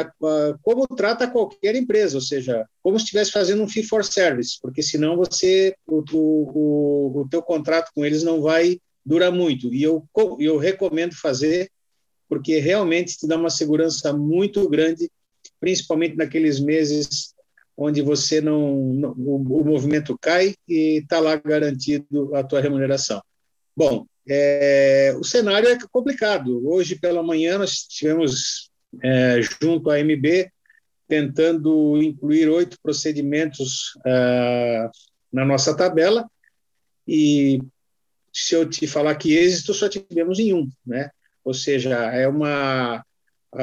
como 0.62 0.86
trata 0.88 1.30
qualquer 1.30 1.76
empresa, 1.76 2.18
ou 2.18 2.22
seja, 2.22 2.68
como 2.84 3.00
se 3.00 3.06
estivesse 3.06 3.32
fazendo 3.32 3.64
um 3.64 3.68
fee 3.68 3.84
for 3.84 4.04
service, 4.04 4.58
porque 4.62 4.84
senão 4.84 5.16
você 5.16 5.74
o, 5.88 6.04
o, 6.12 7.22
o 7.22 7.30
teu 7.30 7.42
contrato 7.42 7.90
com 7.96 8.06
eles 8.06 8.22
não 8.22 8.42
vai 8.42 8.80
durar 9.06 9.32
muito. 9.32 9.74
E 9.74 9.82
eu, 9.82 10.06
eu 10.40 10.58
recomendo 10.58 11.16
fazer 11.16 11.72
porque 12.28 12.60
realmente 12.60 13.18
te 13.18 13.26
dá 13.26 13.38
uma 13.38 13.50
segurança 13.50 14.12
muito 14.12 14.68
grande, 14.70 15.10
principalmente 15.60 16.16
naqueles 16.16 16.60
meses 16.60 17.34
onde 17.76 18.02
você 18.02 18.42
não, 18.42 18.76
não 18.94 19.12
o, 19.12 19.62
o, 19.62 19.66
movimento 19.66 20.18
cai 20.20 20.56
e 20.68 21.00
está 21.00 21.20
lá 21.20 21.36
garantido 21.36 22.36
a 22.36 22.44
tua 22.44 22.60
remuneração. 22.60 23.22
Bom, 23.76 24.08
é, 24.28 25.16
o 25.20 25.24
cenário 25.24 25.70
é 25.70 25.78
complicado. 25.92 26.68
Hoje 26.68 26.96
pela 26.96 27.22
manhã 27.22 27.60
nós 27.60 27.84
tivemos 27.84 28.72
é, 29.04 29.40
junto 29.62 29.92
à 29.92 30.00
MB, 30.00 30.52
tentando 31.08 32.02
incluir 32.02 32.50
oito 32.50 32.78
procedimentos 32.82 33.94
é, 34.06 34.90
na 35.32 35.46
nossa 35.46 35.76
tabela, 35.76 36.28
e 37.08 37.62
se 38.34 38.54
eu 38.54 38.68
te 38.68 38.86
falar 38.86 39.16
que 39.16 39.36
êxito, 39.36 39.74
só 39.74 39.88
tivemos 39.88 40.40
em 40.40 40.54
um, 40.54 40.70
né? 40.86 41.10
Ou 41.44 41.54
seja, 41.54 41.96
é 42.14 42.28
uma 42.28 43.04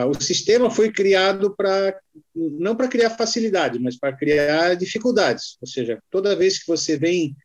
o 0.03 0.21
sistema 0.21 0.71
foi 0.71 0.91
criado 0.91 1.55
para 1.55 1.99
não 2.35 2.75
para 2.75 2.89
criar 2.89 3.11
facilidade, 3.11 3.79
mas 3.79 3.97
para 3.97 4.17
criar 4.17 4.75
dificuldades. 4.75 5.57
Ou 5.61 5.69
seja, 5.69 5.99
toda 6.11 6.35
vez 6.35 6.59
que 6.59 6.67
você 6.67 6.97
vem 6.97 7.37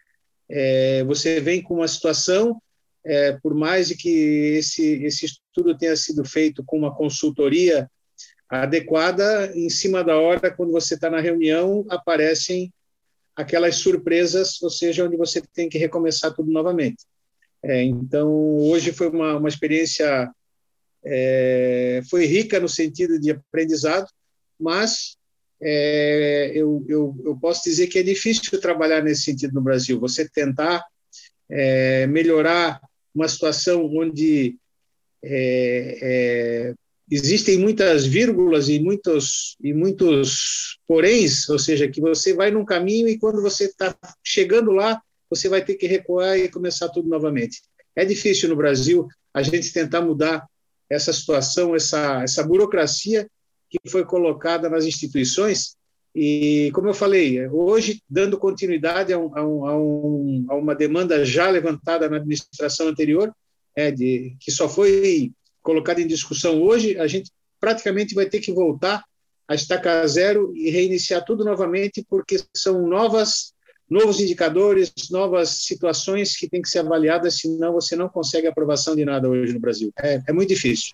é, 0.50 1.04
você 1.04 1.40
vem 1.40 1.62
com 1.62 1.76
uma 1.76 1.88
situação 1.88 2.60
é, 3.06 3.34
por 3.34 3.54
mais 3.54 3.92
que 3.94 4.10
esse, 4.58 5.04
esse 5.04 5.26
estudo 5.26 5.78
tenha 5.78 5.96
sido 5.96 6.26
feito 6.26 6.64
com 6.64 6.78
uma 6.78 6.94
consultoria 6.94 7.90
adequada, 8.50 9.52
em 9.56 9.70
cima 9.70 10.04
da 10.04 10.18
hora, 10.18 10.52
quando 10.52 10.72
você 10.72 10.96
está 10.96 11.10
na 11.10 11.20
reunião, 11.20 11.86
aparecem 11.90 12.74
aquelas 13.36 13.76
surpresas, 13.76 14.62
ou 14.62 14.70
seja, 14.70 15.06
onde 15.06 15.16
você 15.16 15.42
tem 15.54 15.70
que 15.70 15.78
recomeçar 15.78 16.34
tudo 16.34 16.52
novamente. 16.52 17.06
É, 17.64 17.84
então, 17.84 18.58
hoje 18.58 18.92
foi 18.92 19.10
uma, 19.10 19.38
uma 19.38 19.50
experiência, 19.50 20.30
é, 21.04 22.02
foi 22.10 22.26
rica 22.26 22.60
no 22.60 22.68
sentido 22.68 23.20
de 23.20 23.32
aprendizado, 23.32 24.08
mas 24.60 25.18
é, 25.62 26.52
eu, 26.56 26.86
eu, 26.88 27.16
eu, 27.26 27.38
posso 27.38 27.64
dizer 27.64 27.88
que 27.88 28.00
é 28.00 28.04
difícil 28.04 28.60
trabalhar 28.62 29.04
nesse 29.04 29.24
sentido 29.24 29.54
no 29.54 29.62
Brasil. 29.62 30.00
Você 30.00 30.28
tentar 30.28 30.84
é, 31.50 32.08
melhorar 32.08 32.80
uma 33.14 33.28
situação 33.28 33.86
onde 33.86 34.58
é, 35.24 36.00
é, 36.02 36.74
existem 37.12 37.58
muitas 37.58 38.06
vírgulas 38.06 38.70
e 38.70 38.80
muitos 38.80 39.58
e 39.62 39.74
muitos 39.74 40.80
poréns, 40.88 41.50
ou 41.50 41.60
seja, 41.60 41.90
que 41.90 42.00
você 42.00 42.34
vai 42.34 42.52
num 42.52 42.66
caminho 42.66 43.08
e 43.08 43.18
quando 43.18 43.42
você 43.42 43.66
está 43.66 43.96
chegando 44.24 44.72
lá, 44.72 45.02
você 45.30 45.50
vai 45.50 45.64
ter 45.64 45.76
que 45.76 45.88
recuar 45.88 46.38
e 46.38 46.50
começar 46.50 46.90
tudo 46.90 47.10
novamente. 47.10 47.62
É 47.96 48.06
difícil 48.06 48.50
no 48.50 48.56
Brasil 48.56 49.08
a 49.34 49.42
gente 49.44 49.74
tentar 49.74 50.02
mudar 50.02 50.48
essa 50.90 51.14
situação, 51.14 51.76
essa 51.76 52.24
essa 52.24 52.44
burocracia 52.44 53.30
que 53.70 53.90
foi 53.90 54.04
colocada 54.04 54.70
nas 54.70 54.86
instituições. 54.86 55.78
E, 56.16 56.72
como 56.74 56.88
eu 56.88 56.94
falei, 56.94 57.48
hoje, 57.50 58.02
dando 58.10 58.38
continuidade 58.38 59.14
a, 59.14 59.20
um, 59.20 59.36
a, 59.36 59.78
um, 59.78 60.46
a 60.50 60.56
uma 60.56 60.74
demanda 60.74 61.24
já 61.24 61.50
levantada 61.50 62.10
na 62.10 62.18
administração 62.18 62.88
anterior, 62.88 63.32
é, 63.76 63.92
de, 63.92 64.36
que 64.40 64.52
só 64.52 64.68
foi 64.68 65.32
colocada 65.62 66.02
em 66.02 66.08
discussão 66.08 66.62
hoje, 66.62 66.98
a 66.98 67.06
gente 67.06 67.32
praticamente 67.60 68.16
vai 68.16 68.28
ter 68.28 68.40
que 68.40 68.52
voltar 68.52 69.04
a 69.48 69.54
estacar 69.54 70.08
zero 70.08 70.52
e 70.56 70.70
reiniciar 70.70 71.24
tudo 71.24 71.44
novamente, 71.44 72.06
porque 72.10 72.38
são 72.56 72.88
novas 72.88 73.54
novos 73.90 74.20
indicadores, 74.20 74.94
novas 75.10 75.50
situações 75.64 76.38
que 76.38 76.48
têm 76.48 76.62
que 76.62 76.70
ser 76.70 76.80
avaliadas, 76.80 77.40
senão 77.40 77.74
você 77.74 77.96
não 77.96 78.08
consegue 78.08 78.48
aprovação 78.48 78.96
de 78.96 79.04
nada 79.04 79.28
hoje 79.28 79.54
no 79.54 79.60
Brasil. 79.60 79.92
É, 80.00 80.22
é 80.28 80.34
muito 80.34 80.50
difícil. 80.50 80.94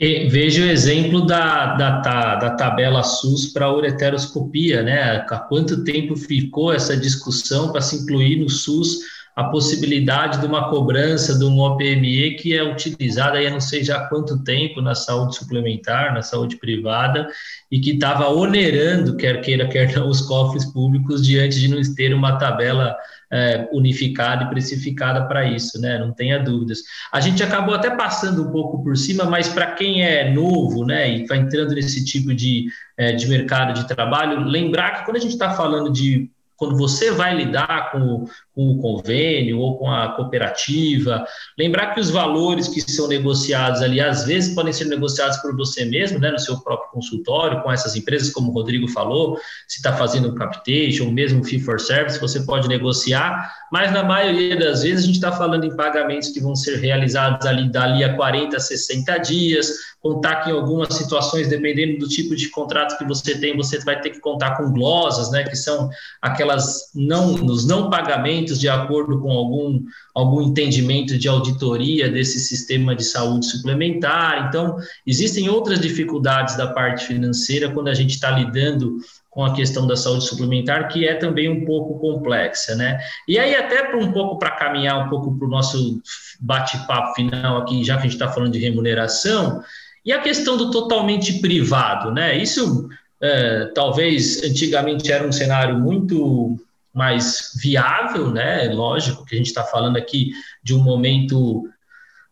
E 0.00 0.28
veja 0.28 0.62
o 0.62 0.68
exemplo 0.68 1.24
da, 1.24 1.76
da, 1.76 2.34
da 2.36 2.50
tabela 2.56 3.04
SUS 3.04 3.52
para 3.52 3.66
a 3.66 3.72
ureteroscopia, 3.72 4.82
né? 4.82 5.24
Há 5.28 5.38
quanto 5.38 5.84
tempo 5.84 6.16
ficou 6.16 6.72
essa 6.72 6.96
discussão 6.96 7.70
para 7.70 7.80
se 7.80 7.96
incluir 7.96 8.40
no 8.40 8.48
SUS 8.48 8.98
a 9.34 9.44
possibilidade 9.44 10.40
de 10.40 10.46
uma 10.46 10.68
cobrança 10.68 11.38
de 11.38 11.44
um 11.44 11.58
OPME 11.58 12.36
que 12.36 12.54
é 12.54 12.62
utilizada 12.62 13.38
aí 13.38 13.46
há 13.46 13.50
não 13.50 13.60
sei 13.60 13.82
já 13.82 14.06
quanto 14.06 14.44
tempo 14.44 14.82
na 14.82 14.94
saúde 14.94 15.36
suplementar, 15.36 16.12
na 16.12 16.20
saúde 16.20 16.56
privada, 16.56 17.26
e 17.70 17.80
que 17.80 17.92
estava 17.92 18.28
onerando, 18.28 19.16
quer 19.16 19.40
queira, 19.40 19.66
quer 19.68 19.90
não, 19.94 20.08
os 20.08 20.20
cofres 20.20 20.66
públicos 20.66 21.24
diante 21.24 21.58
de 21.58 21.68
não 21.68 21.80
ter 21.94 22.12
uma 22.12 22.36
tabela 22.38 22.94
é, 23.32 23.66
unificada 23.72 24.44
e 24.44 24.50
precificada 24.50 25.24
para 25.24 25.44
isso, 25.46 25.80
né? 25.80 25.98
Não 25.98 26.12
tenha 26.12 26.38
dúvidas. 26.38 26.80
A 27.10 27.18
gente 27.18 27.42
acabou 27.42 27.74
até 27.74 27.88
passando 27.88 28.46
um 28.46 28.52
pouco 28.52 28.84
por 28.84 28.94
cima, 28.94 29.24
mas 29.24 29.48
para 29.48 29.72
quem 29.72 30.04
é 30.04 30.30
novo, 30.30 30.84
né, 30.84 31.10
e 31.10 31.22
está 31.22 31.36
entrando 31.36 31.74
nesse 31.74 32.04
tipo 32.04 32.34
de, 32.34 32.66
é, 32.98 33.12
de 33.12 33.26
mercado 33.26 33.72
de 33.72 33.88
trabalho, 33.88 34.44
lembrar 34.44 34.98
que 34.98 35.04
quando 35.06 35.16
a 35.16 35.20
gente 35.20 35.32
está 35.32 35.50
falando 35.54 35.90
de 35.90 36.30
quando 36.62 36.76
você 36.76 37.10
vai 37.10 37.34
lidar 37.34 37.90
com, 37.90 38.24
com 38.54 38.70
o 38.70 38.78
convênio 38.78 39.58
ou 39.58 39.78
com 39.78 39.90
a 39.90 40.08
cooperativa, 40.08 41.24
lembrar 41.58 41.94
que 41.94 42.00
os 42.00 42.10
valores 42.10 42.68
que 42.68 42.80
são 42.80 43.08
negociados 43.08 43.80
ali, 43.80 44.00
às 44.00 44.24
vezes 44.24 44.54
podem 44.54 44.72
ser 44.72 44.86
negociados 44.86 45.38
por 45.38 45.56
você 45.56 45.84
mesmo, 45.84 46.18
né, 46.18 46.30
no 46.30 46.38
seu 46.38 46.58
próprio 46.60 46.90
consultório, 46.90 47.62
com 47.62 47.72
essas 47.72 47.96
empresas, 47.96 48.30
como 48.30 48.50
o 48.50 48.54
Rodrigo 48.54 48.86
falou, 48.88 49.38
se 49.66 49.78
está 49.78 49.96
fazendo 49.96 50.28
um 50.28 50.34
capitation, 50.34 51.10
mesmo 51.10 51.42
fee 51.44 51.60
for 51.60 51.80
service, 51.80 52.20
você 52.20 52.40
pode 52.40 52.68
negociar, 52.68 53.50
mas 53.72 53.90
na 53.90 54.02
maioria 54.02 54.56
das 54.56 54.82
vezes 54.82 55.04
a 55.04 55.06
gente 55.06 55.16
está 55.16 55.32
falando 55.32 55.64
em 55.64 55.74
pagamentos 55.74 56.28
que 56.28 56.40
vão 56.40 56.54
ser 56.54 56.76
realizados 56.76 57.46
ali 57.46 57.70
dali 57.70 58.04
a 58.04 58.14
40, 58.14 58.60
60 58.60 59.18
dias, 59.18 59.70
contar 60.02 60.42
que 60.42 60.50
em 60.50 60.52
algumas 60.52 60.94
situações, 60.94 61.48
dependendo 61.48 62.00
do 62.00 62.08
tipo 62.08 62.34
de 62.34 62.50
contrato 62.50 62.98
que 62.98 63.04
você 63.04 63.38
tem, 63.38 63.56
você 63.56 63.78
vai 63.78 64.00
ter 64.00 64.10
que 64.10 64.20
contar 64.20 64.56
com 64.56 64.72
glosas, 64.72 65.30
né, 65.30 65.44
que 65.44 65.56
são 65.56 65.88
aquelas 66.20 66.90
não, 66.94 67.32
nos 67.38 67.66
não 67.66 67.88
pagamentos 67.88 68.41
de 68.44 68.68
acordo 68.68 69.20
com 69.20 69.30
algum, 69.30 69.82
algum 70.14 70.42
entendimento 70.42 71.18
de 71.18 71.28
auditoria 71.28 72.10
desse 72.10 72.40
sistema 72.40 72.94
de 72.94 73.04
saúde 73.04 73.46
suplementar. 73.46 74.48
Então, 74.48 74.76
existem 75.06 75.48
outras 75.48 75.80
dificuldades 75.80 76.56
da 76.56 76.66
parte 76.66 77.06
financeira 77.06 77.70
quando 77.70 77.88
a 77.88 77.94
gente 77.94 78.10
está 78.10 78.30
lidando 78.30 78.98
com 79.30 79.44
a 79.44 79.54
questão 79.54 79.86
da 79.86 79.96
saúde 79.96 80.26
suplementar, 80.26 80.88
que 80.88 81.08
é 81.08 81.14
também 81.14 81.48
um 81.48 81.64
pouco 81.64 81.98
complexa, 81.98 82.74
né? 82.74 82.98
E 83.26 83.38
aí, 83.38 83.54
até 83.54 83.82
para 83.82 83.98
um 83.98 84.12
pouco 84.12 84.38
para 84.38 84.50
caminhar 84.50 85.06
um 85.06 85.08
pouco 85.08 85.38
para 85.38 85.46
o 85.46 85.50
nosso 85.50 86.02
bate-papo 86.38 87.14
final 87.14 87.56
aqui, 87.56 87.82
já 87.82 87.94
que 87.94 88.00
a 88.00 88.02
gente 88.02 88.12
está 88.12 88.28
falando 88.28 88.52
de 88.52 88.58
remuneração, 88.58 89.62
e 90.04 90.12
a 90.12 90.20
questão 90.20 90.56
do 90.56 90.70
totalmente 90.70 91.40
privado, 91.40 92.10
né? 92.10 92.36
Isso 92.36 92.88
é, 93.22 93.66
talvez 93.74 94.42
antigamente 94.42 95.10
era 95.10 95.26
um 95.26 95.32
cenário 95.32 95.78
muito 95.78 96.58
mais 96.92 97.52
viável, 97.62 98.30
né? 98.30 98.68
Lógico 98.72 99.24
que 99.24 99.34
a 99.34 99.38
gente 99.38 99.46
está 99.46 99.64
falando 99.64 99.96
aqui 99.96 100.32
de 100.62 100.74
um 100.74 100.82
momento 100.82 101.64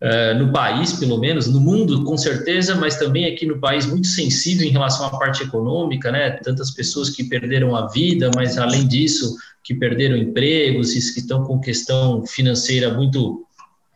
uh, 0.03 0.39
no 0.39 0.53
país, 0.53 0.93
pelo 0.93 1.19
menos, 1.19 1.47
no 1.47 1.61
mundo, 1.61 2.05
com 2.05 2.17
certeza, 2.17 2.75
mas 2.75 2.97
também 2.97 3.27
aqui 3.27 3.47
no 3.47 3.59
país 3.59 3.87
muito 3.87 4.07
sensível 4.07 4.67
em 4.67 4.71
relação 4.71 5.07
à 5.07 5.11
parte 5.11 5.43
econômica, 5.43 6.13
né? 6.13 6.31
Tantas 6.31 6.71
pessoas 6.71 7.11
que 7.11 7.25
perderam 7.25 7.75
a 7.75 7.87
vida, 7.89 8.31
mas 8.35 8.59
além 8.59 8.87
disso, 8.87 9.37
que 9.65 9.75
perderam 9.75 10.17
empregos, 10.17 10.93
que 10.93 11.21
estão 11.21 11.45
com 11.45 11.61
questão 11.61 12.27
financeira 12.27 12.93
muito 12.93 13.47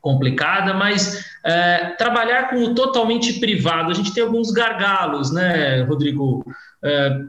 complicada, 0.01 0.75
mas 0.75 1.25
é, 1.45 1.95
trabalhar 1.97 2.51
com 2.51 2.57
o 2.57 2.75
totalmente 2.75 3.35
privado, 3.41 3.91
a 3.91 3.95
gente 3.95 4.13
tem 4.13 4.23
alguns 4.23 4.51
gargalos, 4.51 5.33
né, 5.33 5.83
Rodrigo? 5.83 6.45
É, 6.83 7.21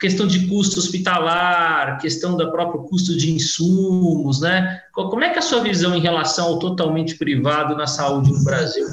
questão 0.00 0.26
de 0.26 0.46
custo 0.46 0.78
hospitalar, 0.78 1.98
questão 2.00 2.36
do 2.36 2.50
próprio 2.50 2.84
custo 2.84 3.16
de 3.16 3.30
insumos, 3.30 4.40
né? 4.40 4.82
Como 4.92 5.22
é 5.22 5.30
que 5.30 5.36
é 5.36 5.38
a 5.38 5.42
sua 5.42 5.62
visão 5.62 5.94
em 5.94 6.00
relação 6.00 6.46
ao 6.46 6.58
totalmente 6.58 7.16
privado 7.16 7.76
na 7.76 7.86
saúde 7.86 8.32
no 8.32 8.42
Brasil? 8.42 8.86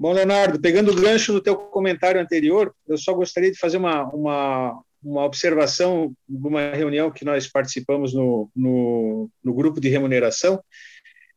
Bom, 0.00 0.12
Leonardo, 0.12 0.60
pegando 0.60 0.90
o 0.90 1.00
gancho 1.00 1.32
do 1.32 1.40
teu 1.40 1.56
comentário 1.56 2.20
anterior, 2.20 2.74
eu 2.88 2.96
só 2.96 3.12
gostaria 3.12 3.52
de 3.52 3.58
fazer 3.58 3.76
uma, 3.76 4.04
uma, 4.08 4.82
uma 5.02 5.24
observação 5.24 6.12
de 6.28 6.48
uma 6.48 6.70
reunião 6.72 7.10
que 7.10 7.24
nós 7.24 7.46
participamos 7.46 8.14
no, 8.14 8.50
no, 8.56 9.30
no 9.44 9.54
grupo 9.54 9.80
de 9.80 9.88
remuneração 9.88 10.62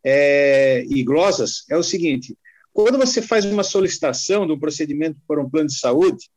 é, 0.04 0.84
e 0.88 1.04
glosas, 1.04 1.66
é 1.70 1.76
o 1.76 1.84
seguinte, 1.84 2.38
quando 2.72 2.98
você 2.98 3.22
faz 3.22 3.46
uma 3.46 3.64
solicitação 3.64 4.46
de 4.46 4.54
um 4.54 4.60
procedimento 4.60 5.18
por 5.28 5.40
um 5.40 5.50
plano 5.50 5.68
de 5.68 5.78
saúde, 5.78 6.30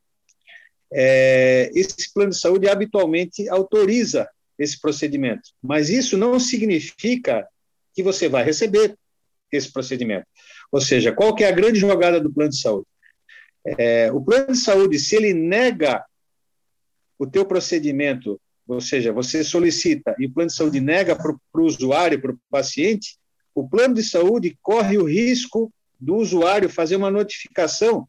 é, 0.93 1.70
esse 1.74 2.12
plano 2.12 2.30
de 2.30 2.39
saúde 2.39 2.68
habitualmente 2.68 3.49
autoriza 3.49 4.28
esse 4.59 4.80
procedimento, 4.80 5.51
mas 5.62 5.89
isso 5.89 6.16
não 6.16 6.39
significa 6.41 7.47
que 7.95 8.03
você 8.03 8.28
vai 8.28 8.45
receber 8.45 8.97
esse 9.53 9.72
procedimento. 9.72 10.26
Ou 10.70 10.80
seja, 10.80 11.12
qual 11.12 11.34
que 11.34 11.45
é 11.45 11.49
a 11.49 11.53
grande 11.53 11.78
jogada 11.78 12.20
do 12.20 12.32
plano 12.32 12.51
de 12.51 12.61
saúde? 12.61 12.86
É, 13.64 14.11
o 14.12 14.20
plano 14.20 14.53
de 14.53 14.59
saúde, 14.59 14.99
se 14.99 15.16
ele 15.16 15.32
nega 15.32 16.05
o 17.18 17.26
teu 17.26 17.45
procedimento, 17.45 18.41
ou 18.66 18.80
seja, 18.80 19.12
você 19.12 19.43
solicita 19.43 20.14
e 20.18 20.26
o 20.26 20.32
plano 20.32 20.49
de 20.49 20.55
saúde 20.55 20.80
nega 20.80 21.16
para 21.16 21.32
o 21.32 21.64
usuário, 21.64 22.20
para 22.20 22.32
o 22.32 22.39
paciente, 22.51 23.18
o 23.55 23.68
plano 23.68 23.95
de 23.95 24.03
saúde 24.03 24.57
corre 24.62 24.99
o 24.99 25.05
risco 25.05 25.72
do 25.99 26.16
usuário 26.16 26.68
fazer 26.68 26.97
uma 26.97 27.11
notificação 27.11 28.09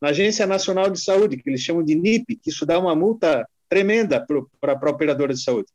na 0.00 0.08
Agência 0.08 0.46
Nacional 0.46 0.90
de 0.90 1.00
Saúde, 1.00 1.36
que 1.36 1.48
eles 1.48 1.60
chamam 1.60 1.84
de 1.84 1.94
NIP, 1.94 2.36
que 2.36 2.50
isso 2.50 2.64
dá 2.64 2.78
uma 2.78 2.94
multa 2.94 3.46
tremenda 3.68 4.24
para 4.60 4.72
a 4.72 4.90
operadora 4.90 5.34
de 5.34 5.42
saúde. 5.42 5.68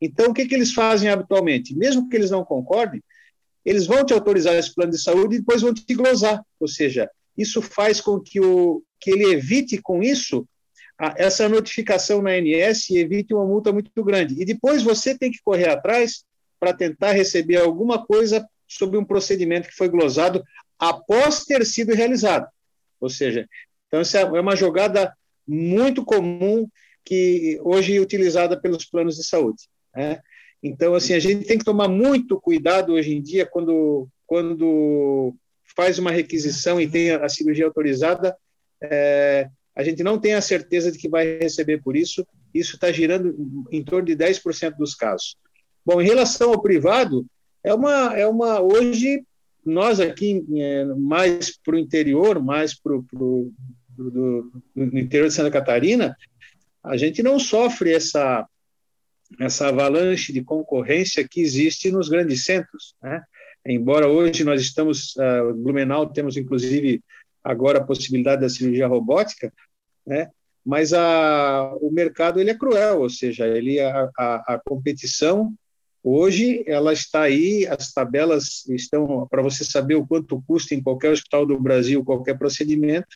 Então, 0.00 0.30
o 0.30 0.34
que, 0.34 0.46
que 0.46 0.54
eles 0.54 0.72
fazem 0.72 1.08
habitualmente? 1.08 1.76
Mesmo 1.76 2.08
que 2.08 2.16
eles 2.16 2.30
não 2.30 2.44
concordem, 2.44 3.02
eles 3.64 3.86
vão 3.86 4.04
te 4.04 4.12
autorizar 4.12 4.54
esse 4.54 4.74
plano 4.74 4.92
de 4.92 5.00
saúde 5.00 5.36
e 5.36 5.38
depois 5.38 5.62
vão 5.62 5.72
te 5.72 5.94
glosar. 5.94 6.42
Ou 6.60 6.68
seja, 6.68 7.10
isso 7.36 7.60
faz 7.60 8.00
com 8.00 8.20
que, 8.20 8.40
o, 8.40 8.82
que 9.00 9.10
ele 9.10 9.32
evite 9.32 9.78
com 9.78 10.02
isso 10.02 10.46
a, 10.98 11.14
essa 11.16 11.48
notificação 11.48 12.22
na 12.22 12.30
ANS 12.30 12.90
e 12.90 12.98
evite 12.98 13.34
uma 13.34 13.44
multa 13.44 13.72
muito 13.72 14.04
grande. 14.04 14.40
E 14.40 14.44
depois 14.44 14.82
você 14.82 15.16
tem 15.16 15.30
que 15.30 15.42
correr 15.42 15.68
atrás 15.68 16.24
para 16.58 16.72
tentar 16.72 17.12
receber 17.12 17.56
alguma 17.56 18.04
coisa 18.04 18.46
sobre 18.66 18.98
um 18.98 19.04
procedimento 19.04 19.68
que 19.68 19.76
foi 19.76 19.88
glosado 19.88 20.42
após 20.78 21.44
ter 21.44 21.64
sido 21.64 21.94
realizado. 21.94 22.46
Ou 23.00 23.10
seja, 23.10 23.46
então, 23.88 24.00
essa 24.00 24.20
é 24.20 24.40
uma 24.40 24.56
jogada 24.56 25.12
muito 25.46 26.04
comum 26.04 26.68
que 27.04 27.58
hoje 27.62 27.96
é 27.96 28.00
utilizada 28.00 28.60
pelos 28.60 28.84
planos 28.84 29.16
de 29.16 29.24
saúde. 29.24 29.68
Né? 29.94 30.18
Então, 30.62 30.94
assim, 30.94 31.14
a 31.14 31.20
gente 31.20 31.46
tem 31.46 31.56
que 31.56 31.64
tomar 31.64 31.88
muito 31.88 32.40
cuidado 32.40 32.94
hoje 32.94 33.14
em 33.14 33.22
dia 33.22 33.46
quando, 33.46 34.08
quando 34.26 35.34
faz 35.76 35.98
uma 35.98 36.10
requisição 36.10 36.80
e 36.80 36.88
tem 36.88 37.12
a 37.12 37.28
cirurgia 37.28 37.64
autorizada, 37.64 38.36
é, 38.82 39.48
a 39.74 39.84
gente 39.84 40.02
não 40.02 40.18
tem 40.18 40.34
a 40.34 40.40
certeza 40.40 40.90
de 40.90 40.98
que 40.98 41.08
vai 41.08 41.38
receber 41.38 41.80
por 41.82 41.96
isso. 41.96 42.26
Isso 42.52 42.74
está 42.74 42.90
girando 42.90 43.36
em 43.70 43.84
torno 43.84 44.06
de 44.06 44.16
10% 44.16 44.76
dos 44.76 44.94
casos. 44.94 45.36
Bom, 45.84 46.00
em 46.00 46.06
relação 46.06 46.50
ao 46.50 46.60
privado, 46.60 47.24
é 47.62 47.72
uma, 47.72 48.18
é 48.18 48.26
uma 48.26 48.60
hoje 48.60 49.22
nós 49.64 50.00
aqui 50.00 50.44
é, 50.56 50.84
mais 50.84 51.56
para 51.58 51.74
o 51.74 51.78
interior, 51.78 52.42
mais 52.42 52.74
para 52.74 52.96
o 52.96 53.52
interior 54.76 55.28
de 55.28 55.34
Santa 55.34 55.50
Catarina, 55.50 56.16
a 56.82 56.96
gente 56.96 57.22
não 57.22 57.38
sofre 57.38 57.92
essa 57.92 58.46
essa 59.40 59.66
avalanche 59.68 60.32
de 60.32 60.40
concorrência 60.40 61.26
que 61.28 61.40
existe 61.40 61.90
nos 61.90 62.08
grandes 62.08 62.44
centros, 62.44 62.94
né? 63.02 63.24
Embora 63.66 64.06
hoje 64.06 64.44
nós 64.44 64.60
estamos, 64.60 65.16
uh, 65.16 65.52
Blumenau 65.52 66.06
temos 66.06 66.36
inclusive 66.36 67.02
agora 67.42 67.78
a 67.78 67.84
possibilidade 67.84 68.42
da 68.42 68.48
cirurgia 68.48 68.86
robótica, 68.86 69.52
né? 70.06 70.30
Mas 70.64 70.92
a, 70.92 71.74
o 71.80 71.90
mercado 71.90 72.40
ele 72.40 72.50
é 72.50 72.54
cruel, 72.54 73.00
ou 73.00 73.10
seja, 73.10 73.48
ele 73.48 73.80
a, 73.80 74.08
a, 74.16 74.54
a 74.54 74.60
competição 74.64 75.52
Hoje 76.08 76.62
ela 76.68 76.92
está 76.92 77.22
aí, 77.22 77.66
as 77.66 77.92
tabelas 77.92 78.64
estão 78.68 79.26
para 79.28 79.42
você 79.42 79.64
saber 79.64 79.96
o 79.96 80.06
quanto 80.06 80.40
custa 80.42 80.72
em 80.72 80.80
qualquer 80.80 81.10
hospital 81.10 81.44
do 81.44 81.58
Brasil 81.58 82.04
qualquer 82.04 82.38
procedimento. 82.38 83.08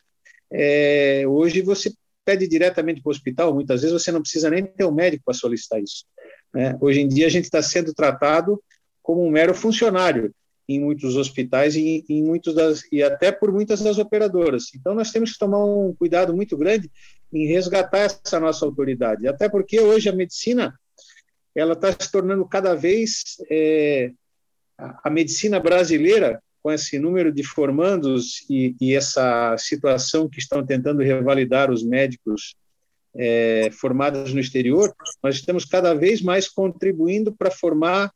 É, 0.51 1.23
hoje 1.27 1.61
você 1.61 1.91
pede 2.25 2.47
diretamente 2.47 3.01
para 3.01 3.09
o 3.09 3.11
hospital, 3.11 3.53
muitas 3.53 3.81
vezes 3.81 4.01
você 4.01 4.11
não 4.11 4.21
precisa 4.21 4.49
nem 4.49 4.65
ter 4.65 4.85
um 4.85 4.91
médico 4.91 5.23
para 5.25 5.33
solicitar 5.33 5.81
isso. 5.81 6.05
Né? 6.53 6.77
Hoje 6.79 7.01
em 7.01 7.07
dia 7.07 7.27
a 7.27 7.29
gente 7.29 7.45
está 7.45 7.61
sendo 7.61 7.93
tratado 7.93 8.61
como 9.01 9.25
um 9.25 9.31
mero 9.31 9.53
funcionário 9.53 10.33
em 10.67 10.79
muitos 10.79 11.15
hospitais 11.15 11.75
e, 11.75 12.05
em 12.07 12.23
muitos 12.23 12.53
das, 12.53 12.83
e 12.91 13.01
até 13.01 13.31
por 13.31 13.51
muitas 13.51 13.81
das 13.81 13.97
operadoras. 13.97 14.65
Então 14.75 14.93
nós 14.93 15.11
temos 15.11 15.33
que 15.33 15.39
tomar 15.39 15.63
um 15.65 15.93
cuidado 15.97 16.35
muito 16.35 16.57
grande 16.57 16.89
em 17.33 17.47
resgatar 17.47 17.99
essa 17.99 18.39
nossa 18.39 18.65
autoridade, 18.65 19.27
até 19.27 19.49
porque 19.49 19.79
hoje 19.79 20.09
a 20.09 20.13
medicina 20.13 20.77
ela 21.55 21.73
está 21.73 21.91
se 21.91 22.11
tornando 22.11 22.45
cada 22.45 22.75
vez 22.75 23.37
é, 23.49 24.11
a, 24.77 25.07
a, 25.07 25.09
medicina 25.09 25.59
brasileira 25.59 26.41
com 26.61 26.71
esse 26.71 26.99
número 26.99 27.31
de 27.31 27.43
formandos 27.43 28.45
e, 28.49 28.75
e, 28.79 28.95
essa 28.95 29.55
situação 29.57 30.29
que 30.29 30.39
estão 30.39 30.65
tentando 30.65 31.01
revalidar 31.01 31.71
os 31.71 31.83
médicos 31.83 32.55
é, 33.15 33.69
formados 33.71 34.33
no 34.33 34.39
exterior, 34.39 34.93
nós 35.23 35.35
estamos 35.35 35.65
cada 35.65 35.93
vez 35.93 36.21
mais 36.21 36.47
contribuindo 36.47 37.33
para 37.33 37.51
formar, 37.51 38.11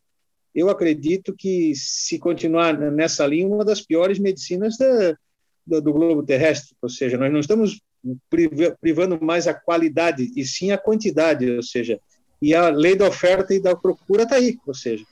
eu 0.53 0.69
acredito 0.69 1.35
que, 1.35 1.73
se 1.75 2.17
continuar 2.17 2.77
nessa 2.77 3.27
linha, 3.27 3.47
uma 3.47 3.65
das 3.65 3.81
piores 3.81 4.19
medicinas 4.19 4.77
da, 4.77 5.17
do, 5.67 5.81
do 5.81 5.91
globo 5.91 6.23
terrestre. 6.23 6.75
Ou 6.81 6.87
seja, 6.87 7.17
nós 7.17 7.31
não 7.31 7.41
estamos 7.41 7.81
privando 8.79 9.19
mais 9.21 9.47
a 9.47 9.53
qualidade, 9.53 10.31
e 10.35 10.45
sim 10.45 10.71
a 10.71 10.77
quantidade, 10.77 11.49
ou 11.49 11.63
seja, 11.63 11.99
e 12.41 12.53
a 12.53 12.69
lei 12.69 12.95
da 12.95 13.07
oferta 13.07 13.53
e 13.53 13.59
da 13.59 13.75
procura 13.75 14.23
está 14.23 14.35
aí, 14.35 14.57
ou 14.65 14.73
seja, 14.73 15.03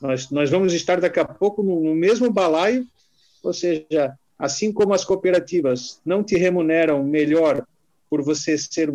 nós, 0.00 0.30
nós 0.30 0.50
vamos 0.50 0.72
estar 0.72 1.00
daqui 1.00 1.18
a 1.18 1.24
pouco 1.24 1.62
no, 1.62 1.82
no 1.82 1.94
mesmo 1.94 2.30
balaio, 2.30 2.86
ou 3.42 3.52
seja, 3.52 4.14
assim 4.38 4.72
como 4.72 4.92
as 4.92 5.04
cooperativas 5.04 6.00
não 6.04 6.22
te 6.22 6.36
remuneram 6.36 7.02
melhor 7.02 7.66
por 8.10 8.22
você 8.22 8.56
ser 8.58 8.92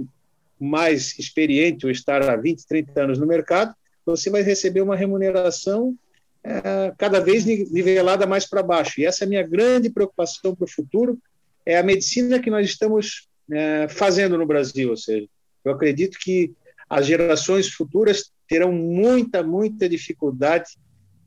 mais 0.59 1.17
experiente 1.17 1.85
ou 1.85 1.91
estar 1.91 2.21
há 2.29 2.35
20, 2.35 2.67
30 2.67 3.01
anos 3.01 3.17
no 3.17 3.25
mercado, 3.25 3.73
você 4.05 4.29
vai 4.29 4.41
receber 4.41 4.81
uma 4.81 4.95
remuneração 4.95 5.95
é, 6.43 6.93
cada 6.97 7.19
vez 7.19 7.45
nivelada 7.45 8.25
mais 8.25 8.45
para 8.45 8.63
baixo. 8.63 8.99
E 8.99 9.05
essa 9.05 9.23
é 9.23 9.25
a 9.25 9.29
minha 9.29 9.43
grande 9.43 9.89
preocupação 9.89 10.55
para 10.55 10.65
o 10.65 10.71
futuro, 10.71 11.17
é 11.65 11.77
a 11.77 11.83
medicina 11.83 12.39
que 12.39 12.49
nós 12.49 12.67
estamos 12.67 13.27
é, 13.51 13.87
fazendo 13.87 14.37
no 14.37 14.45
Brasil. 14.45 14.89
Ou 14.89 14.97
seja, 14.97 15.27
eu 15.63 15.71
acredito 15.71 16.17
que 16.19 16.53
as 16.89 17.05
gerações 17.05 17.69
futuras 17.69 18.31
terão 18.47 18.71
muita, 18.71 19.41
muita 19.41 19.87
dificuldade 19.87 20.77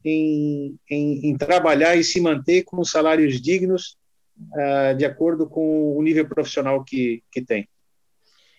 em, 0.05 0.77
em, 0.91 1.31
em 1.31 1.37
trabalhar 1.37 1.97
e 1.97 2.05
se 2.05 2.21
manter 2.21 2.63
com 2.65 2.85
salários 2.85 3.41
dignos 3.41 3.97
uh, 4.39 4.97
de 4.97 5.05
acordo 5.05 5.47
com 5.47 5.97
o 5.97 6.03
nível 6.03 6.27
profissional 6.29 6.85
que, 6.85 7.23
que 7.33 7.41
tem. 7.41 7.69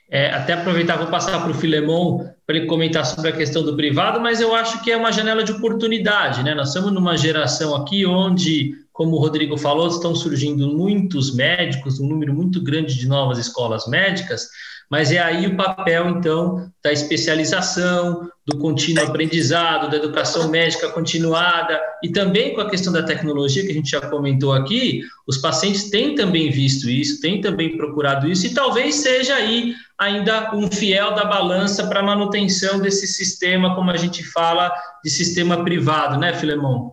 É, 0.09 0.29
até 0.29 0.53
aproveitar, 0.53 0.97
vou 0.97 1.07
passar 1.07 1.41
para 1.41 1.49
o 1.49 1.53
Filemon 1.53 2.29
para 2.45 2.55
ele 2.55 2.67
comentar 2.67 3.03
sobre 3.05 3.31
a 3.31 3.35
questão 3.35 3.63
do 3.63 3.75
privado, 3.75 4.21
mas 4.21 4.39
eu 4.39 4.53
acho 4.53 4.83
que 4.83 4.91
é 4.91 4.97
uma 4.97 5.11
janela 5.11 5.43
de 5.43 5.51
oportunidade, 5.51 6.43
né? 6.43 6.53
Nós 6.53 6.67
estamos 6.67 6.93
numa 6.93 7.17
geração 7.17 7.75
aqui 7.75 8.05
onde, 8.05 8.75
como 8.93 9.15
o 9.15 9.19
Rodrigo 9.19 9.57
falou, 9.57 9.87
estão 9.87 10.13
surgindo 10.13 10.67
muitos 10.75 11.33
médicos, 11.33 11.99
um 11.99 12.07
número 12.07 12.35
muito 12.35 12.61
grande 12.61 12.95
de 12.95 13.07
novas 13.07 13.39
escolas 13.39 13.87
médicas, 13.87 14.47
mas 14.89 15.11
é 15.11 15.19
aí 15.19 15.47
o 15.47 15.55
papel, 15.55 16.09
então, 16.09 16.69
da 16.83 16.91
especialização, 16.91 18.29
do 18.45 18.59
contínuo 18.59 19.03
aprendizado, 19.03 19.89
da 19.89 19.97
educação 19.97 20.49
médica 20.49 20.89
continuada 20.89 21.81
e 22.03 22.09
também 22.09 22.53
com 22.53 22.61
a 22.61 22.69
questão 22.69 22.93
da 22.93 23.01
tecnologia 23.01 23.65
que 23.65 23.71
a 23.71 23.73
gente 23.73 23.89
já 23.89 24.01
comentou 24.01 24.53
aqui, 24.53 25.01
os 25.27 25.37
pacientes 25.37 25.89
têm 25.89 26.13
também 26.13 26.51
visto 26.51 26.87
isso, 26.87 27.19
têm 27.21 27.41
também 27.41 27.75
procurado 27.75 28.27
isso 28.27 28.45
e 28.45 28.53
talvez 28.53 28.95
seja 28.95 29.33
aí 29.33 29.73
ainda 29.97 30.55
um 30.55 30.69
fiel 30.69 31.15
da 31.15 31.25
balança 31.25 31.87
para 31.87 32.01
a 32.01 32.03
manutenção 32.03 32.79
desse 32.79 33.07
sistema, 33.07 33.73
como 33.73 33.89
a 33.89 33.97
gente 33.97 34.23
fala, 34.23 34.71
de 35.03 35.09
sistema 35.09 35.63
privado, 35.63 36.19
né, 36.19 36.33
Filemon? 36.33 36.91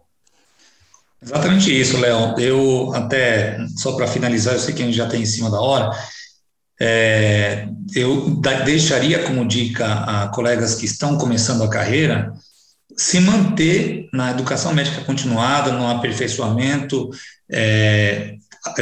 Exatamente 1.22 1.80
isso, 1.80 2.00
Léo. 2.00 2.34
Eu 2.38 2.92
até, 2.94 3.58
só 3.76 3.92
para 3.92 4.08
finalizar, 4.08 4.54
eu 4.54 4.60
sei 4.60 4.74
que 4.74 4.82
a 4.82 4.86
gente 4.86 4.96
já 4.96 5.04
está 5.04 5.16
em 5.16 5.26
cima 5.26 5.50
da 5.50 5.60
hora, 5.60 5.90
é, 6.84 7.68
eu 7.94 8.40
deixaria 8.64 9.22
como 9.22 9.46
dica 9.46 9.86
a 9.86 10.28
colegas 10.28 10.74
que 10.74 10.84
estão 10.84 11.16
começando 11.16 11.62
a 11.62 11.70
carreira 11.70 12.32
se 12.96 13.20
manter 13.20 14.08
na 14.12 14.32
educação 14.32 14.74
médica 14.74 15.02
continuada, 15.02 15.70
no 15.70 15.88
aperfeiçoamento, 15.88 17.08
é, 17.48 18.34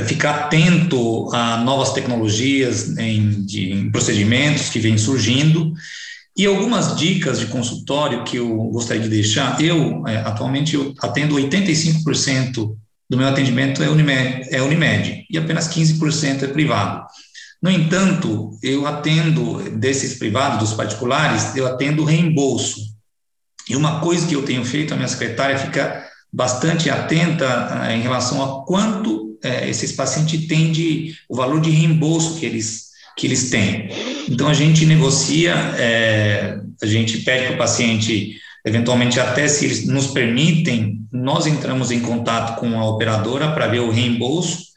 ficar 0.07 0.47
atento 0.47 1.29
a 1.35 1.59
novas 1.59 1.93
tecnologias 1.93 2.97
em, 2.97 3.45
de, 3.45 3.71
em 3.73 3.91
procedimentos 3.91 4.71
que 4.71 4.79
vêm 4.79 4.97
surgindo 4.97 5.71
e 6.35 6.47
algumas 6.47 6.97
dicas 6.97 7.39
de 7.39 7.47
consultório 7.47 8.25
que 8.25 8.39
eu 8.39 8.49
gostaria 8.71 9.03
de 9.03 9.11
deixar. 9.11 9.61
Eu, 9.61 10.07
é, 10.07 10.17
atualmente, 10.17 10.75
eu 10.75 10.95
atendo 11.03 11.37
85% 11.37 12.75
do 13.11 13.17
meu 13.17 13.29
atendimento 13.29 13.83
é 13.83 13.91
Unimed, 13.91 14.49
é 14.51 14.63
Unimed 14.63 15.27
e 15.29 15.37
apenas 15.37 15.69
15% 15.69 16.45
é 16.45 16.47
privado. 16.47 17.05
No 17.63 17.71
entanto, 17.71 18.59
eu 18.63 18.87
atendo 18.87 19.71
desses 19.71 20.19
privados, 20.19 20.61
dos 20.61 20.73
particulares, 20.73 21.55
eu 21.55 21.67
atendo 21.67 22.05
reembolso. 22.05 22.81
E 23.69 23.77
uma 23.77 24.01
coisa 24.01 24.27
que 24.27 24.35
eu 24.35 24.43
tenho 24.43 24.65
feito, 24.65 24.95
a 24.95 24.97
minha 24.97 25.09
secretária 25.09 25.59
fica 25.59 26.09
bastante 26.33 26.89
atenta 26.89 27.87
eh, 27.87 27.97
em 27.97 28.01
relação 28.01 28.43
a 28.43 28.65
quanto 28.65 29.39
eh, 29.45 29.69
esses 29.69 29.93
pacientes 29.93 30.47
têm 30.47 30.73
de, 30.73 31.15
o 31.29 31.37
valor 31.37 31.61
de 31.61 31.71
reembolso 31.71 32.39
que 32.39 32.47
eles, 32.47 32.87
que 33.17 33.27
eles 33.27 33.51
têm. 33.51 33.91
Então, 34.27 34.49
a 34.49 34.55
gente 34.55 34.87
negocia, 34.87 35.53
é, 35.77 36.59
a 36.83 36.87
gente 36.87 37.19
pede 37.19 37.47
para 37.47 37.55
o 37.57 37.59
paciente, 37.59 38.37
eventualmente, 38.65 39.21
até 39.21 39.47
se 39.47 39.67
eles 39.67 39.87
nos 39.87 40.07
permitem, 40.07 41.01
nós 41.13 41.47
entramos 41.47 41.91
em 41.91 42.01
contato 42.01 42.59
com 42.59 42.81
a 42.81 42.89
operadora 42.89 43.53
para 43.53 43.67
ver 43.67 43.81
o 43.81 43.91
reembolso 43.91 44.70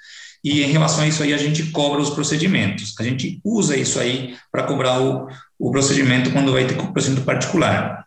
e 0.43 0.61
em 0.61 0.71
relação 0.71 1.03
a 1.03 1.07
isso 1.07 1.23
aí 1.23 1.33
a 1.33 1.37
gente 1.37 1.63
cobra 1.67 2.01
os 2.01 2.09
procedimentos. 2.09 2.93
A 2.99 3.03
gente 3.03 3.39
usa 3.43 3.77
isso 3.77 3.99
aí 3.99 4.35
para 4.51 4.63
cobrar 4.63 5.01
o, 5.01 5.27
o 5.57 5.71
procedimento 5.71 6.31
quando 6.31 6.51
vai 6.51 6.65
ter 6.65 6.75
procedimento 6.75 7.25
particular. 7.25 8.05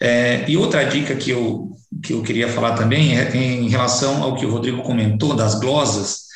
É, 0.00 0.44
e 0.48 0.56
outra 0.56 0.84
dica 0.84 1.14
que 1.14 1.30
eu, 1.30 1.70
que 2.02 2.12
eu 2.12 2.22
queria 2.22 2.48
falar 2.48 2.74
também 2.74 3.18
é 3.18 3.36
em 3.36 3.68
relação 3.68 4.22
ao 4.22 4.36
que 4.36 4.46
o 4.46 4.50
Rodrigo 4.50 4.82
comentou 4.82 5.34
das 5.34 5.60
glosas, 5.60 6.26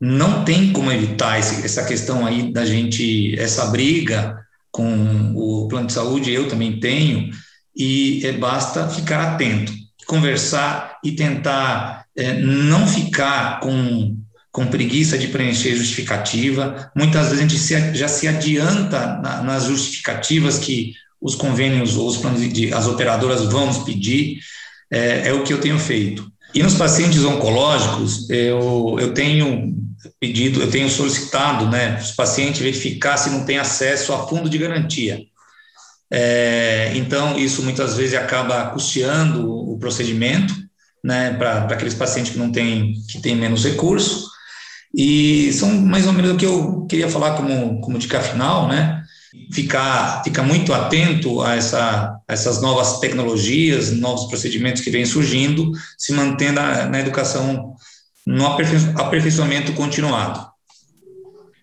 não 0.00 0.44
tem 0.44 0.72
como 0.72 0.90
evitar 0.90 1.38
esse, 1.38 1.64
essa 1.64 1.84
questão 1.84 2.26
aí 2.26 2.52
da 2.52 2.64
gente, 2.64 3.38
essa 3.38 3.66
briga 3.66 4.36
com 4.70 5.32
o 5.36 5.68
plano 5.68 5.86
de 5.86 5.92
saúde, 5.92 6.32
eu 6.32 6.48
também 6.48 6.80
tenho, 6.80 7.30
e 7.76 8.24
é, 8.24 8.32
basta 8.32 8.88
ficar 8.88 9.34
atento, 9.34 9.72
conversar 10.06 10.98
e 11.04 11.12
tentar 11.12 12.06
é, 12.16 12.34
não 12.40 12.86
ficar 12.86 13.60
com 13.60 14.16
com 14.52 14.66
preguiça 14.66 15.16
de 15.16 15.28
preencher 15.28 15.74
justificativa. 15.74 16.92
Muitas 16.94 17.28
vezes 17.28 17.38
a 17.38 17.42
gente 17.42 17.58
se, 17.58 17.94
já 17.94 18.06
se 18.06 18.28
adianta 18.28 19.18
na, 19.22 19.42
nas 19.42 19.64
justificativas 19.64 20.58
que 20.58 20.92
os 21.20 21.34
convênios 21.34 21.96
ou 21.96 22.06
os 22.06 22.18
planos 22.18 22.52
de, 22.52 22.72
as 22.72 22.86
operadoras 22.86 23.44
vão 23.46 23.66
nos 23.66 23.78
pedir. 23.78 24.38
É, 24.90 25.28
é, 25.28 25.32
o 25.32 25.42
que 25.42 25.54
eu 25.54 25.58
tenho 25.58 25.78
feito. 25.78 26.30
E 26.54 26.62
nos 26.62 26.74
pacientes 26.74 27.24
oncológicos, 27.24 28.28
eu, 28.28 28.98
eu 29.00 29.14
tenho 29.14 29.74
pedido, 30.20 30.60
eu 30.60 30.70
tenho 30.70 30.90
solicitado, 30.90 31.70
né, 31.70 31.98
os 31.98 32.10
pacientes 32.10 32.60
verificar 32.60 33.16
se 33.16 33.30
não 33.30 33.46
tem 33.46 33.58
acesso 33.58 34.12
a 34.12 34.28
fundo 34.28 34.50
de 34.50 34.58
garantia. 34.58 35.22
É, 36.10 36.92
então, 36.94 37.38
isso 37.38 37.62
muitas 37.62 37.96
vezes 37.96 38.14
acaba 38.14 38.66
custeando 38.66 39.50
o 39.50 39.78
procedimento, 39.78 40.54
né, 41.02 41.32
para 41.32 41.64
aqueles 41.64 41.94
pacientes 41.94 42.32
que 42.32 42.38
não 42.38 42.52
têm, 42.52 42.92
que 43.08 43.18
têm 43.22 43.34
menos 43.34 43.64
recurso. 43.64 44.31
E 44.94 45.52
são 45.52 45.70
mais 45.80 46.06
ou 46.06 46.12
menos 46.12 46.32
o 46.32 46.36
que 46.36 46.46
eu 46.46 46.86
queria 46.86 47.08
falar 47.08 47.34
como, 47.36 47.80
como 47.80 47.98
dica 47.98 48.20
final, 48.20 48.68
né? 48.68 49.02
Ficar, 49.50 50.22
ficar 50.22 50.42
muito 50.42 50.74
atento 50.74 51.40
a, 51.40 51.54
essa, 51.56 52.18
a 52.28 52.32
essas 52.32 52.60
novas 52.60 53.00
tecnologias, 53.00 53.90
novos 53.92 54.26
procedimentos 54.26 54.82
que 54.82 54.90
vêm 54.90 55.06
surgindo, 55.06 55.72
se 55.96 56.12
mantendo 56.12 56.54
na, 56.60 56.86
na 56.86 57.00
educação 57.00 57.74
no 58.26 58.46
aperfeiçoamento 58.46 59.72
continuado. 59.72 60.51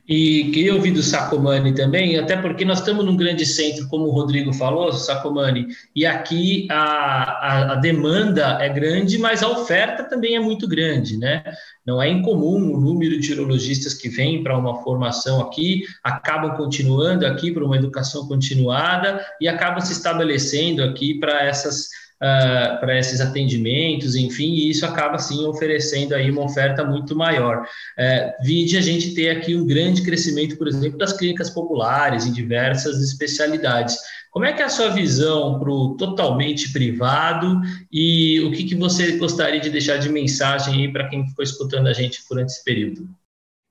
E 0.10 0.45
queria 0.45 0.74
ouvir 0.74 0.89
do 0.89 1.03
Sacomani 1.03 1.72
também, 1.76 2.18
até 2.18 2.36
porque 2.36 2.66
nós 2.66 2.80
estamos 2.80 3.05
num 3.05 3.16
grande 3.16 3.45
centro, 3.45 3.88
como 3.88 4.05
o 4.05 4.10
Rodrigo 4.10 4.51
falou, 4.51 4.91
Sacomani, 4.91 5.68
e 5.95 6.03
aqui 6.03 6.68
a, 6.72 6.78
a, 6.78 7.74
a, 7.74 7.76
demanda 7.76 8.57
é 8.60 8.70
grande, 8.70 9.20
mas 9.20 9.43
a 9.43 9.49
oferta 9.49 10.03
também 10.03 10.36
é 10.36 10.39
muito 10.39 10.68
grande, 10.68 11.16
né? 11.16 11.43
Não 11.86 12.01
é 12.01 12.10
incomum 12.10 12.74
o 12.74 12.82
número 12.82 13.20
de 13.20 13.34
urologistas 13.34 13.93
que 13.93 14.10
vêm 14.10 14.41
para 14.41 14.57
uma 14.57 14.82
formação 14.82 15.41
aqui, 15.41 15.84
acabam 16.03 16.57
continuando 16.57 17.28
aqui 17.28 17.51
para 17.51 17.64
uma 17.64 17.78
educação 17.78 18.28
continuada 18.28 19.24
e 19.39 19.47
acabam 19.47 19.80
se 19.80 19.93
estabelecendo 19.93 20.84
aqui 20.84 21.20
para 21.20 21.45
essas 21.45 21.88
uh, 22.22 22.80
para 22.80 22.97
esses 22.97 23.22
atendimentos, 23.22 24.15
enfim, 24.15 24.53
e 24.53 24.70
isso 24.70 24.86
acaba 24.86 25.17
sim 25.17 25.45
oferecendo 25.45 26.13
aí 26.13 26.30
uma 26.30 26.43
oferta 26.43 26.84
muito 26.84 27.15
maior. 27.15 27.63
Uh, 27.63 28.43
vide 28.43 28.78
a 28.78 28.82
gente 28.82 29.13
ter 29.13 29.30
aqui 29.30 29.55
um 29.55 29.65
grande 29.65 30.03
crescimento, 30.03 30.57
por 30.57 30.67
exemplo, 30.67 30.97
das 30.97 31.13
clínicas 31.13 31.49
populares 31.49 32.26
em 32.26 32.34
diversas 32.34 33.01
especialidades. 33.01 33.97
Como 34.32 34.45
é 34.45 34.53
que 34.53 34.61
é 34.61 34.65
a 34.65 34.70
sua 34.70 34.89
visão 34.89 35.59
para 35.59 35.72
o 35.72 35.97
totalmente 35.97 36.72
privado 36.72 37.61
e 37.91 38.39
o 38.41 38.51
que, 38.51 38.63
que 38.63 38.76
você 38.76 39.17
gostaria 39.17 39.59
de 39.59 39.72
deixar 39.72 39.97
de 39.97 40.07
mensagem 40.07 40.76
aí 40.76 40.93
para 40.93 41.09
quem 41.09 41.28
ficou 41.28 41.43
escutando 41.43 41.88
a 41.88 41.93
gente 41.93 42.22
durante 42.30 42.49
esse 42.49 42.63
período? 42.63 43.09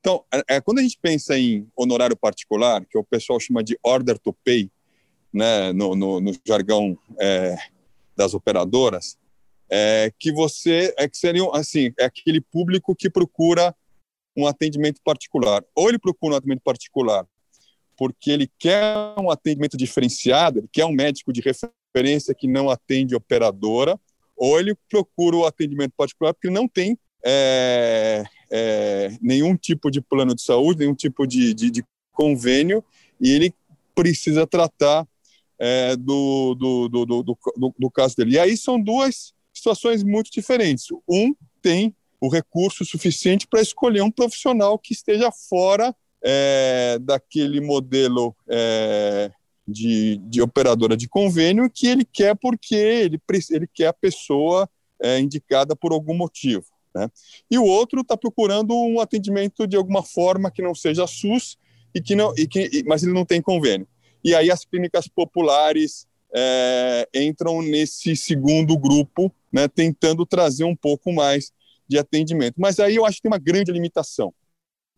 Então, 0.01 0.25
é, 0.33 0.57
é, 0.57 0.61
quando 0.61 0.79
a 0.79 0.83
gente 0.83 0.99
pensa 1.01 1.39
em 1.39 1.67
honorário 1.77 2.17
particular, 2.17 2.85
que 2.87 2.99
o 2.99 3.05
pessoal 3.05 3.39
chama 3.39 3.63
de 3.63 3.79
order 3.85 4.19
to 4.19 4.35
pay, 4.45 4.69
né, 5.33 5.73
no, 5.73 5.95
no, 5.95 6.21
no 6.21 6.33
jargão 6.45 6.99
é, 7.21 7.57
das 8.19 8.35
operadoras, 8.35 9.17
é 9.71 10.13
que 10.19 10.33
você 10.33 10.93
é 10.99 11.09
que 11.09 11.17
seria 11.17 11.49
assim 11.53 11.93
é 11.99 12.07
aquele 12.07 12.41
público 12.41 12.95
que 12.97 13.09
procura 13.09 13.75
um 14.37 14.47
atendimento 14.47 15.01
particular. 15.05 15.65
Ou 15.75 15.89
ele 15.89 15.99
procura 15.99 16.35
um 16.35 16.37
atendimento 16.37 16.63
particular 16.63 17.25
porque 17.97 18.31
ele 18.31 18.49
quer 18.59 18.97
um 19.19 19.29
atendimento 19.29 19.77
diferenciado 19.77 20.61
ele 20.61 20.69
quer 20.73 20.85
um 20.85 20.93
médico 20.93 21.33
de 21.33 21.41
referência 21.41 22.33
que 22.33 22.47
não 22.47 22.71
atende 22.71 23.17
operadora 23.17 23.99
ou 24.37 24.59
ele 24.61 24.77
procura 24.89 25.37
o 25.37 25.45
atendimento 25.45 25.93
particular 25.97 26.33
porque 26.33 26.49
não 26.49 26.69
tem 26.69 26.97
é, 27.25 28.23
é, 28.53 29.11
nenhum 29.21 29.57
tipo 29.57 29.91
de 29.91 30.01
plano 30.01 30.33
de 30.33 30.43
saúde 30.43 30.79
nenhum 30.79 30.95
tipo 30.95 31.27
de, 31.27 31.53
de, 31.53 31.73
de 31.73 31.85
convênio 32.13 32.85
e 33.21 33.33
ele 33.33 33.53
precisa 33.97 34.47
tratar 34.47 35.05
é, 35.59 35.97
do, 35.97 36.55
do, 36.55 36.89
do, 36.89 37.23
do, 37.23 37.39
do, 37.79 37.91
caso 37.91 38.17
dele. 38.17 38.33
E 38.33 38.39
aí 38.39 38.57
são 38.57 38.81
duas 38.81 39.35
situações 39.53 40.03
muito 40.03 40.31
diferentes. 40.31 40.87
Um 41.09 41.35
tem 41.61 41.95
o 42.21 42.29
recurso 42.29 42.85
suficiente 42.85 43.47
para 43.47 43.61
escolher 43.61 44.03
um 44.03 44.11
profissional 44.11 44.79
que 44.79 44.93
esteja 44.93 45.31
fora 45.33 45.95
é, 46.23 46.99
daquele 47.01 47.61
modelo 47.61 48.35
é, 48.49 49.31
de, 49.67 50.17
de, 50.25 50.41
operadora 50.43 50.97
de 50.97 51.09
convênio 51.09 51.71
que 51.73 51.87
ele 51.87 52.05
quer 52.05 52.35
porque 52.35 52.75
ele, 52.75 53.21
ele 53.51 53.69
quer 53.73 53.89
a 53.89 53.93
pessoa 53.93 54.69
é, 55.01 55.19
indicada 55.21 55.77
por 55.77 55.93
algum 55.93 56.15
motivo. 56.15 56.65
Né? 56.95 57.09
E 57.51 57.59
o 57.59 57.65
outro 57.65 58.01
está 58.01 58.17
procurando 58.17 58.75
um 58.75 59.01
atendimento 59.01 59.67
de 59.67 59.77
alguma 59.77 60.03
forma 60.03 60.51
que 60.51 60.63
não 60.63 60.75
seja 60.75 61.07
SUS 61.07 61.57
e 61.95 62.01
que 62.01 62.17
não, 62.17 62.35
e 62.37 62.47
que, 62.47 62.83
mas 62.87 63.03
ele 63.03 63.13
não 63.13 63.25
tem 63.25 63.41
convênio. 63.41 63.87
E 64.25 64.35
aí 64.35 64.51
as 64.51 64.65
clínicas 64.65 65.07
populares 65.09 66.07
é, 66.35 67.09
entram 67.15 67.63
nesse 67.63 68.15
segundo 68.17 68.77
grupo, 68.77 69.33
né, 69.53 69.69
tentando 69.69 70.27
trazer 70.27 70.65
um 70.65 70.77
pouco 70.77 71.13
mais 71.13 71.53
de 71.89 71.99
atendimento. 71.99 72.57
Mas 72.59 72.79
aí 72.79 72.97
eu 72.97 73.07
acho 73.07 73.17
que 73.17 73.23
tem 73.23 73.31
uma 73.31 73.39
grande 73.39 73.73
limitação, 73.73 74.35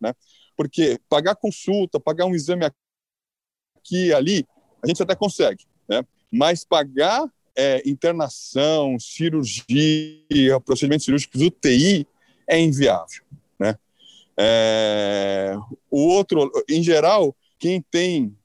né? 0.01 0.13
Porque 0.57 0.99
pagar 1.09 1.37
consulta, 1.37 2.01
pagar 2.01 2.27
um 2.27 2.35
exame 2.35 2.65
aqui 2.65 4.07
e 4.07 4.13
ali, 4.13 4.47
a 4.83 4.89
gente 4.89 5.03
até 5.03 5.15
consegue, 5.15 5.65
né? 5.89 6.05
Mas 6.31 6.65
pagar 6.65 7.25
é, 7.57 7.83
internação, 7.89 8.99
cirurgia, 8.99 10.61
procedimentos 10.65 11.05
cirúrgicos, 11.05 11.41
UTI, 11.41 12.07
é 12.49 12.59
inviável, 12.59 13.23
né? 13.59 13.77
É, 14.37 15.57
o 15.91 16.01
outro, 16.09 16.51
em 16.69 16.83
geral, 16.83 17.37
quem 17.59 17.81
tem 17.81 18.37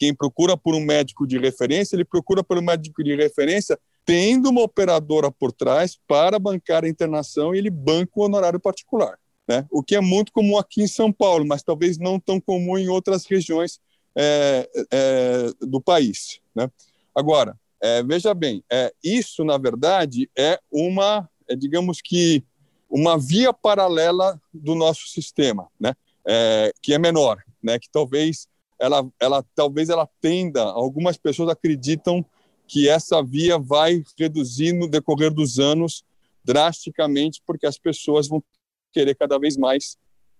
quem 0.00 0.14
procura 0.14 0.56
por 0.56 0.74
um 0.74 0.80
médico 0.80 1.26
de 1.26 1.38
referência, 1.38 1.94
ele 1.94 2.06
procura 2.06 2.42
pelo 2.42 2.62
médico 2.62 3.04
de 3.04 3.14
referência 3.14 3.78
tendo 4.06 4.48
uma 4.48 4.62
operadora 4.62 5.30
por 5.30 5.52
trás 5.52 5.98
para 6.08 6.38
bancar 6.38 6.84
a 6.84 6.88
internação 6.88 7.54
e 7.54 7.58
ele 7.58 7.68
banca 7.68 8.12
o 8.16 8.22
honorário 8.22 8.58
particular. 8.58 9.18
Né? 9.46 9.66
O 9.70 9.82
que 9.82 9.94
é 9.94 10.00
muito 10.00 10.32
comum 10.32 10.56
aqui 10.56 10.82
em 10.82 10.86
São 10.86 11.12
Paulo, 11.12 11.44
mas 11.46 11.62
talvez 11.62 11.98
não 11.98 12.18
tão 12.18 12.40
comum 12.40 12.78
em 12.78 12.88
outras 12.88 13.26
regiões 13.26 13.78
é, 14.16 14.70
é, 14.90 15.52
do 15.60 15.82
país. 15.82 16.40
Né? 16.54 16.70
Agora, 17.14 17.54
é, 17.82 18.02
veja 18.02 18.32
bem, 18.32 18.64
é, 18.72 18.90
isso, 19.04 19.44
na 19.44 19.58
verdade, 19.58 20.30
é 20.36 20.58
uma, 20.72 21.28
é, 21.46 21.54
digamos 21.54 22.00
que, 22.00 22.42
uma 22.88 23.18
via 23.18 23.52
paralela 23.52 24.40
do 24.52 24.74
nosso 24.74 25.08
sistema, 25.08 25.68
né? 25.78 25.92
É, 26.26 26.72
que 26.82 26.92
é 26.92 26.98
menor, 26.98 27.42
né? 27.62 27.78
que 27.78 27.88
talvez 27.90 28.46
ela, 28.80 29.06
ela 29.20 29.44
talvez 29.54 29.90
ela 29.90 30.08
tenda, 30.20 30.62
algumas 30.62 31.16
pessoas 31.16 31.50
acreditam 31.50 32.24
que 32.66 32.88
essa 32.88 33.22
via 33.22 33.58
vai 33.58 34.02
reduzir 34.18 34.72
no 34.72 34.88
decorrer 34.88 35.32
dos 35.32 35.58
anos 35.58 36.04
drasticamente, 36.42 37.42
porque 37.46 37.66
as 37.66 37.78
pessoas 37.78 38.26
vão 38.26 38.42
querer 38.92 39.14
cada 39.14 39.38
vez 39.38 39.56
mais 39.56 39.98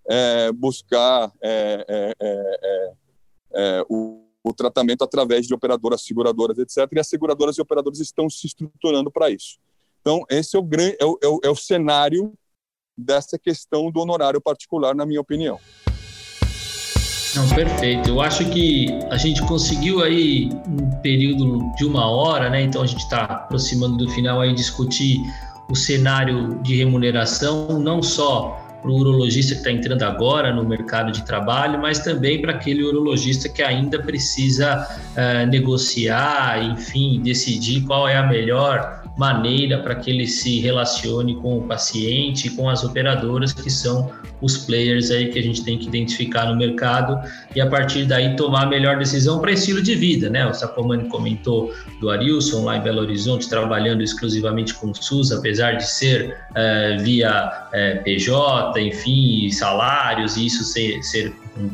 é, 0.08 0.50
buscar 0.52 1.32
é, 1.42 1.84
é, 1.88 2.14
é, 2.20 2.58
é, 2.62 2.92
é 3.52 3.84
o, 3.88 4.24
o, 4.42 4.52
tratamento 4.52 5.04
através 5.04 5.46
de 5.46 5.54
operadoras, 5.54 6.02
seguradoras, 6.02 6.58
etc. 6.58 6.88
E 6.92 6.98
as 6.98 7.08
seguradoras 7.08 7.58
e 7.58 7.60
operadores 7.60 8.00
estão 8.00 8.30
se 8.30 8.46
estruturando 8.46 9.10
para 9.10 9.30
isso. 9.30 9.58
Então, 10.00 10.24
esse 10.30 10.56
é 10.56 10.58
o, 10.58 10.62
grande, 10.62 10.96
é 11.00 11.04
o, 11.04 11.40
é 11.44 11.50
o 11.50 11.56
cenário 11.56 12.32
dessa 12.96 13.38
questão 13.38 13.90
do 13.90 14.00
honorário 14.00 14.40
particular, 14.40 14.94
na 14.94 15.04
minha 15.04 15.20
opinião. 15.20 15.60
Não, 17.36 17.48
perfeito. 17.48 18.08
Eu 18.08 18.20
acho 18.20 18.44
que 18.50 18.88
a 19.10 19.16
gente 19.16 19.40
conseguiu 19.42 20.02
aí 20.02 20.50
um 20.66 20.90
período 21.00 21.72
de 21.76 21.84
uma 21.84 22.10
hora, 22.10 22.50
né? 22.50 22.62
Então 22.62 22.82
a 22.82 22.86
gente 22.86 23.02
está 23.02 23.24
aproximando 23.24 23.96
do 23.96 24.10
final 24.10 24.40
aí 24.40 24.52
discutir 24.52 25.18
o 25.68 25.76
cenário 25.76 26.60
de 26.62 26.76
remuneração, 26.76 27.78
não 27.78 28.02
só 28.02 28.60
para 28.82 28.90
o 28.90 28.94
urologista 28.94 29.52
que 29.54 29.60
está 29.60 29.70
entrando 29.70 30.02
agora 30.02 30.52
no 30.52 30.64
mercado 30.64 31.12
de 31.12 31.22
trabalho, 31.24 31.78
mas 31.80 31.98
também 32.00 32.40
para 32.40 32.52
aquele 32.52 32.82
urologista 32.82 33.48
que 33.48 33.62
ainda 33.62 34.02
precisa 34.02 34.86
uh, 34.86 35.46
negociar, 35.46 36.62
enfim, 36.64 37.20
decidir 37.22 37.82
qual 37.82 38.08
é 38.08 38.16
a 38.16 38.26
melhor 38.26 38.99
maneira 39.20 39.82
para 39.82 39.96
que 39.96 40.10
ele 40.10 40.26
se 40.26 40.60
relacione 40.60 41.36
com 41.36 41.58
o 41.58 41.62
paciente 41.64 42.46
e 42.46 42.50
com 42.50 42.70
as 42.70 42.82
operadoras 42.82 43.52
que 43.52 43.68
são 43.68 44.10
os 44.40 44.56
players 44.56 45.10
aí 45.10 45.28
que 45.28 45.38
a 45.38 45.42
gente 45.42 45.62
tem 45.62 45.76
que 45.76 45.86
identificar 45.86 46.46
no 46.46 46.56
mercado 46.56 47.20
e 47.54 47.60
a 47.60 47.66
partir 47.66 48.06
daí 48.06 48.34
tomar 48.34 48.62
a 48.62 48.66
melhor 48.66 48.96
decisão 48.96 49.38
para 49.38 49.52
estilo 49.52 49.82
de 49.82 49.94
vida, 49.94 50.30
né? 50.30 50.46
O 50.46 50.54
Sacomani 50.54 51.06
comentou 51.10 51.70
do 52.00 52.08
Arilson 52.08 52.64
lá 52.64 52.78
em 52.78 52.80
Belo 52.80 53.02
Horizonte 53.02 53.46
trabalhando 53.46 54.02
exclusivamente 54.02 54.72
com 54.72 54.86
o 54.90 54.94
SUS, 54.94 55.32
apesar 55.32 55.72
de 55.72 55.86
ser 55.86 56.34
é, 56.54 56.96
via 56.96 57.68
é, 57.74 57.96
PJ, 57.96 58.80
enfim, 58.80 59.50
salários 59.50 60.38
e 60.38 60.46
isso 60.46 60.64
ser, 60.64 61.02
ser 61.02 61.30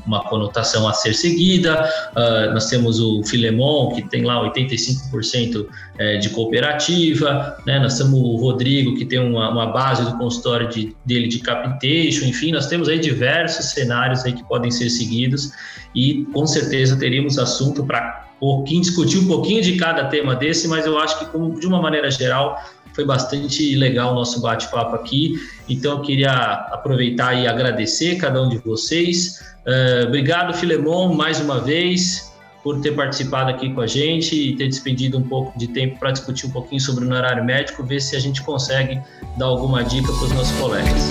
uma 0.06 0.22
conotação 0.24 0.88
a 0.88 0.92
ser 0.92 1.14
seguida. 1.14 1.88
Uh, 2.12 2.52
nós 2.52 2.68
temos 2.68 3.00
o 3.00 3.22
Filemon, 3.24 3.94
que 3.94 4.02
tem 4.08 4.24
lá 4.24 4.42
85% 4.52 5.66
é, 5.98 6.18
de 6.18 6.30
cooperativa, 6.30 7.56
né? 7.66 7.78
nós 7.78 7.96
temos 7.96 8.14
o 8.14 8.36
Rodrigo, 8.36 8.96
que 8.96 9.04
tem 9.04 9.18
uma, 9.18 9.50
uma 9.50 9.66
base 9.66 10.04
do 10.04 10.16
consultório 10.18 10.68
de, 10.68 10.94
dele 11.04 11.28
de 11.28 11.38
capitation, 11.38 12.26
enfim, 12.26 12.52
nós 12.52 12.66
temos 12.66 12.88
aí 12.88 12.98
diversos 12.98 13.66
cenários 13.66 14.24
aí 14.24 14.32
que 14.32 14.44
podem 14.44 14.70
ser 14.70 14.90
seguidos 14.90 15.52
e 15.94 16.24
com 16.32 16.46
certeza 16.46 16.98
teríamos 16.98 17.38
assunto 17.38 17.84
para 17.84 18.26
pouquinho 18.38 18.82
discutir 18.82 19.18
um 19.18 19.26
pouquinho 19.26 19.62
de 19.62 19.76
cada 19.76 20.04
tema 20.04 20.34
desse, 20.34 20.68
mas 20.68 20.86
eu 20.86 20.98
acho 20.98 21.18
que 21.18 21.26
como, 21.26 21.58
de 21.58 21.66
uma 21.66 21.80
maneira 21.80 22.10
geral 22.10 22.60
foi 22.96 23.04
bastante 23.04 23.76
legal 23.76 24.12
o 24.12 24.14
nosso 24.14 24.40
bate-papo 24.40 24.96
aqui. 24.96 25.34
Então 25.68 25.98
eu 25.98 26.00
queria 26.00 26.32
aproveitar 26.32 27.34
e 27.34 27.46
agradecer 27.46 28.16
cada 28.16 28.42
um 28.42 28.48
de 28.48 28.56
vocês. 28.56 29.38
Uh, 29.66 30.06
obrigado, 30.06 30.54
Filemon, 30.54 31.12
mais 31.14 31.38
uma 31.38 31.60
vez, 31.60 32.32
por 32.64 32.80
ter 32.80 32.92
participado 32.92 33.50
aqui 33.50 33.68
com 33.74 33.82
a 33.82 33.86
gente 33.86 34.34
e 34.34 34.56
ter 34.56 34.68
despendido 34.68 35.18
um 35.18 35.22
pouco 35.22 35.56
de 35.58 35.68
tempo 35.68 35.98
para 35.98 36.10
discutir 36.10 36.46
um 36.46 36.50
pouquinho 36.50 36.80
sobre 36.80 37.04
o 37.04 37.12
horário 37.12 37.44
médico, 37.44 37.84
ver 37.84 38.00
se 38.00 38.16
a 38.16 38.18
gente 38.18 38.42
consegue 38.42 38.98
dar 39.36 39.46
alguma 39.46 39.84
dica 39.84 40.10
para 40.10 40.24
os 40.24 40.32
nossos 40.32 40.58
colegas. 40.58 41.10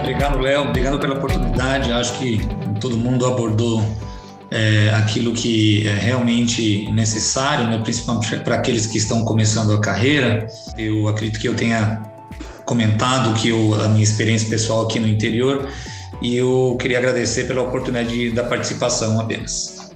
Obrigado, 0.00 0.40
Léo. 0.40 0.68
Obrigado 0.68 0.98
pela 0.98 1.14
oportunidade. 1.14 1.90
Acho 1.90 2.18
que 2.18 2.38
todo 2.80 2.98
mundo 2.98 3.24
abordou 3.24 3.82
é, 4.52 4.90
aquilo 4.90 5.32
que 5.32 5.86
é 5.88 5.94
realmente 5.94 6.90
necessário, 6.92 7.66
né, 7.68 7.78
principalmente 7.82 8.36
para 8.40 8.56
aqueles 8.56 8.86
que 8.86 8.98
estão 8.98 9.24
começando 9.24 9.72
a 9.72 9.80
carreira. 9.80 10.46
Eu 10.76 11.08
acredito 11.08 11.40
que 11.40 11.48
eu 11.48 11.54
tenha 11.54 12.02
comentado 12.66 13.34
que 13.40 13.48
eu, 13.48 13.74
a 13.82 13.88
minha 13.88 14.04
experiência 14.04 14.48
pessoal 14.48 14.84
aqui 14.84 15.00
no 15.00 15.08
interior 15.08 15.68
e 16.20 16.36
eu 16.36 16.76
queria 16.80 16.98
agradecer 16.98 17.44
pela 17.44 17.62
oportunidade 17.62 18.30
da 18.30 18.44
participação 18.44 19.18
apenas. 19.18 19.90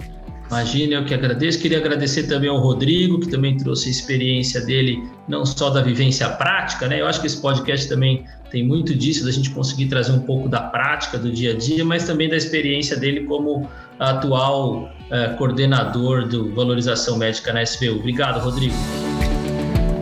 Imagina, 0.47 0.95
eu 0.95 1.05
que 1.05 1.13
agradeço. 1.13 1.59
Queria 1.59 1.77
agradecer 1.77 2.23
também 2.23 2.49
ao 2.49 2.57
Rodrigo, 2.57 3.19
que 3.19 3.27
também 3.27 3.57
trouxe 3.57 3.89
a 3.89 3.91
experiência 3.91 4.61
dele, 4.61 5.03
não 5.27 5.45
só 5.45 5.69
da 5.69 5.81
vivência 5.81 6.27
prática, 6.29 6.87
né? 6.87 7.01
Eu 7.01 7.05
acho 7.07 7.19
que 7.19 7.27
esse 7.27 7.41
podcast 7.41 7.87
também 7.89 8.23
tem 8.49 8.65
muito 8.65 8.95
disso, 8.95 9.25
da 9.25 9.31
gente 9.31 9.49
conseguir 9.49 9.87
trazer 9.87 10.13
um 10.13 10.21
pouco 10.21 10.47
da 10.47 10.61
prática 10.61 11.17
do 11.17 11.29
dia 11.29 11.51
a 11.51 11.57
dia, 11.57 11.83
mas 11.83 12.05
também 12.05 12.29
da 12.29 12.37
experiência 12.37 12.95
dele 12.95 13.25
como 13.25 13.69
atual 13.99 14.91
eh, 15.09 15.29
coordenador 15.37 16.27
do 16.27 16.53
Valorização 16.53 17.17
Médica 17.17 17.53
na 17.53 17.63
SVU. 17.63 17.99
Obrigado, 17.99 18.39
Rodrigo. 18.39 18.75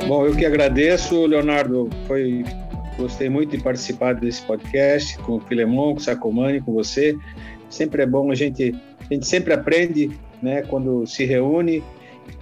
Bom, 0.08 0.26
eu 0.26 0.36
que 0.36 0.46
agradeço, 0.46 1.26
Leonardo. 1.26 1.90
Foi 2.08 2.44
gostei 2.98 3.30
muito 3.30 3.58
de 3.58 3.62
participar 3.62 4.16
desse 4.16 4.42
podcast 4.44 5.18
com 5.20 5.34
o 5.36 5.40
Filemon, 5.40 5.94
com 5.94 6.00
o 6.00 6.04
Sacomani, 6.04 6.62
com 6.62 6.74
você. 6.74 7.18
Sempre 7.70 8.04
é 8.04 8.06
bom 8.06 8.32
a 8.32 8.36
gente 8.36 8.74
a 9.10 9.14
gente 9.14 9.28
sempre 9.28 9.54
aprende, 9.54 10.12
né, 10.42 10.64
quando 10.64 11.06
se 11.06 11.26
reúne. 11.26 11.84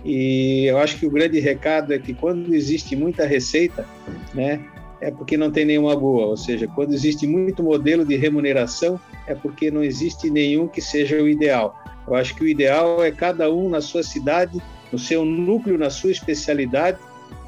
E 0.05 0.65
eu 0.65 0.77
acho 0.77 0.97
que 0.97 1.05
o 1.05 1.11
grande 1.11 1.39
recado 1.39 1.93
é 1.93 1.99
que 1.99 2.13
quando 2.13 2.53
existe 2.53 2.95
muita 2.95 3.25
receita, 3.25 3.85
né, 4.33 4.61
é 5.01 5.11
porque 5.11 5.35
não 5.35 5.51
tem 5.51 5.65
nenhuma 5.65 5.95
boa. 5.95 6.27
Ou 6.27 6.37
seja, 6.37 6.67
quando 6.67 6.93
existe 6.93 7.27
muito 7.27 7.61
modelo 7.61 8.05
de 8.05 8.15
remuneração, 8.15 8.99
é 9.27 9.35
porque 9.35 9.71
não 9.71 9.83
existe 9.83 10.29
nenhum 10.29 10.67
que 10.67 10.81
seja 10.81 11.15
o 11.21 11.27
ideal. 11.27 11.77
Eu 12.07 12.15
acho 12.15 12.35
que 12.35 12.43
o 12.43 12.47
ideal 12.47 13.03
é 13.03 13.11
cada 13.11 13.51
um 13.51 13.69
na 13.69 13.81
sua 13.81 14.03
cidade, 14.03 14.61
no 14.91 14.99
seu 14.99 15.23
núcleo, 15.23 15.77
na 15.77 15.89
sua 15.89 16.11
especialidade, 16.11 16.97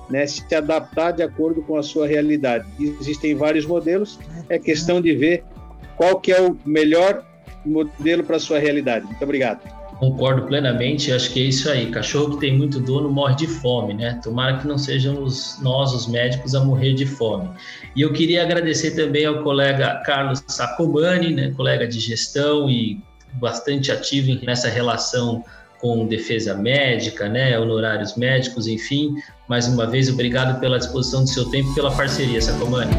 né, 0.10 0.26
se 0.26 0.54
adaptar 0.54 1.12
de 1.12 1.24
acordo 1.24 1.62
com 1.64 1.78
a 1.78 1.84
sua 1.84 2.08
realidade. 2.08 2.66
Existem 2.80 3.36
vários 3.36 3.66
modelos, 3.66 4.20
é 4.50 4.58
questão 4.60 5.02
de 5.02 5.14
ver 5.16 5.44
qual 5.98 6.20
que 6.20 6.32
é 6.32 6.42
o 6.42 6.58
melhor 6.66 7.26
modelo 7.66 8.24
para 8.24 8.36
a 8.36 8.40
sua 8.40 8.60
realidade. 8.60 9.06
Muito 9.06 9.24
obrigado. 9.24 9.75
Concordo 10.00 10.44
plenamente, 10.44 11.12
acho 11.12 11.32
que 11.32 11.42
é 11.42 11.46
isso 11.46 11.70
aí. 11.70 11.90
Cachorro 11.90 12.32
que 12.32 12.42
tem 12.42 12.58
muito 12.58 12.82
dono 12.82 13.10
morre 13.10 13.36
de 13.36 13.48
fome, 13.48 13.94
né? 13.94 14.20
Tomara 14.22 14.58
que 14.58 14.68
não 14.68 14.78
sejamos 14.78 15.58
nós, 15.62 15.94
os 15.94 16.08
médicos, 16.08 16.54
a 16.54 16.64
morrer 16.64 16.94
de 16.94 17.06
fome. 17.06 17.50
E 17.96 18.02
eu 18.02 18.12
queria 18.12 18.44
agradecer 18.44 18.92
também 18.92 19.26
ao 19.26 19.42
colega 19.42 20.02
Carlos 20.06 20.44
Sacomani, 20.48 21.34
né? 21.34 21.54
colega 21.56 21.88
de 21.88 22.00
gestão 22.00 22.70
e 22.70 23.00
bastante 23.34 23.92
ativo 23.92 24.38
nessa 24.46 24.68
relação 24.68 25.44
com 25.80 26.06
defesa 26.06 26.54
médica, 26.56 27.30
né? 27.30 27.58
Honorários 27.58 28.16
médicos, 28.16 28.68
enfim. 28.68 29.16
Mais 29.48 29.66
uma 29.68 29.88
vez, 29.88 30.10
obrigado 30.10 30.60
pela 30.60 30.78
disposição 30.78 31.24
do 31.24 31.30
seu 31.30 31.46
tempo 31.50 31.72
e 31.72 31.76
pela 31.76 31.92
parceria, 31.92 32.42
Sacomani. 32.42 32.92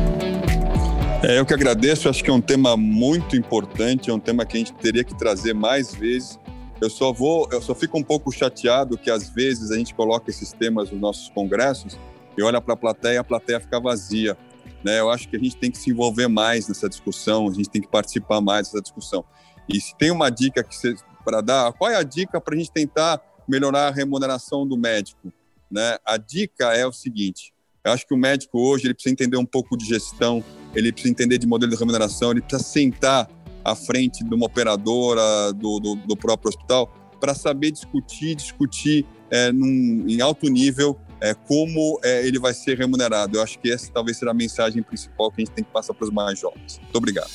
É, 1.22 1.38
eu 1.38 1.44
que 1.44 1.52
agradeço, 1.52 2.08
acho 2.08 2.22
que 2.22 2.30
é 2.30 2.32
um 2.32 2.40
tema 2.40 2.76
muito 2.76 3.36
importante, 3.36 4.10
é 4.10 4.14
um 4.14 4.20
tema 4.20 4.46
que 4.46 4.56
a 4.56 4.60
gente 4.60 4.72
teria 4.74 5.02
que 5.02 5.16
trazer 5.16 5.54
mais 5.54 5.94
vezes 5.94 6.38
eu 6.80 6.90
só 6.90 7.12
vou, 7.12 7.48
eu 7.50 7.62
só 7.62 7.74
fico 7.74 7.98
um 7.98 8.02
pouco 8.02 8.30
chateado 8.30 8.98
que 8.98 9.10
às 9.10 9.28
vezes 9.30 9.70
a 9.70 9.76
gente 9.76 9.94
coloca 9.94 10.30
esses 10.30 10.52
temas 10.52 10.90
nos 10.90 11.00
nossos 11.00 11.28
congressos 11.30 11.98
e 12.36 12.42
olha 12.42 12.60
para 12.60 12.74
a 12.74 12.76
plateia 12.76 13.20
a 13.20 13.24
plateia 13.24 13.60
fica 13.60 13.80
vazia. 13.80 14.36
Né? 14.84 15.00
Eu 15.00 15.10
acho 15.10 15.28
que 15.28 15.36
a 15.36 15.38
gente 15.38 15.56
tem 15.56 15.70
que 15.70 15.78
se 15.78 15.90
envolver 15.90 16.28
mais 16.28 16.68
nessa 16.68 16.88
discussão, 16.88 17.48
a 17.48 17.52
gente 17.52 17.70
tem 17.70 17.80
que 17.80 17.88
participar 17.88 18.40
mais 18.40 18.68
dessa 18.68 18.82
discussão. 18.82 19.24
E 19.68 19.80
se 19.80 19.96
tem 19.96 20.10
uma 20.10 20.30
dica 20.30 20.62
que 20.62 20.76
para 21.24 21.40
dar, 21.40 21.72
qual 21.72 21.90
é 21.90 21.96
a 21.96 22.02
dica 22.02 22.40
para 22.40 22.54
a 22.54 22.58
gente 22.58 22.70
tentar 22.70 23.20
melhorar 23.48 23.88
a 23.88 23.90
remuneração 23.90 24.66
do 24.66 24.76
médico? 24.76 25.32
Né? 25.70 25.98
A 26.04 26.16
dica 26.16 26.72
é 26.72 26.86
o 26.86 26.92
seguinte: 26.92 27.52
eu 27.84 27.92
acho 27.92 28.06
que 28.06 28.14
o 28.14 28.16
médico 28.16 28.58
hoje 28.58 28.86
ele 28.86 28.94
precisa 28.94 29.12
entender 29.12 29.36
um 29.36 29.46
pouco 29.46 29.76
de 29.76 29.84
gestão, 29.84 30.44
ele 30.74 30.92
precisa 30.92 31.10
entender 31.10 31.38
de 31.38 31.46
modelo 31.46 31.72
de 31.72 31.78
remuneração, 31.78 32.30
ele 32.30 32.42
precisa 32.42 32.62
sentar 32.62 33.28
à 33.66 33.74
frente 33.74 34.22
de 34.22 34.32
uma 34.34 34.46
operadora 34.46 35.52
do, 35.52 35.80
do, 35.80 35.94
do 35.96 36.16
próprio 36.16 36.48
hospital 36.48 36.92
para 37.20 37.34
saber 37.34 37.72
discutir, 37.72 38.36
discutir 38.36 39.04
é, 39.30 39.50
num, 39.50 40.04
em 40.06 40.20
alto 40.20 40.48
nível 40.48 40.96
é, 41.20 41.34
como 41.34 41.98
é, 42.04 42.26
ele 42.26 42.38
vai 42.38 42.54
ser 42.54 42.78
remunerado. 42.78 43.38
Eu 43.38 43.42
acho 43.42 43.58
que 43.58 43.72
essa 43.72 43.90
talvez 43.92 44.18
seja 44.18 44.30
a 44.30 44.34
mensagem 44.34 44.82
principal 44.82 45.30
que 45.32 45.42
a 45.42 45.44
gente 45.44 45.54
tem 45.54 45.64
que 45.64 45.70
passar 45.70 45.94
para 45.94 46.04
os 46.04 46.10
mais 46.10 46.38
jovens. 46.38 46.78
Muito 46.80 46.96
obrigado. 46.96 47.30